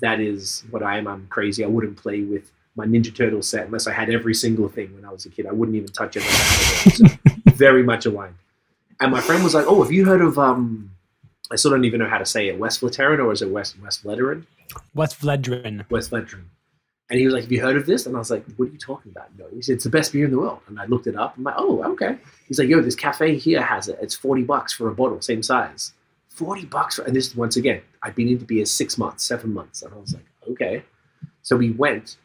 [0.00, 1.06] that is what I am.
[1.06, 1.64] I'm crazy.
[1.64, 5.04] I wouldn't play with my Ninja Turtle set unless I had every single thing when
[5.04, 5.46] I was a kid.
[5.46, 6.22] I wouldn't even touch it.
[6.88, 7.04] So
[7.54, 8.36] very much aligned.
[9.00, 10.92] And my friend was like, "Oh, have you heard of um?
[11.50, 12.58] I still don't even know how to say it.
[12.58, 14.44] West Vlateran or is it West West Vlederen?
[14.94, 15.88] West Vlederen.
[15.90, 16.44] West Vlederen.
[17.10, 18.06] And he was like, Have you heard of this?
[18.06, 19.28] And I was like, What are you talking about?
[19.38, 20.60] No, he said, It's the best beer in the world.
[20.66, 21.36] And I looked it up.
[21.36, 22.18] I'm like, Oh, okay.
[22.46, 23.98] He's like, Yo, this cafe here has it.
[24.02, 25.92] It's 40 bucks for a bottle, same size.
[26.28, 26.96] 40 bucks.
[26.96, 29.82] For, and this, is once again, I'd been into beer six months, seven months.
[29.82, 30.82] And I was like, Okay.
[31.42, 32.16] So we went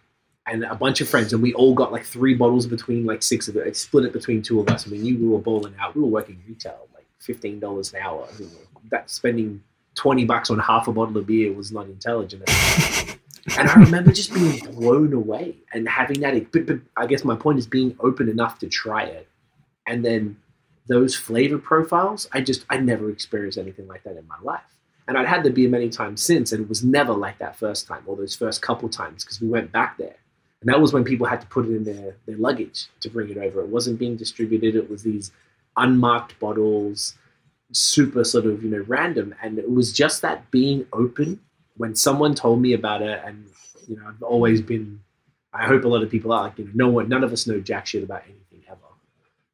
[0.46, 3.48] and a bunch of friends, and we all got like three bottles between like six
[3.48, 3.66] of it.
[3.66, 4.86] I split it between two of us.
[4.86, 5.96] I mean, you we were bowling out.
[5.96, 8.28] We were working retail, like $15 an hour.
[8.34, 8.50] I mean,
[8.92, 9.64] that spending
[9.96, 12.44] 20 bucks on half a bottle of beer was not intelligent.
[13.58, 16.52] and I remember just being blown away and having that.
[16.52, 19.28] But, but I guess my point is being open enough to try it,
[19.88, 20.38] and then
[20.88, 22.28] those flavor profiles.
[22.32, 24.62] I just I never experienced anything like that in my life,
[25.08, 27.88] and I'd had the beer many times since, and it was never like that first
[27.88, 30.16] time or those first couple times because we went back there,
[30.62, 33.30] and that was when people had to put it in their their luggage to bring
[33.30, 33.62] it over.
[33.62, 34.76] It wasn't being distributed.
[34.76, 35.32] It was these
[35.78, 37.16] unmarked bottles
[37.72, 41.40] super sort of you know random and it was just that being open
[41.78, 43.46] when someone told me about it, and
[43.88, 45.00] you know, I've always been.
[45.54, 47.46] I hope a lot of people are like, you know, no one, none of us
[47.46, 48.80] know jack shit about anything ever.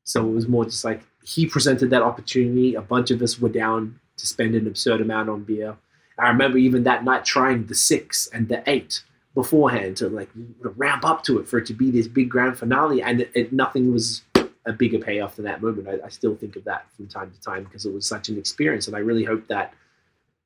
[0.05, 2.75] So it was more just like he presented that opportunity.
[2.75, 5.75] A bunch of us were down to spend an absurd amount on beer.
[6.17, 9.03] I remember even that night trying the six and the eight
[9.35, 10.29] beforehand to like
[10.61, 13.53] ramp up to it for it to be this big grand finale, and it, it,
[13.53, 14.21] nothing was
[14.65, 15.87] a bigger payoff than that moment.
[15.87, 18.37] I, I still think of that from time to time because it was such an
[18.37, 19.73] experience, and I really hope that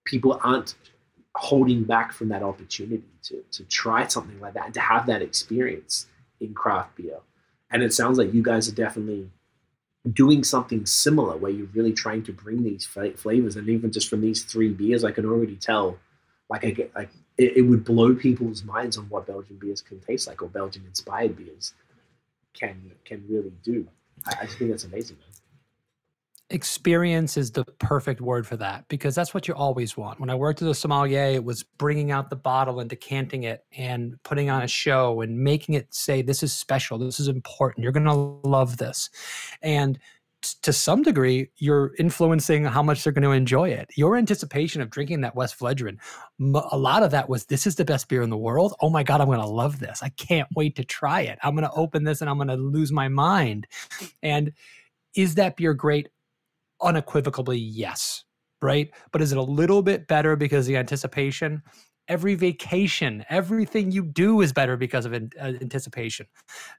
[0.05, 0.75] people aren't
[1.35, 5.21] holding back from that opportunity to, to try something like that and to have that
[5.21, 6.07] experience
[6.39, 7.17] in craft beer.
[7.71, 9.31] And it sounds like you guys are definitely
[10.11, 13.55] doing something similar where you're really trying to bring these flavors.
[13.55, 15.97] And even just from these three beers, I can already tell,
[16.49, 19.99] like, I get, like it, it would blow people's minds on what Belgian beers can
[20.01, 21.73] taste like or Belgian inspired beers
[22.53, 23.87] can can really do.
[24.25, 25.17] I, just think that's amazing.
[25.17, 25.27] Man
[26.53, 30.19] experience is the perfect word for that because that's what you always want.
[30.19, 33.65] When I worked as a sommelier, it was bringing out the bottle and decanting it
[33.75, 37.83] and putting on a show and making it say, This is special, this is important,
[37.83, 39.09] you're going to love this.
[39.61, 39.97] And
[40.43, 43.89] to some degree, you're influencing how much they're going to enjoy it.
[43.95, 45.97] Your anticipation of drinking that Westvleteren,
[46.39, 48.75] a lot of that was, this is the best beer in the world.
[48.81, 50.03] Oh my God, I'm going to love this.
[50.03, 51.39] I can't wait to try it.
[51.43, 53.67] I'm going to open this and I'm going to lose my mind.
[54.21, 54.53] And
[55.15, 56.09] is that beer great?
[56.83, 58.23] unequivocally yes,
[58.61, 58.91] right?
[59.11, 61.63] But is it a little bit better because the anticipation?
[62.07, 66.25] Every vacation, everything you do is better because of uh, anticipation.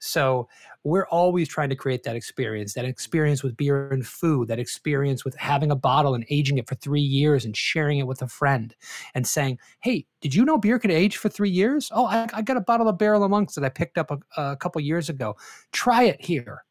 [0.01, 0.49] So
[0.83, 5.25] we're always trying to create that experience, that experience with beer and food, that experience
[5.25, 8.29] with having a bottle and aging it for three years and sharing it with a
[8.29, 8.75] friend
[9.15, 11.91] and saying, Hey, did you know beer could age for three years?
[11.95, 14.19] Oh, I, I got a bottle of Barrel of Monks that I picked up a,
[14.41, 15.37] a couple years ago.
[15.73, 16.65] Try it here.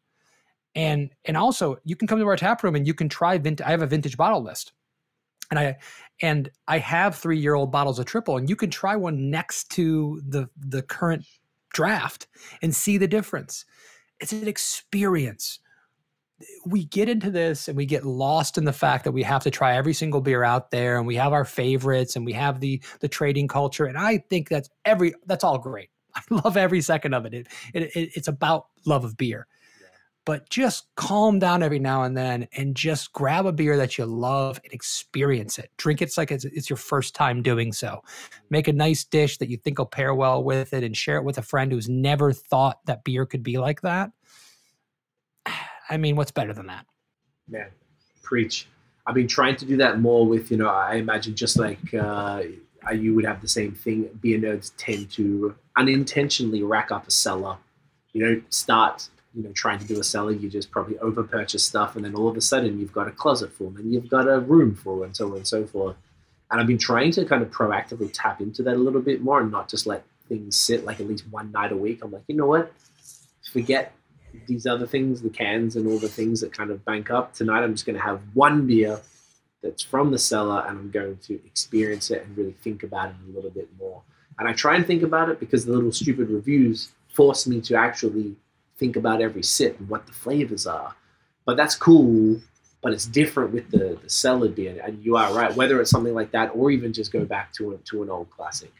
[0.75, 3.65] And, and also you can come to our tap room and you can try vintage.
[3.65, 4.73] I have a vintage bottle list
[5.57, 5.77] and I
[6.21, 9.69] and I have three year old bottles of triple, and you can try one next
[9.71, 11.25] to the the current
[11.73, 12.27] draft
[12.61, 13.65] and see the difference.
[14.19, 15.59] It's an experience.
[16.65, 19.51] We get into this and we get lost in the fact that we have to
[19.51, 22.81] try every single beer out there, and we have our favorites, and we have the
[22.99, 23.85] the trading culture.
[23.85, 25.89] And I think that's every that's all great.
[26.15, 27.33] I love every second of it.
[27.33, 29.47] It, it, it it's about love of beer
[30.25, 34.05] but just calm down every now and then and just grab a beer that you
[34.05, 35.69] love and experience it.
[35.77, 38.01] Drink it like it's, it's, your first time doing so.
[38.49, 41.25] Make a nice dish that you think will pair well with it and share it
[41.25, 44.11] with a friend who's never thought that beer could be like that.
[45.89, 46.85] I mean, what's better than that?
[47.49, 47.67] Man,
[48.21, 48.67] preach.
[49.05, 52.43] I've been trying to do that more with, you know, I imagine just like uh,
[52.93, 54.09] you would have the same thing.
[54.21, 57.57] Beer nerds tend to unintentionally rack up a cellar.
[58.13, 61.63] You know, start you know trying to do a cellar, you just probably over purchase
[61.63, 64.27] stuff, and then all of a sudden you've got a closet full, and you've got
[64.27, 65.95] a room full, and so on and so forth.
[66.51, 69.41] And I've been trying to kind of proactively tap into that a little bit more,
[69.41, 72.03] and not just let things sit like at least one night a week.
[72.03, 72.71] I'm like, you know what?
[73.51, 73.93] Forget
[74.47, 77.33] these other things, the cans and all the things that kind of bank up.
[77.33, 78.99] Tonight, I'm just going to have one beer
[79.61, 83.15] that's from the cellar, and I'm going to experience it and really think about it
[83.29, 84.01] a little bit more.
[84.39, 87.75] And I try and think about it because the little stupid reviews force me to
[87.75, 88.35] actually
[88.83, 90.93] think about every sip and what the flavors are.
[91.45, 92.41] But that's cool,
[92.81, 94.75] but it's different with the, the cellar beer.
[94.85, 97.71] And you are right, whether it's something like that or even just go back to,
[97.73, 98.73] a, to an old classic.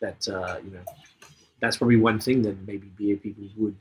[0.00, 0.84] That, uh, you know,
[1.60, 3.80] that's probably one thing that maybe beer people would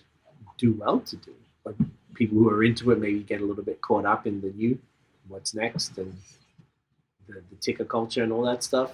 [0.58, 1.36] do well to do.
[1.64, 1.76] But
[2.16, 4.80] people who are into it maybe get a little bit caught up in the new,
[5.28, 6.18] what's next, and
[7.28, 8.92] the, the ticker culture and all that stuff.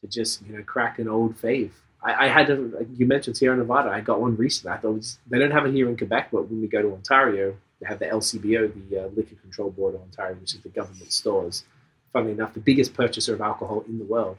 [0.00, 1.72] To just, you know, crack an old fave
[2.02, 3.90] I, I had to, you mentioned Sierra Nevada.
[3.90, 4.76] I got one recently.
[4.76, 6.92] I thought was, they don't have it here in Quebec, but when we go to
[6.92, 10.68] Ontario, they have the LCBO, the uh, Liquor Control Board of Ontario, which is the
[10.68, 11.64] government stores.
[12.12, 14.36] Funnily enough, the biggest purchaser of alcohol in the world,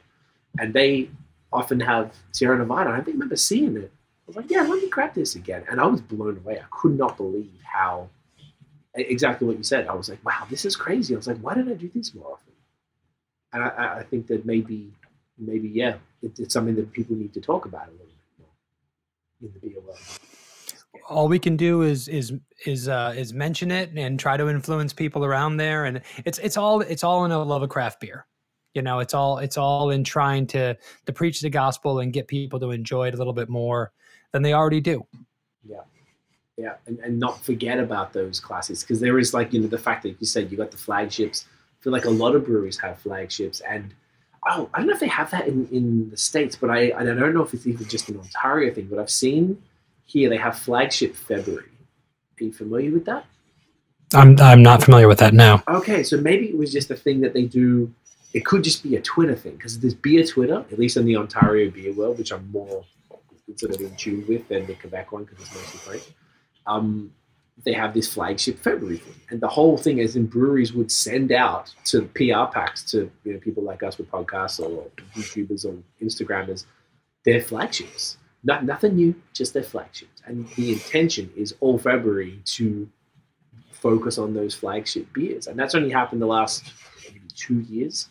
[0.60, 1.10] and they
[1.54, 2.90] often have Sierra Nevada.
[2.90, 3.92] I think I remember seeing it.
[3.94, 6.60] I was like, yeah, let me grab this again, and I was blown away.
[6.60, 8.10] I could not believe how
[8.94, 9.88] exactly what you said.
[9.88, 11.14] I was like, wow, this is crazy.
[11.14, 12.54] I was like, why did I do this more often?
[13.54, 14.92] And I, I think that maybe
[15.38, 18.50] maybe yeah, it, it's something that people need to talk about a little bit more
[19.42, 20.00] in the beer world.
[21.10, 22.34] All we can do is is
[22.66, 26.58] is uh, is mention it and try to influence people around there, and it's it's
[26.58, 28.26] all it's all in a love of craft beer.
[28.74, 32.28] You know, it's all it's all in trying to to preach the gospel and get
[32.28, 33.92] people to enjoy it a little bit more
[34.32, 35.06] than they already do.
[35.68, 35.82] Yeah,
[36.58, 39.78] yeah, and, and not forget about those classes because there is like you know the
[39.78, 41.46] fact that you said you got the flagships.
[41.50, 43.94] I feel like a lot of breweries have flagships, and
[44.48, 47.04] oh, I don't know if they have that in, in the States, but I, I
[47.04, 49.62] don't know if it's even just an Ontario thing, but I've seen
[50.06, 51.70] here they have flagship February.
[52.40, 53.26] Are you familiar with that?
[54.14, 55.64] I'm, I'm not familiar with that now.
[55.68, 57.94] Okay, so maybe it was just a thing that they do.
[58.34, 61.18] It could just be a Twitter thing because there's beer Twitter, at least in the
[61.18, 62.84] Ontario beer world, which I'm more
[63.56, 66.04] sort of in tune with than the Quebec one because it's mostly French.
[66.66, 67.14] Um,
[67.64, 69.16] they have this flagship February thing.
[69.30, 73.34] And the whole thing is in breweries would send out to PR packs to you
[73.34, 76.66] know, people like us with podcasts or YouTubers or Instagrammers
[77.24, 78.18] their flagships.
[78.44, 80.24] Not, nothing new, just their flagships.
[80.26, 82.90] And the intention is all February to
[83.72, 85.46] focus on those flagship beers.
[85.46, 86.74] And that's only happened the last
[87.04, 88.10] maybe two years.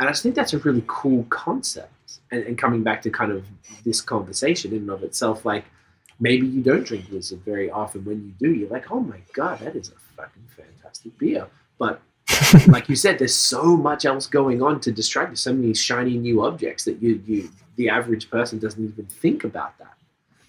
[0.00, 1.92] And I just think that's a really cool concept.
[2.32, 3.46] And, and coming back to kind of
[3.84, 5.66] this conversation in and of itself, like–
[6.22, 8.04] maybe you don't drink Blizzard very often.
[8.04, 11.48] When you do, you're like, oh my god, that is a fucking fantastic beer.
[11.78, 12.00] But
[12.68, 15.36] like you said, there's so much else going on to distract you.
[15.36, 19.76] So many shiny new objects that you, you, the average person doesn't even think about
[19.78, 19.94] that.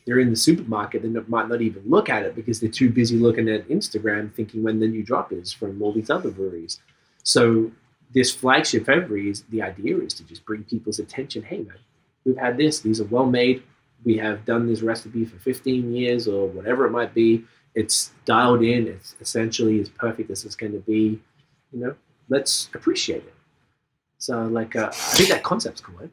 [0.06, 3.18] They're in the supermarket and might not even look at it because they're too busy
[3.18, 6.82] looking at Instagram, thinking when the new drop is from all these other breweries.
[7.24, 7.72] So
[8.14, 11.42] this flagship February is the idea is to just bring people's attention.
[11.42, 11.78] Hey man,
[12.26, 12.82] we've had this.
[12.82, 13.64] These are well made
[14.06, 17.44] we have done this recipe for 15 years or whatever it might be.
[17.76, 18.88] It's dialed in.
[18.88, 21.20] It's essentially as perfect as it's going to be.
[21.72, 21.96] You know,
[22.30, 23.34] let's appreciate it.
[24.20, 26.10] So, like, uh, I think that concept's cool.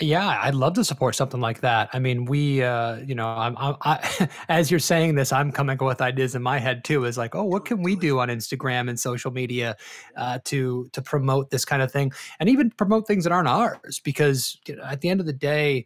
[0.00, 1.90] Yeah, I'd love to support something like that.
[1.92, 5.76] I mean, we, uh, you know, I'm, I'm I, as you're saying this, I'm coming
[5.76, 7.04] up with ideas in my head too.
[7.04, 9.76] Is like, oh, what can we do on Instagram and social media
[10.16, 14.00] uh, to to promote this kind of thing, and even promote things that aren't ours?
[14.02, 15.84] Because you know, at the end of the day,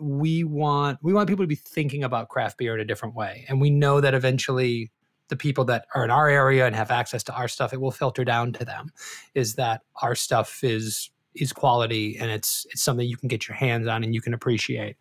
[0.00, 3.44] we want we want people to be thinking about craft beer in a different way,
[3.48, 4.90] and we know that eventually
[5.28, 7.90] the people that are in our area and have access to our stuff, it will
[7.90, 8.90] filter down to them.
[9.34, 13.56] Is that our stuff is is quality and it's it's something you can get your
[13.56, 14.96] hands on and you can appreciate.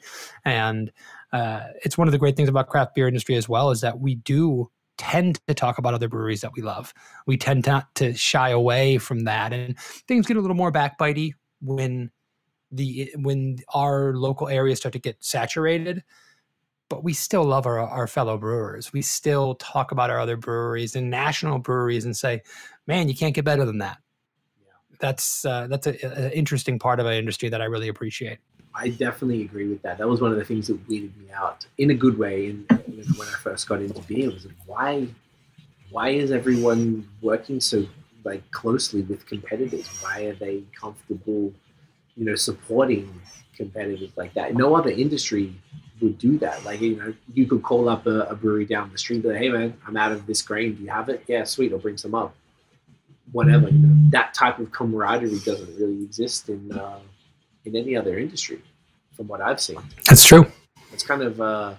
[0.46, 0.92] And
[1.34, 4.00] uh, it's one of the great things about craft beer industry as well is that
[4.00, 6.94] we do tend to talk about other breweries that we love.
[7.26, 11.34] We tend not to shy away from that, and things get a little more backbitey
[11.62, 12.12] when
[12.72, 16.04] the when our local areas start to get saturated.
[16.90, 18.94] But we still love our, our fellow brewers.
[18.94, 22.44] We still talk about our other breweries and national breweries and say,
[22.88, 23.98] "Man, you can't get better than that."
[25.00, 28.40] that's uh, that's an interesting part of our industry that I really appreciate.
[28.74, 29.98] I definitely agree with that.
[29.98, 32.50] That was one of the things that weirded me out in a good way.
[32.50, 35.08] And when I first got into beer, was like, why,
[35.90, 37.88] why is everyone working so
[38.24, 39.88] like closely with competitors?
[40.02, 41.54] Why are they comfortable,
[42.18, 43.22] you know, supporting
[43.56, 44.56] competitors like that?
[44.56, 45.54] No other industry
[46.02, 46.64] would do that.
[46.64, 49.50] Like, you know, you could call up a, a brewery down the street, but hey
[49.50, 50.76] man, I'm out of this grain.
[50.76, 51.24] Do you have it?
[51.28, 51.72] Yeah, sweet.
[51.72, 52.36] I'll bring some up
[53.32, 53.70] whatever.
[53.70, 57.00] You know, that type of camaraderie doesn't really exist in uh,
[57.66, 58.62] in any other industry,
[59.16, 59.80] from what I've seen.
[60.08, 60.46] That's true.
[60.94, 61.76] It's kind of uh,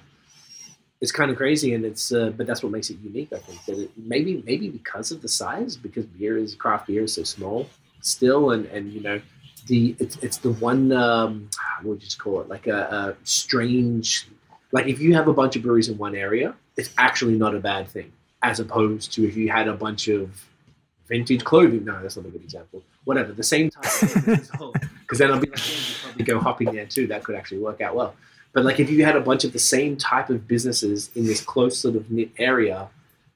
[1.00, 3.32] it's kind of crazy, and it's uh, but that's what makes it unique.
[3.32, 7.04] I think that it, maybe maybe because of the size, because beer is craft beer
[7.04, 7.68] is so small
[8.00, 9.20] still, and and you know
[9.68, 11.48] the it's it's the one um,
[11.82, 14.28] what would you call it like a, a strange
[14.72, 17.60] like if you have a bunch of breweries in one area, it's actually not a
[17.60, 18.12] bad thing
[18.42, 20.44] as opposed to if you had a bunch of
[21.08, 21.84] vintage clothing.
[21.84, 22.82] No, that's not a good example.
[23.04, 23.84] Whatever, the same type.
[25.00, 27.06] Because then I'll be like, yeah, you probably go hopping there too.
[27.06, 28.14] That could actually work out well.
[28.52, 31.40] But like if you had a bunch of the same type of businesses in this
[31.40, 32.88] close sort of knit area,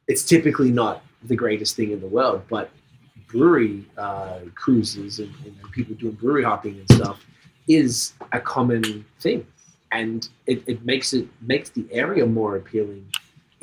[0.07, 2.43] it's typically not the greatest thing in the world.
[2.49, 2.71] But
[3.33, 7.25] brewery uh, cruises and, and, people doing brewery hopping and stuff
[7.67, 9.47] is a common thing,
[9.91, 13.07] and it, it makes it makes the area more appealing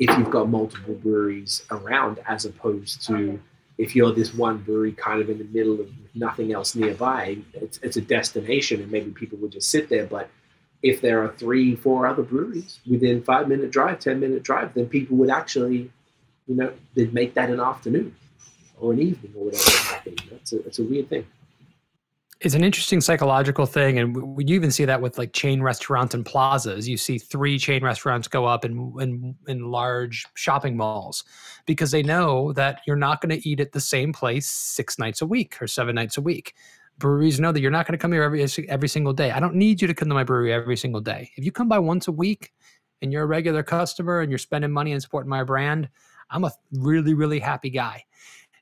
[0.00, 3.38] if you've got multiple breweries around as opposed to
[3.76, 7.78] if you're this one brewery kind of in the middle of nothing else nearby, it's,
[7.82, 10.06] it's a destination and maybe people would just sit there.
[10.06, 10.28] But
[10.82, 14.86] if there are three, four other breweries within five minute drive, 10 minute drive, then
[14.86, 15.90] people would actually,
[16.46, 18.14] you know, they'd make that an afternoon
[18.80, 20.00] or an evening or whatever.
[20.06, 21.26] It's a, a weird thing.
[22.40, 26.14] It's an interesting psychological thing and we, you even see that with like chain restaurants
[26.14, 26.88] and plazas.
[26.88, 31.24] You see three chain restaurants go up in, in in every shopping malls
[31.66, 35.20] because they know that you're not going to eat at the same place six nights
[35.20, 36.54] a week or seven nights a week.
[36.96, 39.32] Breweries know that you're not going to come here every every single day.
[39.32, 41.30] I don't need you to come to my brewery every single day.
[41.36, 42.52] If you come by once a week
[43.02, 45.88] and you're a regular customer and you're spending money and supporting my brand
[46.30, 48.02] i'm a really really happy guy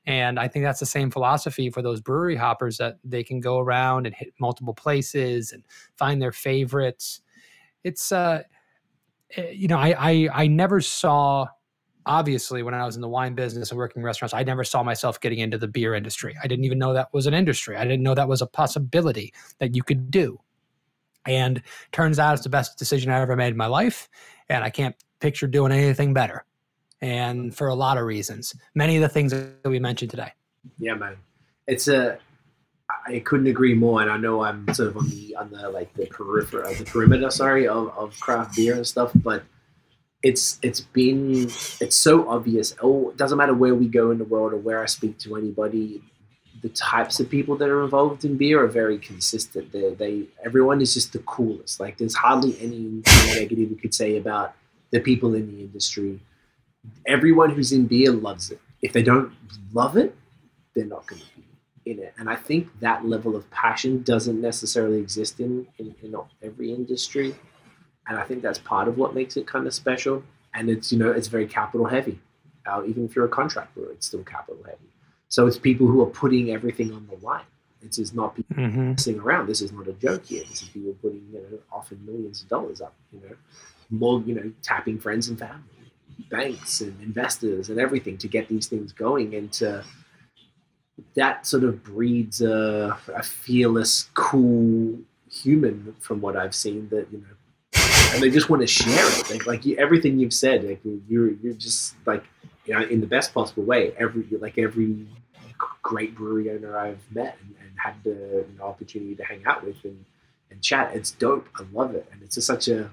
[0.09, 3.59] and I think that's the same philosophy for those brewery hoppers that they can go
[3.59, 5.63] around and hit multiple places and
[5.97, 7.21] find their favorites.
[7.83, 8.41] It's uh
[9.37, 11.47] eh, you know, I I, I never saw
[12.07, 15.21] obviously when I was in the wine business and working restaurants, I never saw myself
[15.21, 16.35] getting into the beer industry.
[16.43, 17.77] I didn't even know that was an industry.
[17.77, 20.39] I didn't know that was a possibility that you could do.
[21.27, 21.61] And
[21.91, 24.09] turns out it's the best decision I ever made in my life.
[24.49, 26.45] And I can't picture doing anything better
[27.01, 28.53] and for a lot of reasons.
[28.75, 30.33] Many of the things that we mentioned today.
[30.77, 31.17] Yeah, man.
[31.67, 32.19] It's a.
[33.05, 35.93] I couldn't agree more, and I know I'm sort of on the on the like
[35.93, 39.43] the periphery, uh, the perimeter, sorry, of, of craft beer and stuff, but
[40.23, 41.45] it's it's been
[41.79, 42.75] it's so obvious.
[42.81, 45.35] Oh, it doesn't matter where we go in the world or where I speak to
[45.35, 46.01] anybody.
[46.61, 49.71] The types of people that are involved in beer are very consistent.
[49.71, 51.79] They, they everyone is just the coolest.
[51.79, 54.55] Like there's hardly any negative you could say about
[54.91, 56.19] the people in the industry
[57.05, 58.59] everyone who's in beer loves it.
[58.81, 59.33] If they don't
[59.73, 60.15] love it,
[60.75, 62.13] they're not going to be in it.
[62.17, 67.35] And I think that level of passion doesn't necessarily exist in, in, in every industry.
[68.07, 70.23] And I think that's part of what makes it kind of special.
[70.53, 72.19] And it's, you know, it's very capital heavy.
[72.65, 74.89] Uh, even if you're a contractor, it's still capital heavy.
[75.27, 77.45] So it's people who are putting everything on the line.
[77.81, 78.91] It's just not people mm-hmm.
[78.91, 79.47] messing around.
[79.47, 80.43] This is not a joke here.
[80.49, 83.35] This is people putting, you know, often millions of dollars up, you know,
[83.89, 85.63] more, you know, tapping friends and family
[86.29, 89.83] banks and investors and everything to get these things going and to
[91.15, 94.99] that sort of breeds a, a fearless cool
[95.31, 97.83] human from what i've seen that you know
[98.13, 101.31] and they just want to share it like, like you, everything you've said like you're
[101.35, 102.23] you're just like
[102.65, 105.07] you know in the best possible way every like every
[105.81, 109.63] great brewery owner i've met and, and had the you know, opportunity to hang out
[109.63, 110.03] with and
[110.51, 110.95] and chat.
[110.95, 111.47] It's dope.
[111.55, 112.89] I love it, and it's just such a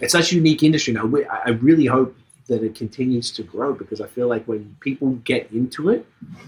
[0.00, 1.10] it's such a unique industry now.
[1.30, 2.16] I really hope
[2.50, 6.04] that it continues to grow because I feel like when people get into it,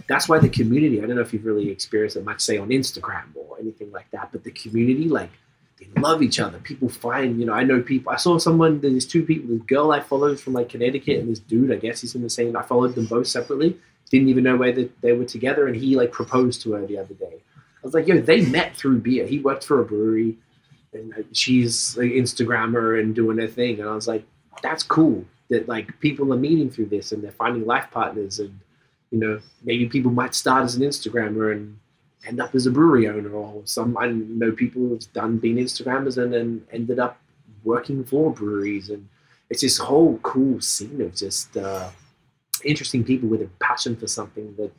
[0.08, 1.00] that's why the community.
[1.00, 4.10] I don't know if you've really experienced it much, say on Instagram or anything like
[4.10, 5.30] that, but the community, like
[5.78, 6.58] they love each other.
[6.58, 8.12] People find, you know, I know people.
[8.12, 8.80] I saw someone.
[8.80, 9.54] There's two people.
[9.54, 11.70] This girl I followed from like Connecticut, and this dude.
[11.70, 12.56] I guess he's in the same.
[12.56, 13.78] I followed them both separately.
[14.10, 16.98] Didn't even know where that they were together, and he like proposed to her the
[16.98, 17.36] other day.
[17.56, 19.24] I was like, yo, they met through beer.
[19.26, 20.36] He worked for a brewery,
[20.92, 23.80] and she's an Instagrammer and doing her thing.
[23.80, 24.24] And I was like,
[24.62, 28.40] that's cool that like people are meeting through this and they're finding life partners.
[28.40, 28.58] And
[29.10, 31.78] you know, maybe people might start as an Instagrammer and
[32.26, 36.16] end up as a brewery owner, or some I know people who've done been Instagrammers
[36.22, 37.20] and then ended up
[37.64, 38.88] working for breweries.
[38.88, 39.06] And
[39.50, 41.90] it's this whole cool scene of just uh,
[42.64, 44.72] interesting people with a passion for something that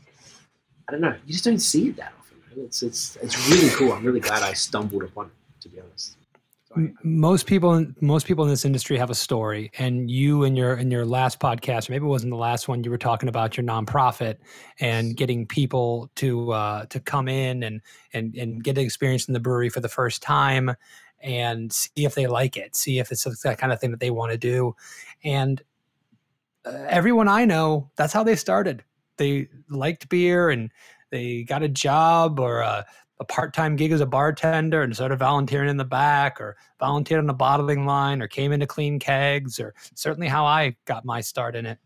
[0.88, 1.16] I don't know.
[1.26, 2.38] You just don't see it that often.
[2.50, 2.66] man.
[2.66, 3.94] It's it's it's really cool.
[3.94, 5.34] I'm really glad I stumbled upon it.
[5.62, 6.18] To be honest.
[7.04, 10.76] Most people in most people in this industry have a story and you in your
[10.76, 13.56] in your last podcast or maybe it wasn't the last one you were talking about
[13.56, 14.38] your nonprofit
[14.80, 17.82] and getting people to uh, to come in and
[18.14, 20.76] and and get the experience in the brewery for the first time
[21.20, 24.12] and see if they like it see if it's that kind of thing that they
[24.12, 24.76] want to do.
[25.24, 25.62] And
[26.66, 28.84] uh, everyone i know that's how they started.
[29.18, 30.72] They liked beer and
[31.12, 32.86] they got a job or a,
[33.20, 37.28] a part-time gig as a bartender and started volunteering in the back or volunteered on
[37.28, 41.22] the bottling line or came in to clean kegs or certainly how I got my
[41.22, 41.78] start in it.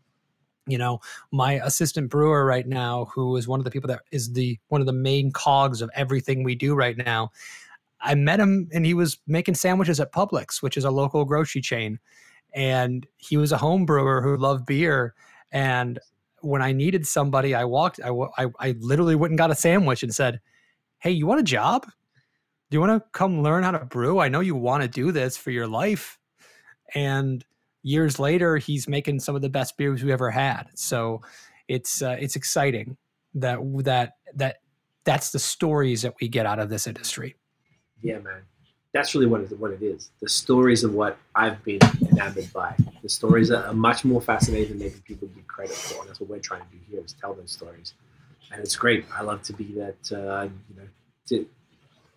[0.66, 1.00] You know,
[1.32, 4.80] my assistant brewer right now, who is one of the people that is the one
[4.80, 7.30] of the main cogs of everything we do right now.
[8.00, 11.60] I met him and he was making sandwiches at Publix, which is a local grocery
[11.60, 11.98] chain.
[12.54, 15.14] And he was a home brewer who loved beer.
[15.52, 15.98] And
[16.40, 20.02] when I needed somebody, I walked, I, I, I literally went and got a sandwich
[20.02, 20.40] and said,
[21.00, 21.84] Hey, you want a job?
[22.70, 24.18] Do you want to come learn how to brew?
[24.18, 26.18] I know you want to do this for your life.
[26.94, 27.44] And
[27.82, 30.64] years later, he's making some of the best beers we ever had.
[30.74, 31.22] So
[31.68, 32.96] it's uh, it's exciting
[33.34, 34.56] that that that
[35.04, 37.36] that's the stories that we get out of this industry.
[38.02, 38.42] Yeah, man.
[38.92, 40.10] That's really what it, what it is.
[40.20, 41.80] The stories of what I've been
[42.10, 42.74] enamored by.
[43.02, 46.00] The stories are much more fascinating than maybe people give credit for.
[46.00, 47.94] And that's what we're trying to do here is tell those stories.
[48.52, 49.04] And it's great.
[49.14, 50.88] I love to be that, uh, you know,
[51.28, 51.46] to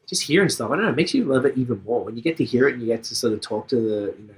[0.07, 0.71] just hearing stuff.
[0.71, 2.03] I don't know, it makes you love it even more.
[2.03, 4.15] When you get to hear it and you get to sort of talk to the,
[4.19, 4.33] you know,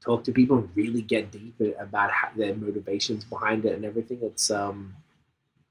[0.00, 4.18] talk to people and really get deep about how, their motivations behind it and everything.
[4.22, 4.94] It's, um,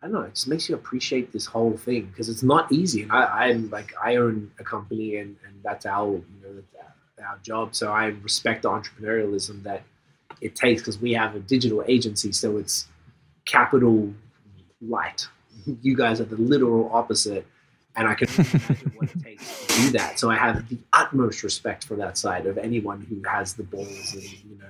[0.01, 0.21] I don't know.
[0.21, 3.01] It just makes you appreciate this whole thing because it's not easy.
[3.01, 6.63] And I, I'm like, I own a company, and, and that's our, you know,
[7.27, 7.75] our job.
[7.75, 9.83] So I respect the entrepreneurialism that
[10.41, 12.87] it takes because we have a digital agency, so it's
[13.45, 14.13] capital
[14.81, 15.27] light.
[15.81, 17.45] You guys are the literal opposite,
[17.95, 20.19] and I can imagine what it takes to do that.
[20.19, 24.13] So I have the utmost respect for that side of anyone who has the balls
[24.13, 24.69] and you know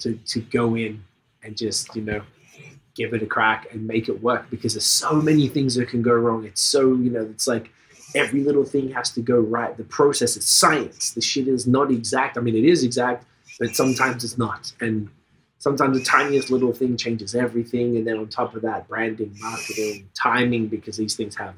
[0.00, 1.02] to to go in
[1.42, 2.22] and just you know
[2.94, 6.02] give it a crack and make it work because there's so many things that can
[6.02, 6.44] go wrong.
[6.44, 7.70] It's so, you know, it's like
[8.14, 9.76] every little thing has to go right.
[9.76, 11.12] The process is science.
[11.12, 12.36] The shit is not exact.
[12.36, 13.24] I mean, it is exact,
[13.58, 14.72] but sometimes it's not.
[14.80, 15.08] And
[15.60, 17.96] sometimes the tiniest little thing changes everything.
[17.96, 21.54] And then on top of that, branding, marketing, timing, because these things have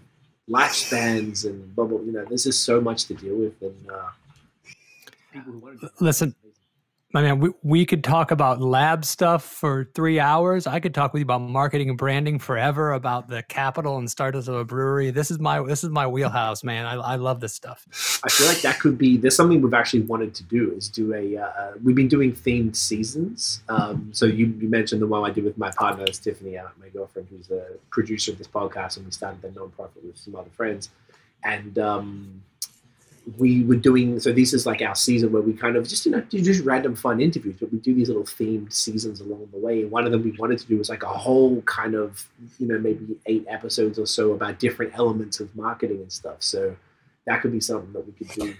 [0.50, 3.54] lifespans and blah, blah, you know, there's just so much to deal with.
[3.62, 4.10] And uh,
[6.00, 6.34] Listen,
[7.12, 10.66] my mean, we, we could talk about lab stuff for three hours.
[10.66, 14.48] I could talk with you about marketing and branding forever, about the capital and startups
[14.48, 15.10] of a brewery.
[15.10, 16.86] This is my this is my wheelhouse, man.
[16.86, 17.86] I, I love this stuff.
[18.24, 19.18] I feel like that could be.
[19.18, 21.36] There's something we've actually wanted to do is do a.
[21.36, 23.62] Uh, we've been doing themed seasons.
[23.68, 26.88] Um, so you, you mentioned the one I did with my partner Tiffany, uh, my
[26.88, 30.50] girlfriend, who's the producer of this podcast, and we started the nonprofit with some other
[30.50, 30.88] friends,
[31.44, 32.42] and um,
[33.38, 34.18] we were doing.
[34.20, 36.64] So this is like our season where we kind of just you know do just
[36.64, 39.82] random fun interviews, but we do these little themed seasons along the way.
[39.82, 42.28] And one of them we wanted to do was like a whole kind of
[42.58, 46.36] you know maybe eight episodes or so about different elements of marketing and stuff.
[46.40, 46.76] So
[47.26, 48.54] that could be something that we could do.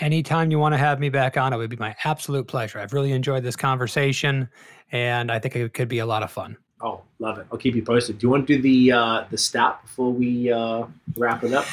[0.00, 2.78] Anytime you want to have me back on, it would be my absolute pleasure.
[2.78, 4.48] I've really enjoyed this conversation,
[4.90, 6.56] and I think it could be a lot of fun.
[6.80, 7.46] Oh, love it!
[7.50, 8.18] I'll keep you posted.
[8.18, 10.86] Do you want to do the uh, the stat before we uh,
[11.16, 11.66] wrap it up?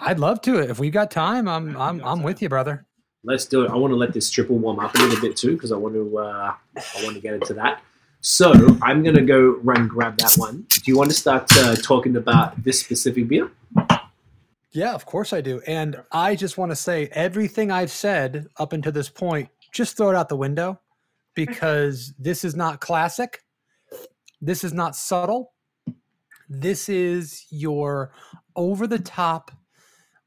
[0.00, 0.58] I'd love to.
[0.58, 2.86] If we've got time, I'm I'm I'm with you, brother.
[3.22, 3.70] Let's do it.
[3.70, 5.94] I want to let this triple warm up a little bit too because I want
[5.94, 7.82] to uh, I want to get into that.
[8.22, 8.52] So
[8.82, 10.66] I'm gonna go run grab that one.
[10.68, 13.50] Do you want to start uh, talking about this specific beer?
[14.72, 15.60] Yeah, of course I do.
[15.66, 20.10] And I just want to say everything I've said up until this point, just throw
[20.10, 20.80] it out the window
[21.34, 23.42] because this is not classic.
[24.40, 25.52] This is not subtle.
[26.48, 28.12] This is your
[28.54, 29.50] over the top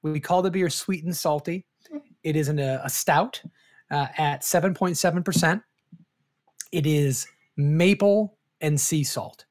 [0.03, 1.65] We call the beer sweet and salty.
[2.23, 3.41] It is in a, a stout
[3.89, 5.63] uh, at 7.7%.
[6.71, 7.25] It is
[7.55, 9.45] maple and sea salt.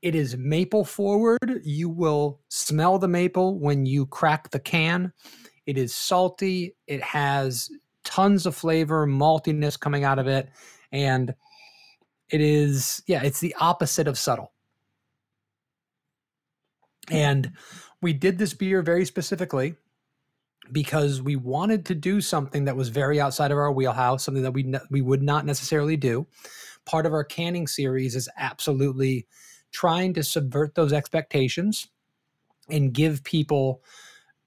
[0.00, 1.60] It is maple forward.
[1.64, 5.12] You will smell the maple when you crack the can.
[5.66, 6.76] It is salty.
[6.86, 7.68] It has
[8.04, 10.48] tons of flavor, maltiness coming out of it.
[10.92, 11.34] And
[12.30, 14.52] it is, yeah, it's the opposite of subtle.
[17.10, 17.52] And
[18.00, 19.74] we did this beer very specifically
[20.72, 24.52] because we wanted to do something that was very outside of our wheelhouse, something that
[24.52, 26.26] we ne- we would not necessarily do.
[26.84, 29.26] Part of our canning series is absolutely
[29.72, 31.88] trying to subvert those expectations
[32.70, 33.82] and give people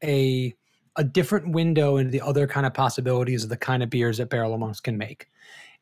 [0.04, 0.54] a
[0.98, 4.30] a different window into the other kind of possibilities of the kind of beers that
[4.30, 5.28] Barrel of Monks can make.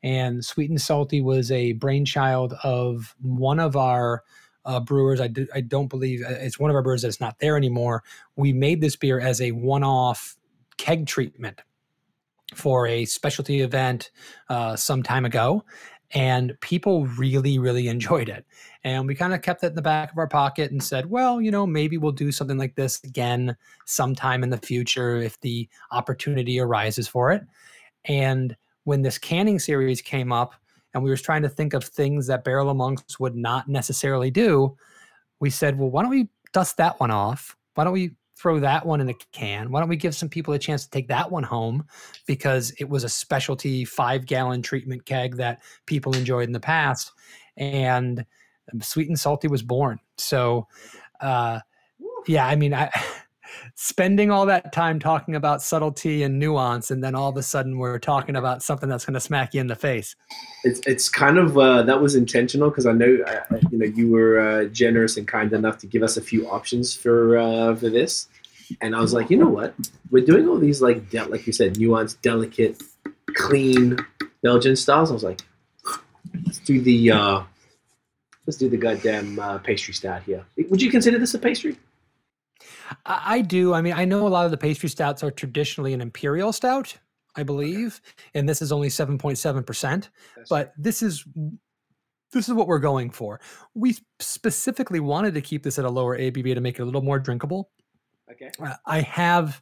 [0.03, 4.23] And Sweet and Salty was a brainchild of one of our
[4.65, 5.21] uh, brewers.
[5.21, 8.03] I, do, I don't believe uh, it's one of our brewers that's not there anymore.
[8.35, 10.35] We made this beer as a one off
[10.77, 11.61] keg treatment
[12.55, 14.11] for a specialty event
[14.49, 15.63] uh, some time ago.
[16.11, 18.45] And people really, really enjoyed it.
[18.83, 21.39] And we kind of kept it in the back of our pocket and said, well,
[21.39, 23.55] you know, maybe we'll do something like this again
[23.85, 27.43] sometime in the future if the opportunity arises for it.
[28.05, 28.55] And
[28.85, 30.55] when this canning series came up,
[30.93, 34.31] and we were trying to think of things that Barrel of Monks would not necessarily
[34.31, 34.75] do,
[35.39, 37.55] we said, well, why don't we dust that one off?
[37.75, 39.71] Why don't we throw that one in a can?
[39.71, 41.85] Why don't we give some people a chance to take that one home
[42.25, 47.11] because it was a specialty five gallon treatment keg that people enjoyed in the past?
[47.57, 48.25] And
[48.81, 49.99] Sweet and Salty was born.
[50.17, 50.67] So,
[51.19, 51.59] uh,
[52.27, 52.91] yeah, I mean, I.
[53.81, 57.77] spending all that time talking about subtlety and nuance, and then all of a sudden
[57.77, 60.17] we're talking about something that's going to smack you in the face.
[60.65, 64.11] It's it's kind of uh, that was intentional because I know uh, you know you
[64.11, 67.89] were uh, generous and kind enough to give us a few options for uh, for
[67.89, 68.27] this,
[68.81, 69.73] and I was like, you know what,
[70.11, 72.83] we're doing all these like de- like you said, nuanced, delicate,
[73.33, 73.97] clean
[74.43, 75.09] Belgian styles.
[75.09, 75.39] I was like,
[76.45, 77.43] let's do the uh,
[78.45, 80.43] let's do the goddamn uh, pastry stout here.
[80.69, 81.77] Would you consider this a pastry?
[83.05, 83.73] I, do.
[83.73, 86.95] I mean, I know a lot of the pastry stouts are traditionally an imperial stout,
[87.35, 88.01] I believe,
[88.33, 90.09] and this is only seven point seven percent.
[90.49, 91.25] But this is
[92.31, 93.41] this is what we're going for.
[93.73, 97.01] We specifically wanted to keep this at a lower ABV to make it a little
[97.01, 97.71] more drinkable.
[98.31, 98.51] Okay.
[98.63, 99.61] Uh, I have,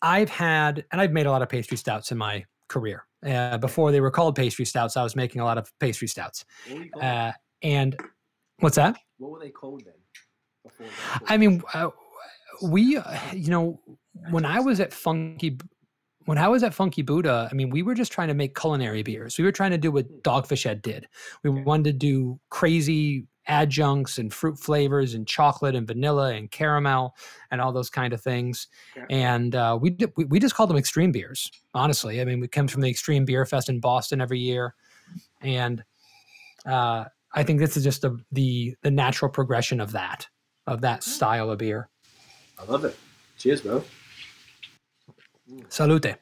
[0.00, 3.04] I've had, and I've made a lot of pastry stouts in my career.
[3.24, 6.44] Uh, before they were called pastry stouts, I was making a lot of pastry stouts.
[7.00, 7.32] Uh,
[7.62, 7.96] and
[8.60, 8.96] what's that?
[9.18, 10.88] What were they called then?
[11.26, 11.90] I mean, uh,
[12.62, 13.80] we, uh, you know,
[14.30, 15.58] when I was at Funky,
[16.24, 19.02] when I was at Funky Buddha, I mean, we were just trying to make culinary
[19.02, 19.38] beers.
[19.38, 20.22] We were trying to do what.
[20.22, 21.06] Dogfish Head did.
[21.42, 21.62] We okay.
[21.62, 27.14] wanted to do crazy adjuncts and fruit flavors and chocolate and vanilla and caramel
[27.50, 28.66] and all those kind of things.
[28.96, 29.04] Yeah.
[29.10, 31.50] And uh, we, we, we just called them extreme beers.
[31.74, 34.74] Honestly, I mean, we come from the Extreme Beer Fest in Boston every year,
[35.40, 35.84] and
[36.66, 37.04] uh,
[37.34, 40.26] I think this is just a, the the natural progression of that
[40.66, 41.88] of that style of beer.
[42.58, 42.96] I love it.
[43.38, 43.84] Cheers, bro.
[45.68, 46.16] Salute.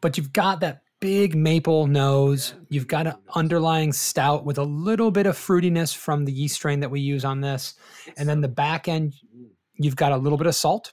[0.00, 2.54] But you've got that big maple nose.
[2.68, 6.80] You've got an underlying stout with a little bit of fruitiness from the yeast strain
[6.80, 7.74] that we use on this.
[8.16, 9.14] And then the back end,
[9.74, 10.92] you've got a little bit of salt.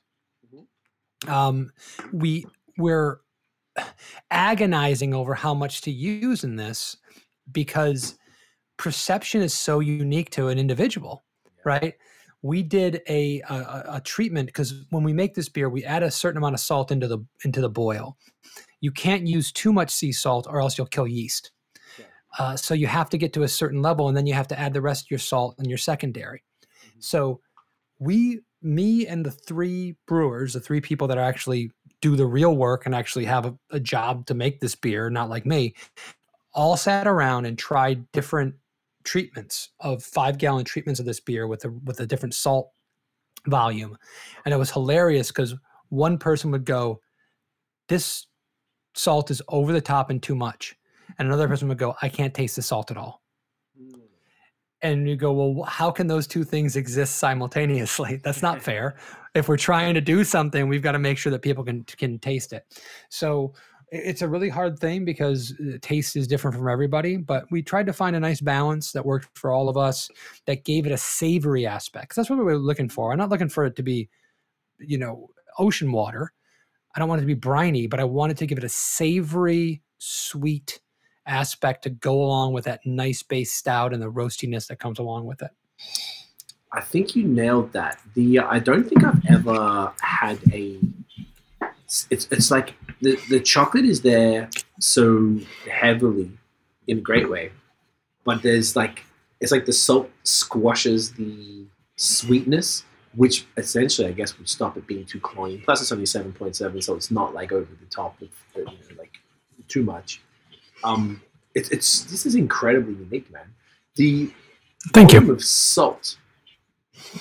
[1.27, 1.71] Um,
[2.13, 2.45] we
[2.77, 3.19] we're
[4.31, 6.97] agonizing over how much to use in this
[7.51, 8.17] because
[8.77, 11.23] perception is so unique to an individual,
[11.65, 11.95] right?
[12.41, 16.11] We did a a, a treatment because when we make this beer, we add a
[16.11, 18.17] certain amount of salt into the into the boil.
[18.81, 21.51] You can't use too much sea salt, or else you'll kill yeast.
[22.37, 24.59] Uh, so you have to get to a certain level, and then you have to
[24.59, 26.43] add the rest of your salt and your secondary.
[26.61, 26.99] Mm-hmm.
[26.99, 27.41] So
[27.97, 31.71] we, me, and the three brewers, the three people that are actually
[32.01, 35.29] do the real work and actually have a, a job to make this beer, not
[35.29, 35.73] like me,
[36.53, 38.55] all sat around and tried different
[39.03, 42.71] treatments of five gallon treatments of this beer with a with a different salt
[43.47, 43.97] volume.
[44.45, 45.55] And it was hilarious because
[45.89, 47.01] one person would go
[47.87, 48.27] this
[48.95, 50.75] salt is over the top and too much.
[51.17, 53.21] And another person would go i can't taste the salt at all.
[53.79, 54.01] Mm.
[54.81, 58.17] and you go well how can those two things exist simultaneously?
[58.23, 58.97] That's not fair.
[59.35, 62.19] If we're trying to do something we've got to make sure that people can can
[62.19, 62.65] taste it.
[63.09, 63.53] So
[63.91, 67.85] it's a really hard thing because uh, taste is different from everybody but we tried
[67.85, 70.09] to find a nice balance that worked for all of us
[70.45, 73.49] that gave it a savory aspect that's what we were looking for i'm not looking
[73.49, 74.09] for it to be
[74.79, 76.31] you know ocean water
[76.95, 79.81] i don't want it to be briny but i wanted to give it a savory
[79.97, 80.79] sweet
[81.25, 85.25] aspect to go along with that nice base stout and the roastiness that comes along
[85.25, 85.51] with it
[86.71, 87.99] I think you nailed that.
[88.13, 90.77] The I don't think I've ever had a.
[92.11, 94.49] It's it's like the the chocolate is there
[94.79, 95.39] so
[95.69, 96.31] heavily,
[96.87, 97.51] in a great way,
[98.23, 99.03] but there's like
[99.39, 101.65] it's like the salt squashes the
[101.95, 102.83] sweetness,
[103.15, 105.61] which essentially I guess would stop it being too cloying.
[105.61, 108.65] Plus, it's only seven point seven, so it's not like over the top of you
[108.65, 109.19] know, like
[109.67, 110.21] too much.
[110.83, 111.21] Um,
[111.55, 113.53] it's it's this is incredibly unique, man.
[113.95, 114.31] The
[114.93, 115.31] Thank you.
[115.31, 116.17] of salt.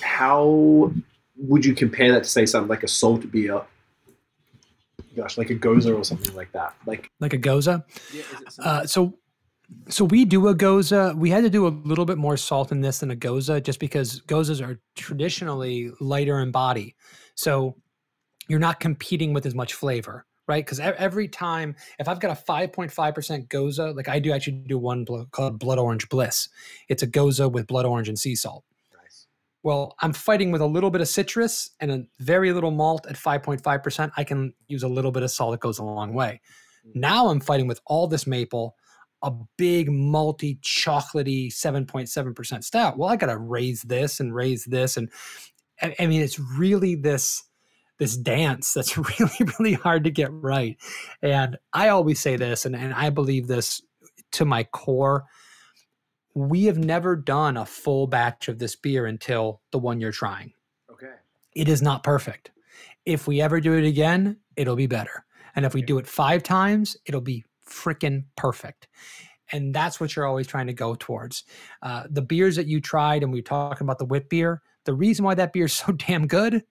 [0.01, 0.91] How
[1.37, 3.61] would you compare that to say something like a salt beer?
[5.15, 6.75] Gosh, like a gose or something like that.
[6.85, 7.67] Like, Like a gose.
[7.67, 7.81] yeah,
[8.13, 9.17] is it something- Uh, so,
[9.87, 10.91] so we do a gose.
[11.15, 13.79] We had to do a little bit more salt in this than a gose, just
[13.79, 16.95] because goses are traditionally lighter in body.
[17.35, 17.75] So
[18.47, 20.65] you're not competing with as much flavor, right?
[20.65, 25.03] Because every time, if I've got a 5.5% gose, like I do actually do one
[25.05, 26.49] blo- called Blood Orange Bliss.
[26.87, 28.63] It's a gose with blood orange and sea salt.
[29.63, 33.15] Well, I'm fighting with a little bit of citrus and a very little malt at
[33.15, 34.11] 5.5%.
[34.15, 35.53] I can use a little bit of salt.
[35.53, 36.41] It goes a long way.
[36.87, 36.95] Mm.
[36.95, 38.75] Now I'm fighting with all this maple,
[39.21, 42.97] a big multi chocolatey 7.7% stout.
[42.97, 44.95] Well, I got to raise this and raise this.
[44.95, 45.11] And
[45.81, 47.43] I, I mean, it's really this
[47.99, 50.77] this dance that's really, really hard to get right.
[51.21, 53.81] And I always say this, and, and I believe this
[54.31, 55.25] to my core.
[56.33, 60.53] We have never done a full batch of this beer until the one you're trying.
[60.91, 61.13] Okay.
[61.55, 62.51] It is not perfect.
[63.05, 65.25] If we ever do it again, it'll be better.
[65.55, 68.87] And if we do it five times, it'll be freaking perfect.
[69.51, 71.43] And that's what you're always trying to go towards.
[71.81, 74.93] Uh, the beers that you tried, and we were talking about the wit beer, the
[74.93, 76.63] reason why that beer is so damn good,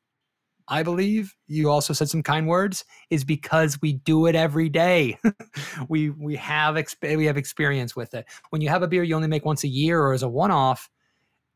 [0.69, 5.19] I believe, you also said some kind words, is because we do it every day.
[5.89, 8.27] we we have exp- we have experience with it.
[8.51, 10.90] When you have a beer you only make once a year or as a one-off,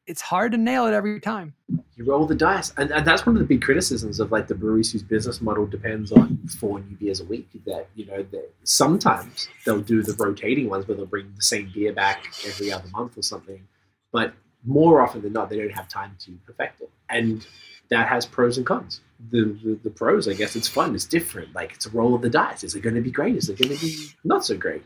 [0.06, 1.54] it's hard to nail it every time.
[1.96, 4.54] You roll the dice, and, and that's one of the big criticisms of like the
[4.54, 7.48] breweries whose business model depends on four new beers a week.
[7.66, 11.70] That you know, that sometimes they'll do the rotating ones where they'll bring the same
[11.72, 13.68] beer back every other month or something,
[14.10, 14.32] but
[14.64, 17.46] more often than not, they don't have time to perfect it, and
[17.92, 19.00] that has pros and cons.
[19.30, 21.54] The, the the pros, I guess, it's fun, it's different.
[21.54, 22.64] Like it's a roll of the dice.
[22.64, 23.36] Is it going to be great?
[23.36, 24.82] Is it going to be not so great?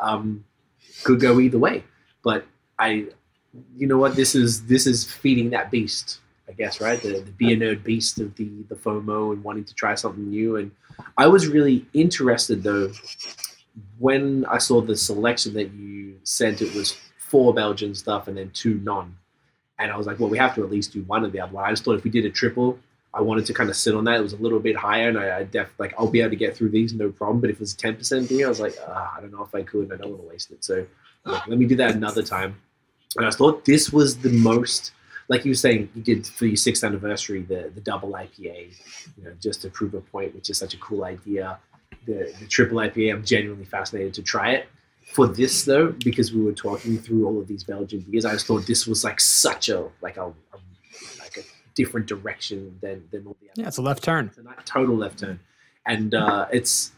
[0.00, 0.44] Um,
[1.04, 1.84] could go either way,
[2.22, 2.44] but
[2.78, 3.06] I
[3.76, 7.32] you know what this is this is feeding that beast i guess right the, the
[7.32, 10.70] beer nerd beast of the the fomo and wanting to try something new and
[11.16, 12.90] i was really interested though
[13.98, 18.50] when i saw the selection that you sent it was four belgian stuff and then
[18.50, 19.16] two non
[19.78, 21.52] and i was like well we have to at least do one of the other
[21.52, 21.64] one.
[21.64, 22.78] I just thought if we did a triple
[23.14, 24.16] i wanted to kind of sit on that.
[24.16, 26.36] It was a little bit higher and i, I def like i'll be able to
[26.36, 27.40] get through these no problem.
[27.40, 29.62] But if it was 10% beer i was like uh, i don't know if i
[29.62, 29.92] could.
[29.92, 30.64] I don't want to waste it.
[30.64, 30.86] So
[31.26, 32.56] like, let me do that another time.
[33.16, 34.92] And I thought this was the most,
[35.28, 38.72] like you were saying, you did for your sixth anniversary, the the double IPA,
[39.16, 41.58] you know, just to prove a point, which is such a cool idea.
[42.06, 44.68] The the triple IPA, I'm genuinely fascinated to try it.
[45.12, 48.46] For this though, because we were talking through all of these Belgian beers, I just
[48.46, 50.58] thought this was like such a like a, a
[51.20, 51.42] like a
[51.74, 53.62] different direction than than all the other.
[53.62, 54.26] Yeah, it's a left turn.
[54.26, 55.40] It's a ni- total left turn,
[55.86, 56.92] and uh, it's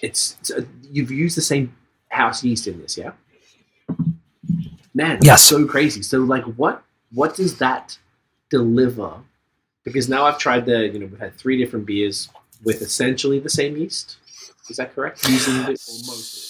[0.00, 1.74] it's, it's uh, you've used the same
[2.08, 3.12] house yeast in this, yeah.
[4.94, 5.42] Man, that's Yes.
[5.44, 6.02] so crazy.
[6.02, 6.82] So, like, what
[7.12, 7.98] what does that
[8.48, 9.14] deliver?
[9.84, 12.28] Because now I've tried the, you know, we've had three different beers
[12.64, 14.16] with essentially the same yeast.
[14.68, 15.26] Is that correct?
[15.28, 15.66] Using the, or
[16.06, 16.46] mostly.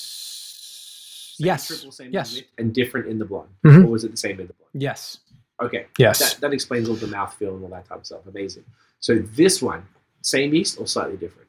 [1.41, 1.67] Same Yes.
[1.67, 2.43] triple, same Yes.
[2.59, 3.85] and different in the blonde, Mhm.
[3.87, 4.71] or was it the same in the blonde?
[4.75, 5.19] Yes.
[5.61, 6.19] Okay, Yes.
[6.35, 8.21] that, that explains all the mouthfeel and all that type of stuff.
[8.27, 8.65] Amazing.
[9.01, 9.87] So this one,
[10.23, 11.49] same yeast or slightly different?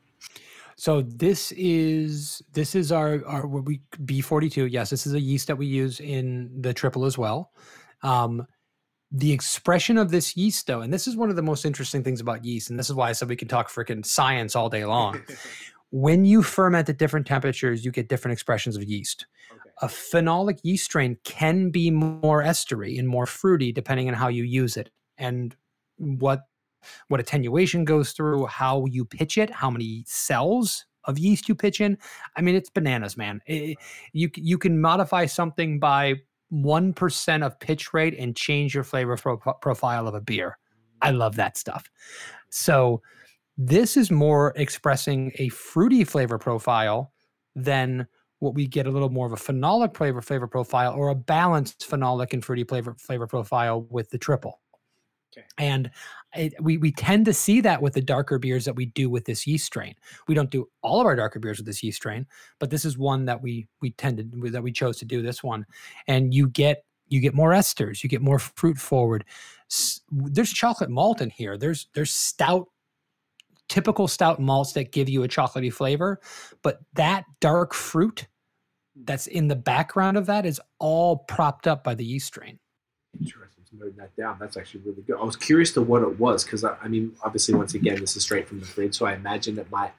[0.78, 4.66] So this is this is our our what we B42.
[4.72, 7.52] Yes, this is a yeast that we use in the triple as well.
[8.02, 8.48] Um,
[9.12, 12.22] the expression of this yeast, though, and this is one of the most interesting things
[12.22, 14.86] about yeast, and this is why I said we can talk freaking science all day
[14.86, 15.22] long.
[15.92, 19.26] when you ferment at different temperatures, you get different expressions of yeast.
[19.52, 19.61] okay.
[19.82, 24.44] A phenolic yeast strain can be more estery and more fruity depending on how you
[24.44, 25.56] use it and
[25.98, 26.42] what
[27.10, 31.80] what attenuation goes through, how you pitch it, how many cells of yeast you pitch
[31.82, 31.98] in.
[32.36, 33.42] I mean, it's bananas, man.
[33.46, 33.78] It-
[34.14, 36.16] you you can modify something by
[36.50, 40.58] one percent of pitch rate and change your flavor pro- profile of a beer.
[41.02, 41.90] I love that stuff.
[42.50, 43.02] So
[43.58, 47.12] this is more expressing a fruity flavor profile
[47.56, 48.08] than
[48.42, 51.88] what we get a little more of a phenolic flavor flavor profile or a balanced
[51.90, 54.60] phenolic and fruity flavor flavor profile with the triple.
[55.32, 55.46] Okay.
[55.58, 55.92] And
[56.36, 59.26] it, we we tend to see that with the darker beers that we do with
[59.26, 59.94] this yeast strain.
[60.28, 62.26] We don't do all of our darker beers with this yeast strain,
[62.60, 65.66] but this is one that we we tended that we chose to do this one.
[66.08, 69.24] And you get you get more esters, you get more fruit forward.
[70.10, 71.58] There's chocolate malt in here.
[71.58, 72.68] There's there's stout
[73.72, 76.20] typical stout malts that give you a chocolatey flavor,
[76.62, 78.28] but that dark fruit
[79.06, 82.60] that's in the background of that is all propped up by the yeast strain.
[83.18, 83.48] Interesting.
[83.74, 84.36] Noting that down.
[84.38, 85.16] That's actually really good.
[85.18, 88.18] I was curious to what it was because I, I, mean, obviously, once again, this
[88.18, 89.94] is straight from the fridge, so I imagine it might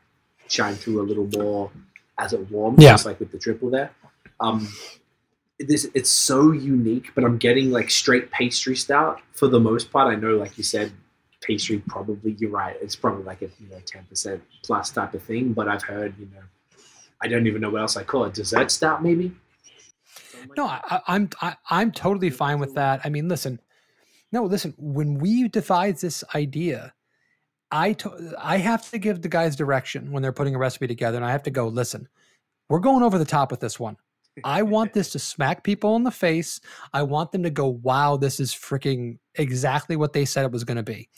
[0.47, 1.71] shine through a little more
[2.19, 2.91] as it warms, yeah.
[2.91, 3.91] just like with the triple there.
[4.41, 4.69] Um,
[5.59, 10.13] this it's so unique, but I'm getting like straight pastry stout for the most part.
[10.13, 10.93] I know, like you said,
[11.43, 12.77] pastry probably you're right.
[12.81, 15.53] It's probably like a you know ten percent plus type of thing.
[15.53, 16.43] But I've heard you know,
[17.21, 18.35] I don't even know what else I call it.
[18.35, 19.33] Dessert stout maybe.
[20.57, 23.01] No, I, I'm I, I'm totally fine with that.
[23.05, 23.61] I mean, listen,
[24.33, 24.75] no, listen.
[24.79, 26.95] When we devised this idea,
[27.71, 31.17] I to, I have to give the guys direction when they're putting a recipe together,
[31.17, 31.69] and I have to go.
[31.69, 32.09] Listen,
[32.69, 33.97] we're going over the top with this one.
[34.45, 36.61] I want this to smack people in the face.
[36.93, 40.65] I want them to go, wow, this is freaking exactly what they said it was
[40.65, 41.09] going to be.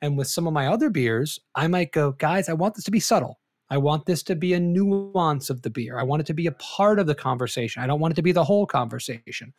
[0.00, 2.90] And with some of my other beers, I might go, guys, I want this to
[2.90, 3.38] be subtle.
[3.70, 5.98] I want this to be a nuance of the beer.
[5.98, 7.82] I want it to be a part of the conversation.
[7.82, 9.52] I don't want it to be the whole conversation.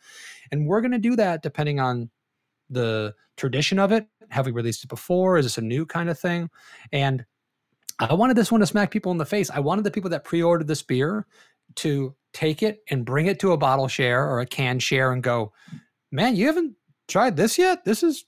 [0.52, 2.10] And we're going to do that depending on
[2.70, 4.06] the tradition of it.
[4.30, 5.38] Have we released it before?
[5.38, 6.50] Is this a new kind of thing?
[6.92, 7.24] And
[7.98, 9.50] I wanted this one to smack people in the face.
[9.50, 11.26] I wanted the people that pre ordered this beer
[11.76, 15.22] to take it and bring it to a bottle share or a can share and
[15.22, 15.52] go,
[16.12, 16.74] man, you haven't
[17.08, 17.84] tried this yet?
[17.86, 18.26] This is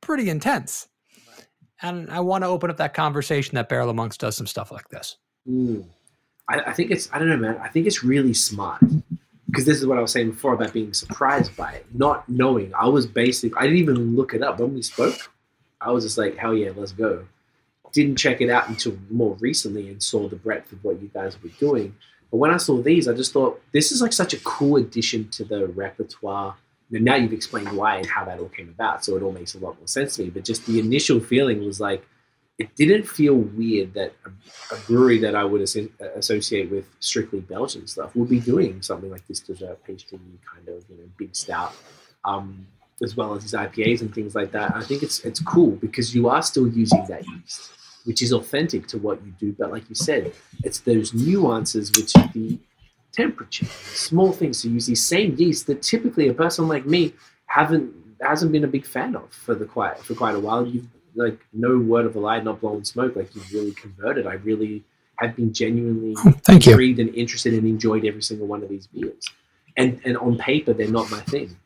[0.00, 0.86] pretty intense.
[1.82, 4.70] And I want to open up that conversation that Barrel of Monks does some stuff
[4.70, 5.16] like this.
[5.48, 5.84] Mm.
[6.48, 7.58] I, I, think it's, I don't know, man.
[7.58, 8.82] I think it's really smart
[9.46, 12.72] because this is what I was saying before about being surprised by it, not knowing.
[12.78, 15.32] I was basic, I didn't even look it up when we spoke.
[15.80, 17.26] I was just like, hell yeah, let's go.
[17.92, 21.42] Didn't check it out until more recently and saw the breadth of what you guys
[21.42, 21.96] were doing.
[22.30, 25.28] But when I saw these, I just thought this is like such a cool addition
[25.30, 26.56] to the repertoire.
[26.92, 29.54] And now you've explained why and how that all came about, so it all makes
[29.54, 30.30] a lot more sense to me.
[30.30, 32.04] But just the initial feeling was like,
[32.58, 37.86] it didn't feel weird that a, a brewery that I would associate with strictly Belgian
[37.86, 40.18] stuff would be doing something like this dessert pastry
[40.52, 41.74] kind of you know big stout,
[42.26, 42.66] um,
[43.02, 44.76] as well as these IPAs and things like that.
[44.76, 47.70] I think it's it's cool because you are still using that yeast
[48.04, 49.54] which is authentic to what you do.
[49.58, 50.32] But like you said,
[50.64, 52.58] it's those nuances which the
[53.12, 54.62] temperature, small things.
[54.62, 57.14] So you use these same yeast that typically a person like me
[57.46, 60.66] haven't hasn't been a big fan of for the quite for quite a while.
[60.66, 63.16] You've like no word of a lie, not blowing smoke.
[63.16, 64.26] Like you've really converted.
[64.26, 64.84] I really
[65.18, 66.14] have been genuinely
[66.44, 67.06] Thank intrigued you.
[67.06, 69.24] and interested and enjoyed every single one of these beers.
[69.76, 71.56] And and on paper, they're not my thing.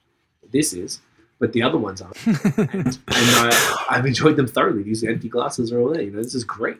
[0.52, 1.00] This is
[1.38, 2.26] but the other ones aren't.
[2.26, 4.82] and, and uh, I've enjoyed them thoroughly.
[4.82, 6.02] These empty glasses are all there.
[6.02, 6.78] You know, this is great.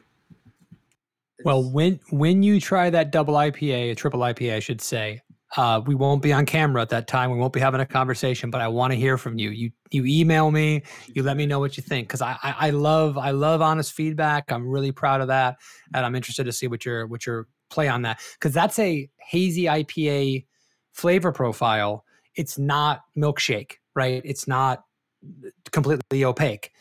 [1.39, 5.21] It's, well, when when you try that double IPA, a triple IPA, I should say,
[5.57, 7.31] uh, we won't be on camera at that time.
[7.31, 9.51] We won't be having a conversation, but I want to hear from you.
[9.51, 10.83] You you email me.
[11.09, 13.93] You let me know what you think because I, I, I love I love honest
[13.93, 14.51] feedback.
[14.51, 15.57] I'm really proud of that,
[15.95, 19.09] and I'm interested to see what your what your play on that because that's a
[19.19, 20.47] hazy IPA
[20.93, 22.05] flavor profile.
[22.37, 24.23] It's not milkshake right?
[24.25, 24.85] It's not
[25.73, 26.73] completely opaque,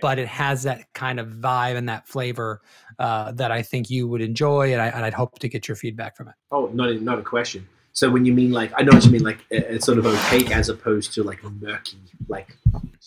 [0.00, 2.60] but it has that kind of vibe and that flavor
[2.98, 6.16] uh, that I think you would enjoy, and, I, would hope to get your feedback
[6.16, 6.34] from it.
[6.50, 7.66] Oh, not a, not a question.
[7.92, 10.52] So when you mean like, I know what you mean, like it's sort of opaque
[10.52, 12.56] as opposed to like murky, like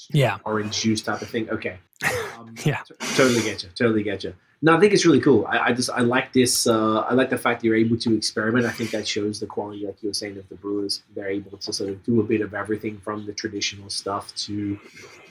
[0.09, 1.49] yeah, orange juice type of thing.
[1.49, 1.77] Okay,
[2.37, 4.33] um, yeah, t- totally get you, totally get you.
[4.63, 5.45] No, I think it's really cool.
[5.47, 6.67] I, I just I like this.
[6.67, 8.65] Uh, I like the fact that you're able to experiment.
[8.65, 11.01] I think that shows the quality, like you were saying, of the brewers.
[11.15, 14.79] They're able to sort of do a bit of everything from the traditional stuff to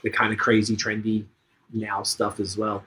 [0.03, 1.27] the kind of crazy, trendy
[1.73, 2.83] now stuff as well.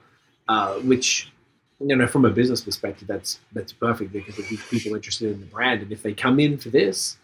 [0.46, 1.32] Uh, which
[1.80, 5.40] you know, from a business perspective, that's that's perfect because it keeps people interested in
[5.40, 5.80] the brand.
[5.80, 7.16] And if they come in for this,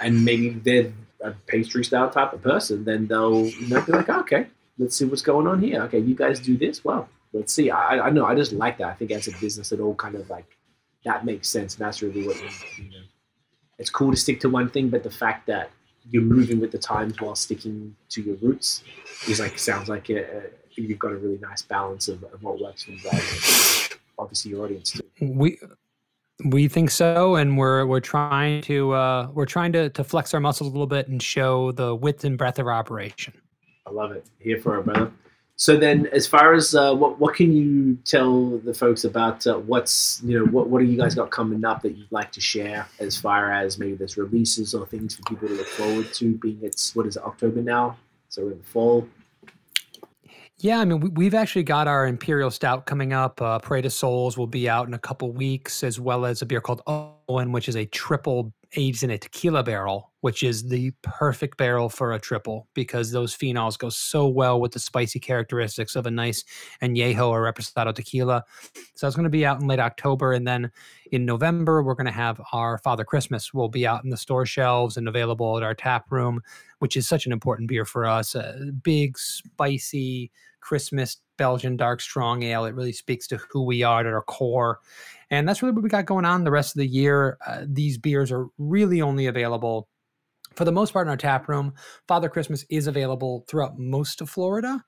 [0.00, 4.08] and maybe they're a pastry style type of person, then they'll you know, be like,
[4.08, 4.46] oh, okay,
[4.78, 5.82] let's see what's going on here.
[5.82, 7.70] Okay, you guys do this well let's see.
[7.70, 8.26] I, I know.
[8.26, 8.88] I just like that.
[8.88, 10.56] I think as a business, it all kind of like
[11.04, 13.04] that makes sense, and that's really what you know.
[13.78, 15.70] It's cool to stick to one thing, but the fact that
[16.10, 18.84] you're moving with the times while sticking to your roots
[19.28, 20.42] is like sounds like a, a,
[20.74, 23.90] you've got a really nice balance of, of what works for you guys.
[24.18, 25.00] Obviously, your audience too.
[25.20, 25.58] We
[26.44, 30.40] we think so, and we're we're trying to uh, we're trying to to flex our
[30.40, 33.34] muscles a little bit and show the width and breadth of our operation.
[33.86, 34.26] I love it.
[34.38, 35.12] Here for our brother.
[35.56, 39.58] So then, as far as uh, what what can you tell the folks about uh,
[39.58, 42.40] what's you know what what do you guys got coming up that you'd like to
[42.40, 46.34] share as far as maybe there's releases or things for people to look forward to?
[46.38, 47.96] Being it's what is it October now,
[48.28, 49.06] so we're in the fall.
[50.58, 53.42] Yeah, I mean, we, have actually got our Imperial Stout coming up.
[53.42, 56.46] Uh, Parade of Souls will be out in a couple weeks, as well as a
[56.46, 60.92] beer called Owen, which is a triple aged in a tequila barrel, which is the
[61.02, 65.96] perfect barrel for a triple because those phenols go so well with the spicy characteristics
[65.96, 66.44] of a nice
[66.82, 68.44] añejo or reposado tequila.
[68.94, 70.70] So it's going to be out in late October, and then
[71.10, 73.52] in November we're going to have our Father Christmas.
[73.52, 76.40] will be out in the store shelves and available at our tap room,
[76.78, 78.34] which is such an important beer for us.
[78.34, 80.30] A big, spicy
[80.62, 82.64] Christmas Belgian dark strong ale.
[82.64, 84.78] It really speaks to who we are at our core.
[85.32, 87.38] And that's really what we got going on the rest of the year.
[87.44, 89.88] Uh, these beers are really only available
[90.54, 91.72] for the most part in our tap room.
[92.06, 94.84] Father Christmas is available throughout most of Florida.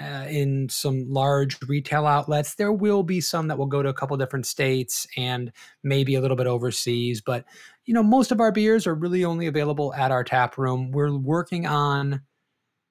[0.00, 2.54] Uh, in some large retail outlets.
[2.54, 5.52] There will be some that will go to a couple different states and
[5.82, 7.44] maybe a little bit overseas, but
[7.84, 10.92] you know, most of our beers are really only available at our tap room.
[10.92, 12.22] We're working on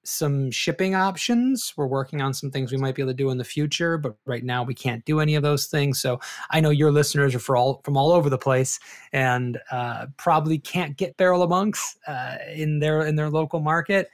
[0.03, 1.73] some shipping options.
[1.77, 4.15] We're working on some things we might be able to do in the future, but
[4.25, 5.99] right now we can't do any of those things.
[5.99, 6.19] So
[6.49, 8.79] I know your listeners are all, from all over the place
[9.13, 14.09] and uh, probably can't get Barrel of Monks uh, in their in their local market.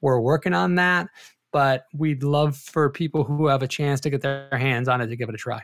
[0.00, 1.08] We're working on that,
[1.52, 5.08] but we'd love for people who have a chance to get their hands on it
[5.08, 5.62] to give it a try.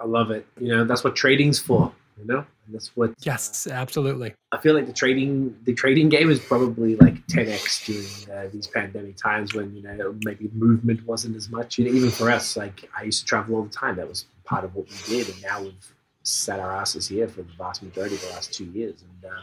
[0.00, 0.46] I love it.
[0.60, 4.74] You know, that's what trading's for you know and that's what yes absolutely i feel
[4.74, 9.54] like the trading the trading game is probably like 10x during uh, these pandemic times
[9.54, 13.02] when you know maybe movement wasn't as much you know, even for us like i
[13.02, 15.62] used to travel all the time that was part of what we did and now
[15.62, 15.92] we've
[16.22, 19.36] sat our asses here for the vast majority of the last two years and uh,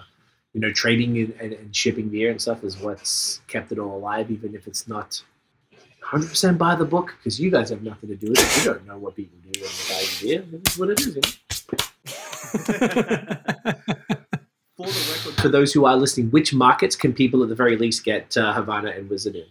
[0.53, 3.97] you know trading and, and, and shipping beer and stuff is what's kept it all
[3.97, 5.21] alive even if it's not
[6.05, 8.63] 100% by the book because you guys have nothing to do with it.
[8.63, 10.59] You don't know what people do when they buy beer.
[10.59, 11.07] It's what it is.
[11.07, 11.29] You know?
[12.45, 12.73] For
[14.87, 18.03] the record, for those who are listening, which markets can people at the very least
[18.03, 19.45] get uh, Havana and Wizard in?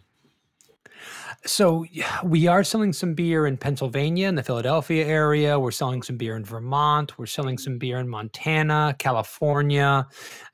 [1.46, 1.84] So
[2.24, 5.60] we are selling some beer in Pennsylvania, in the Philadelphia area.
[5.60, 7.18] We're selling some beer in Vermont.
[7.18, 10.06] We're selling some beer in Montana, California,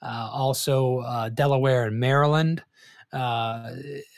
[0.03, 2.65] uh, also uh, Delaware and Maryland.
[3.13, 3.71] Uh,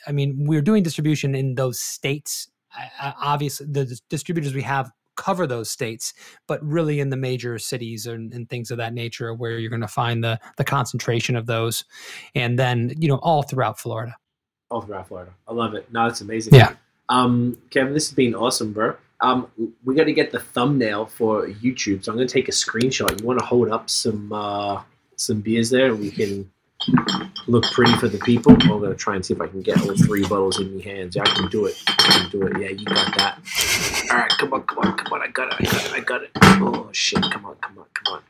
[0.07, 2.49] I mean, we're doing distribution in those states.
[2.99, 6.13] obviously, the distributors we have cover those states,
[6.47, 9.81] but really in the major cities and, and things of that nature where you're going
[9.81, 11.85] to find the the concentration of those,
[12.35, 14.15] and then you know all throughout Florida.
[14.69, 15.91] All throughout Florida, I love it.
[15.91, 16.55] No, it's amazing.
[16.55, 16.73] Yeah,
[17.09, 18.95] um, Kevin, this has been awesome, bro.
[19.21, 19.47] Um,
[19.85, 23.19] we got to get the thumbnail for YouTube, so I'm going to take a screenshot.
[23.19, 24.81] You want to hold up some uh,
[25.15, 26.49] some beers there, and we can
[27.47, 28.53] look pretty for the people.
[28.53, 31.15] I'm gonna try and see if I can get all three bottles in your hands.
[31.15, 31.81] Yeah, I can do it.
[31.87, 32.59] I can do it.
[32.59, 33.39] Yeah, you got that.
[34.13, 35.23] All right, come on, come on, come on.
[35.23, 35.67] I got it.
[35.67, 35.93] I got it.
[35.93, 36.29] I got it.
[36.61, 37.19] Oh shit!
[37.31, 38.21] Come on, come on, come on.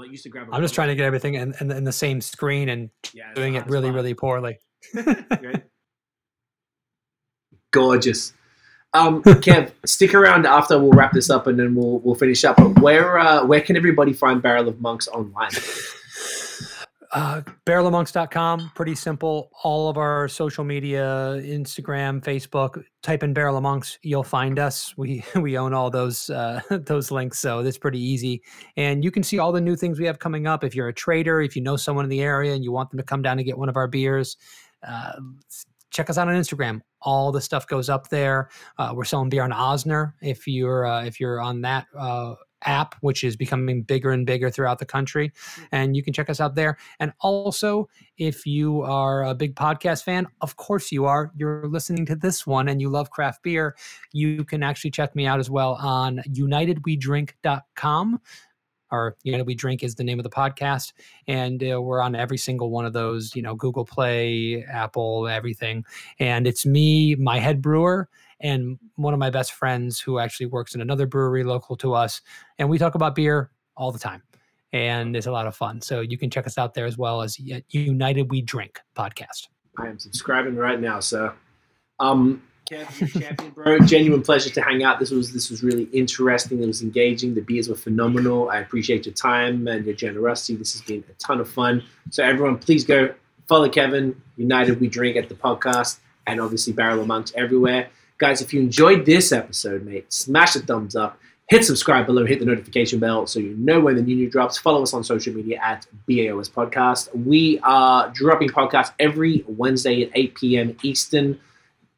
[0.00, 0.48] I used to grab.
[0.50, 3.54] I'm just trying to get everything in, in, in the same screen and yeah, doing
[3.54, 4.58] it really, really poorly.
[7.70, 8.32] Gorgeous.
[8.94, 12.56] Um, Kev, stick around after we'll wrap this up and then we'll we'll finish up.
[12.56, 15.50] But where uh, where can everybody find Barrel of Monks online?
[17.12, 19.50] Uh, barrelofmonks.com, pretty simple.
[19.62, 24.94] All of our social media, Instagram, Facebook, type in Barrel you'll find us.
[24.96, 28.42] We we own all those uh, those links, so it's pretty easy.
[28.76, 30.64] And you can see all the new things we have coming up.
[30.64, 32.98] If you're a trader, if you know someone in the area and you want them
[32.98, 34.36] to come down and get one of our beers,
[34.86, 35.12] uh,
[35.90, 36.80] check us out on Instagram.
[37.02, 38.50] All the stuff goes up there.
[38.78, 40.12] Uh, we're selling beer on Oznr.
[40.20, 42.34] If you're uh, if you're on that uh,
[42.64, 45.32] app, which is becoming bigger and bigger throughout the country.
[45.54, 45.62] Hmm.
[45.72, 46.78] And you can check us out there.
[47.00, 47.88] And also,
[48.18, 52.46] if you are a big podcast fan, of course you are, you're listening to this
[52.46, 53.76] one and you love craft beer,
[54.12, 58.20] you can actually check me out as well on unitedwedrink.com
[58.90, 60.92] or United We Drink is the name of the podcast,
[61.26, 63.34] and uh, we're on every single one of those.
[63.34, 65.84] You know, Google Play, Apple, everything.
[66.18, 68.08] And it's me, my head brewer,
[68.40, 72.20] and one of my best friends who actually works in another brewery local to us.
[72.58, 74.22] And we talk about beer all the time.
[74.72, 75.80] And it's a lot of fun.
[75.80, 77.38] So you can check us out there as well as
[77.70, 79.48] United We Drink podcast.
[79.78, 81.00] I am subscribing right now.
[81.00, 81.32] So,
[81.98, 83.78] um, Kevin champion, bro.
[83.86, 84.98] Genuine pleasure to hang out.
[84.98, 86.62] This was this was really interesting.
[86.62, 87.34] It was engaging.
[87.34, 88.50] The beers were phenomenal.
[88.50, 90.56] I appreciate your time and your generosity.
[90.56, 91.84] This has been a ton of fun.
[92.10, 93.14] So everyone, please go
[93.46, 94.20] follow Kevin.
[94.36, 97.88] United We Drink at the podcast, and obviously Barrel of Monks everywhere.
[98.18, 101.18] Guys, if you enjoyed this episode, mate, smash the thumbs up.
[101.48, 104.58] Hit subscribe below, hit the notification bell so you know when the new new drops.
[104.58, 107.14] Follow us on social media at BAOS Podcast.
[107.14, 110.76] We are dropping podcasts every Wednesday at 8 p.m.
[110.82, 111.38] Eastern.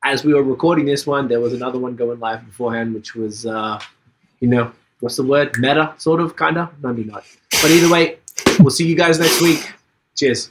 [0.05, 3.47] As we were recording this one, there was another one going live beforehand, which was,
[3.47, 3.81] uh,
[4.41, 4.71] you know,
[5.01, 5.57] what's the word?
[5.59, 6.71] Meta, sort of, kind of?
[6.83, 7.25] Maybe not.
[7.63, 8.19] But either way,
[8.59, 9.73] we'll see you guys next week.
[10.15, 10.51] Cheers.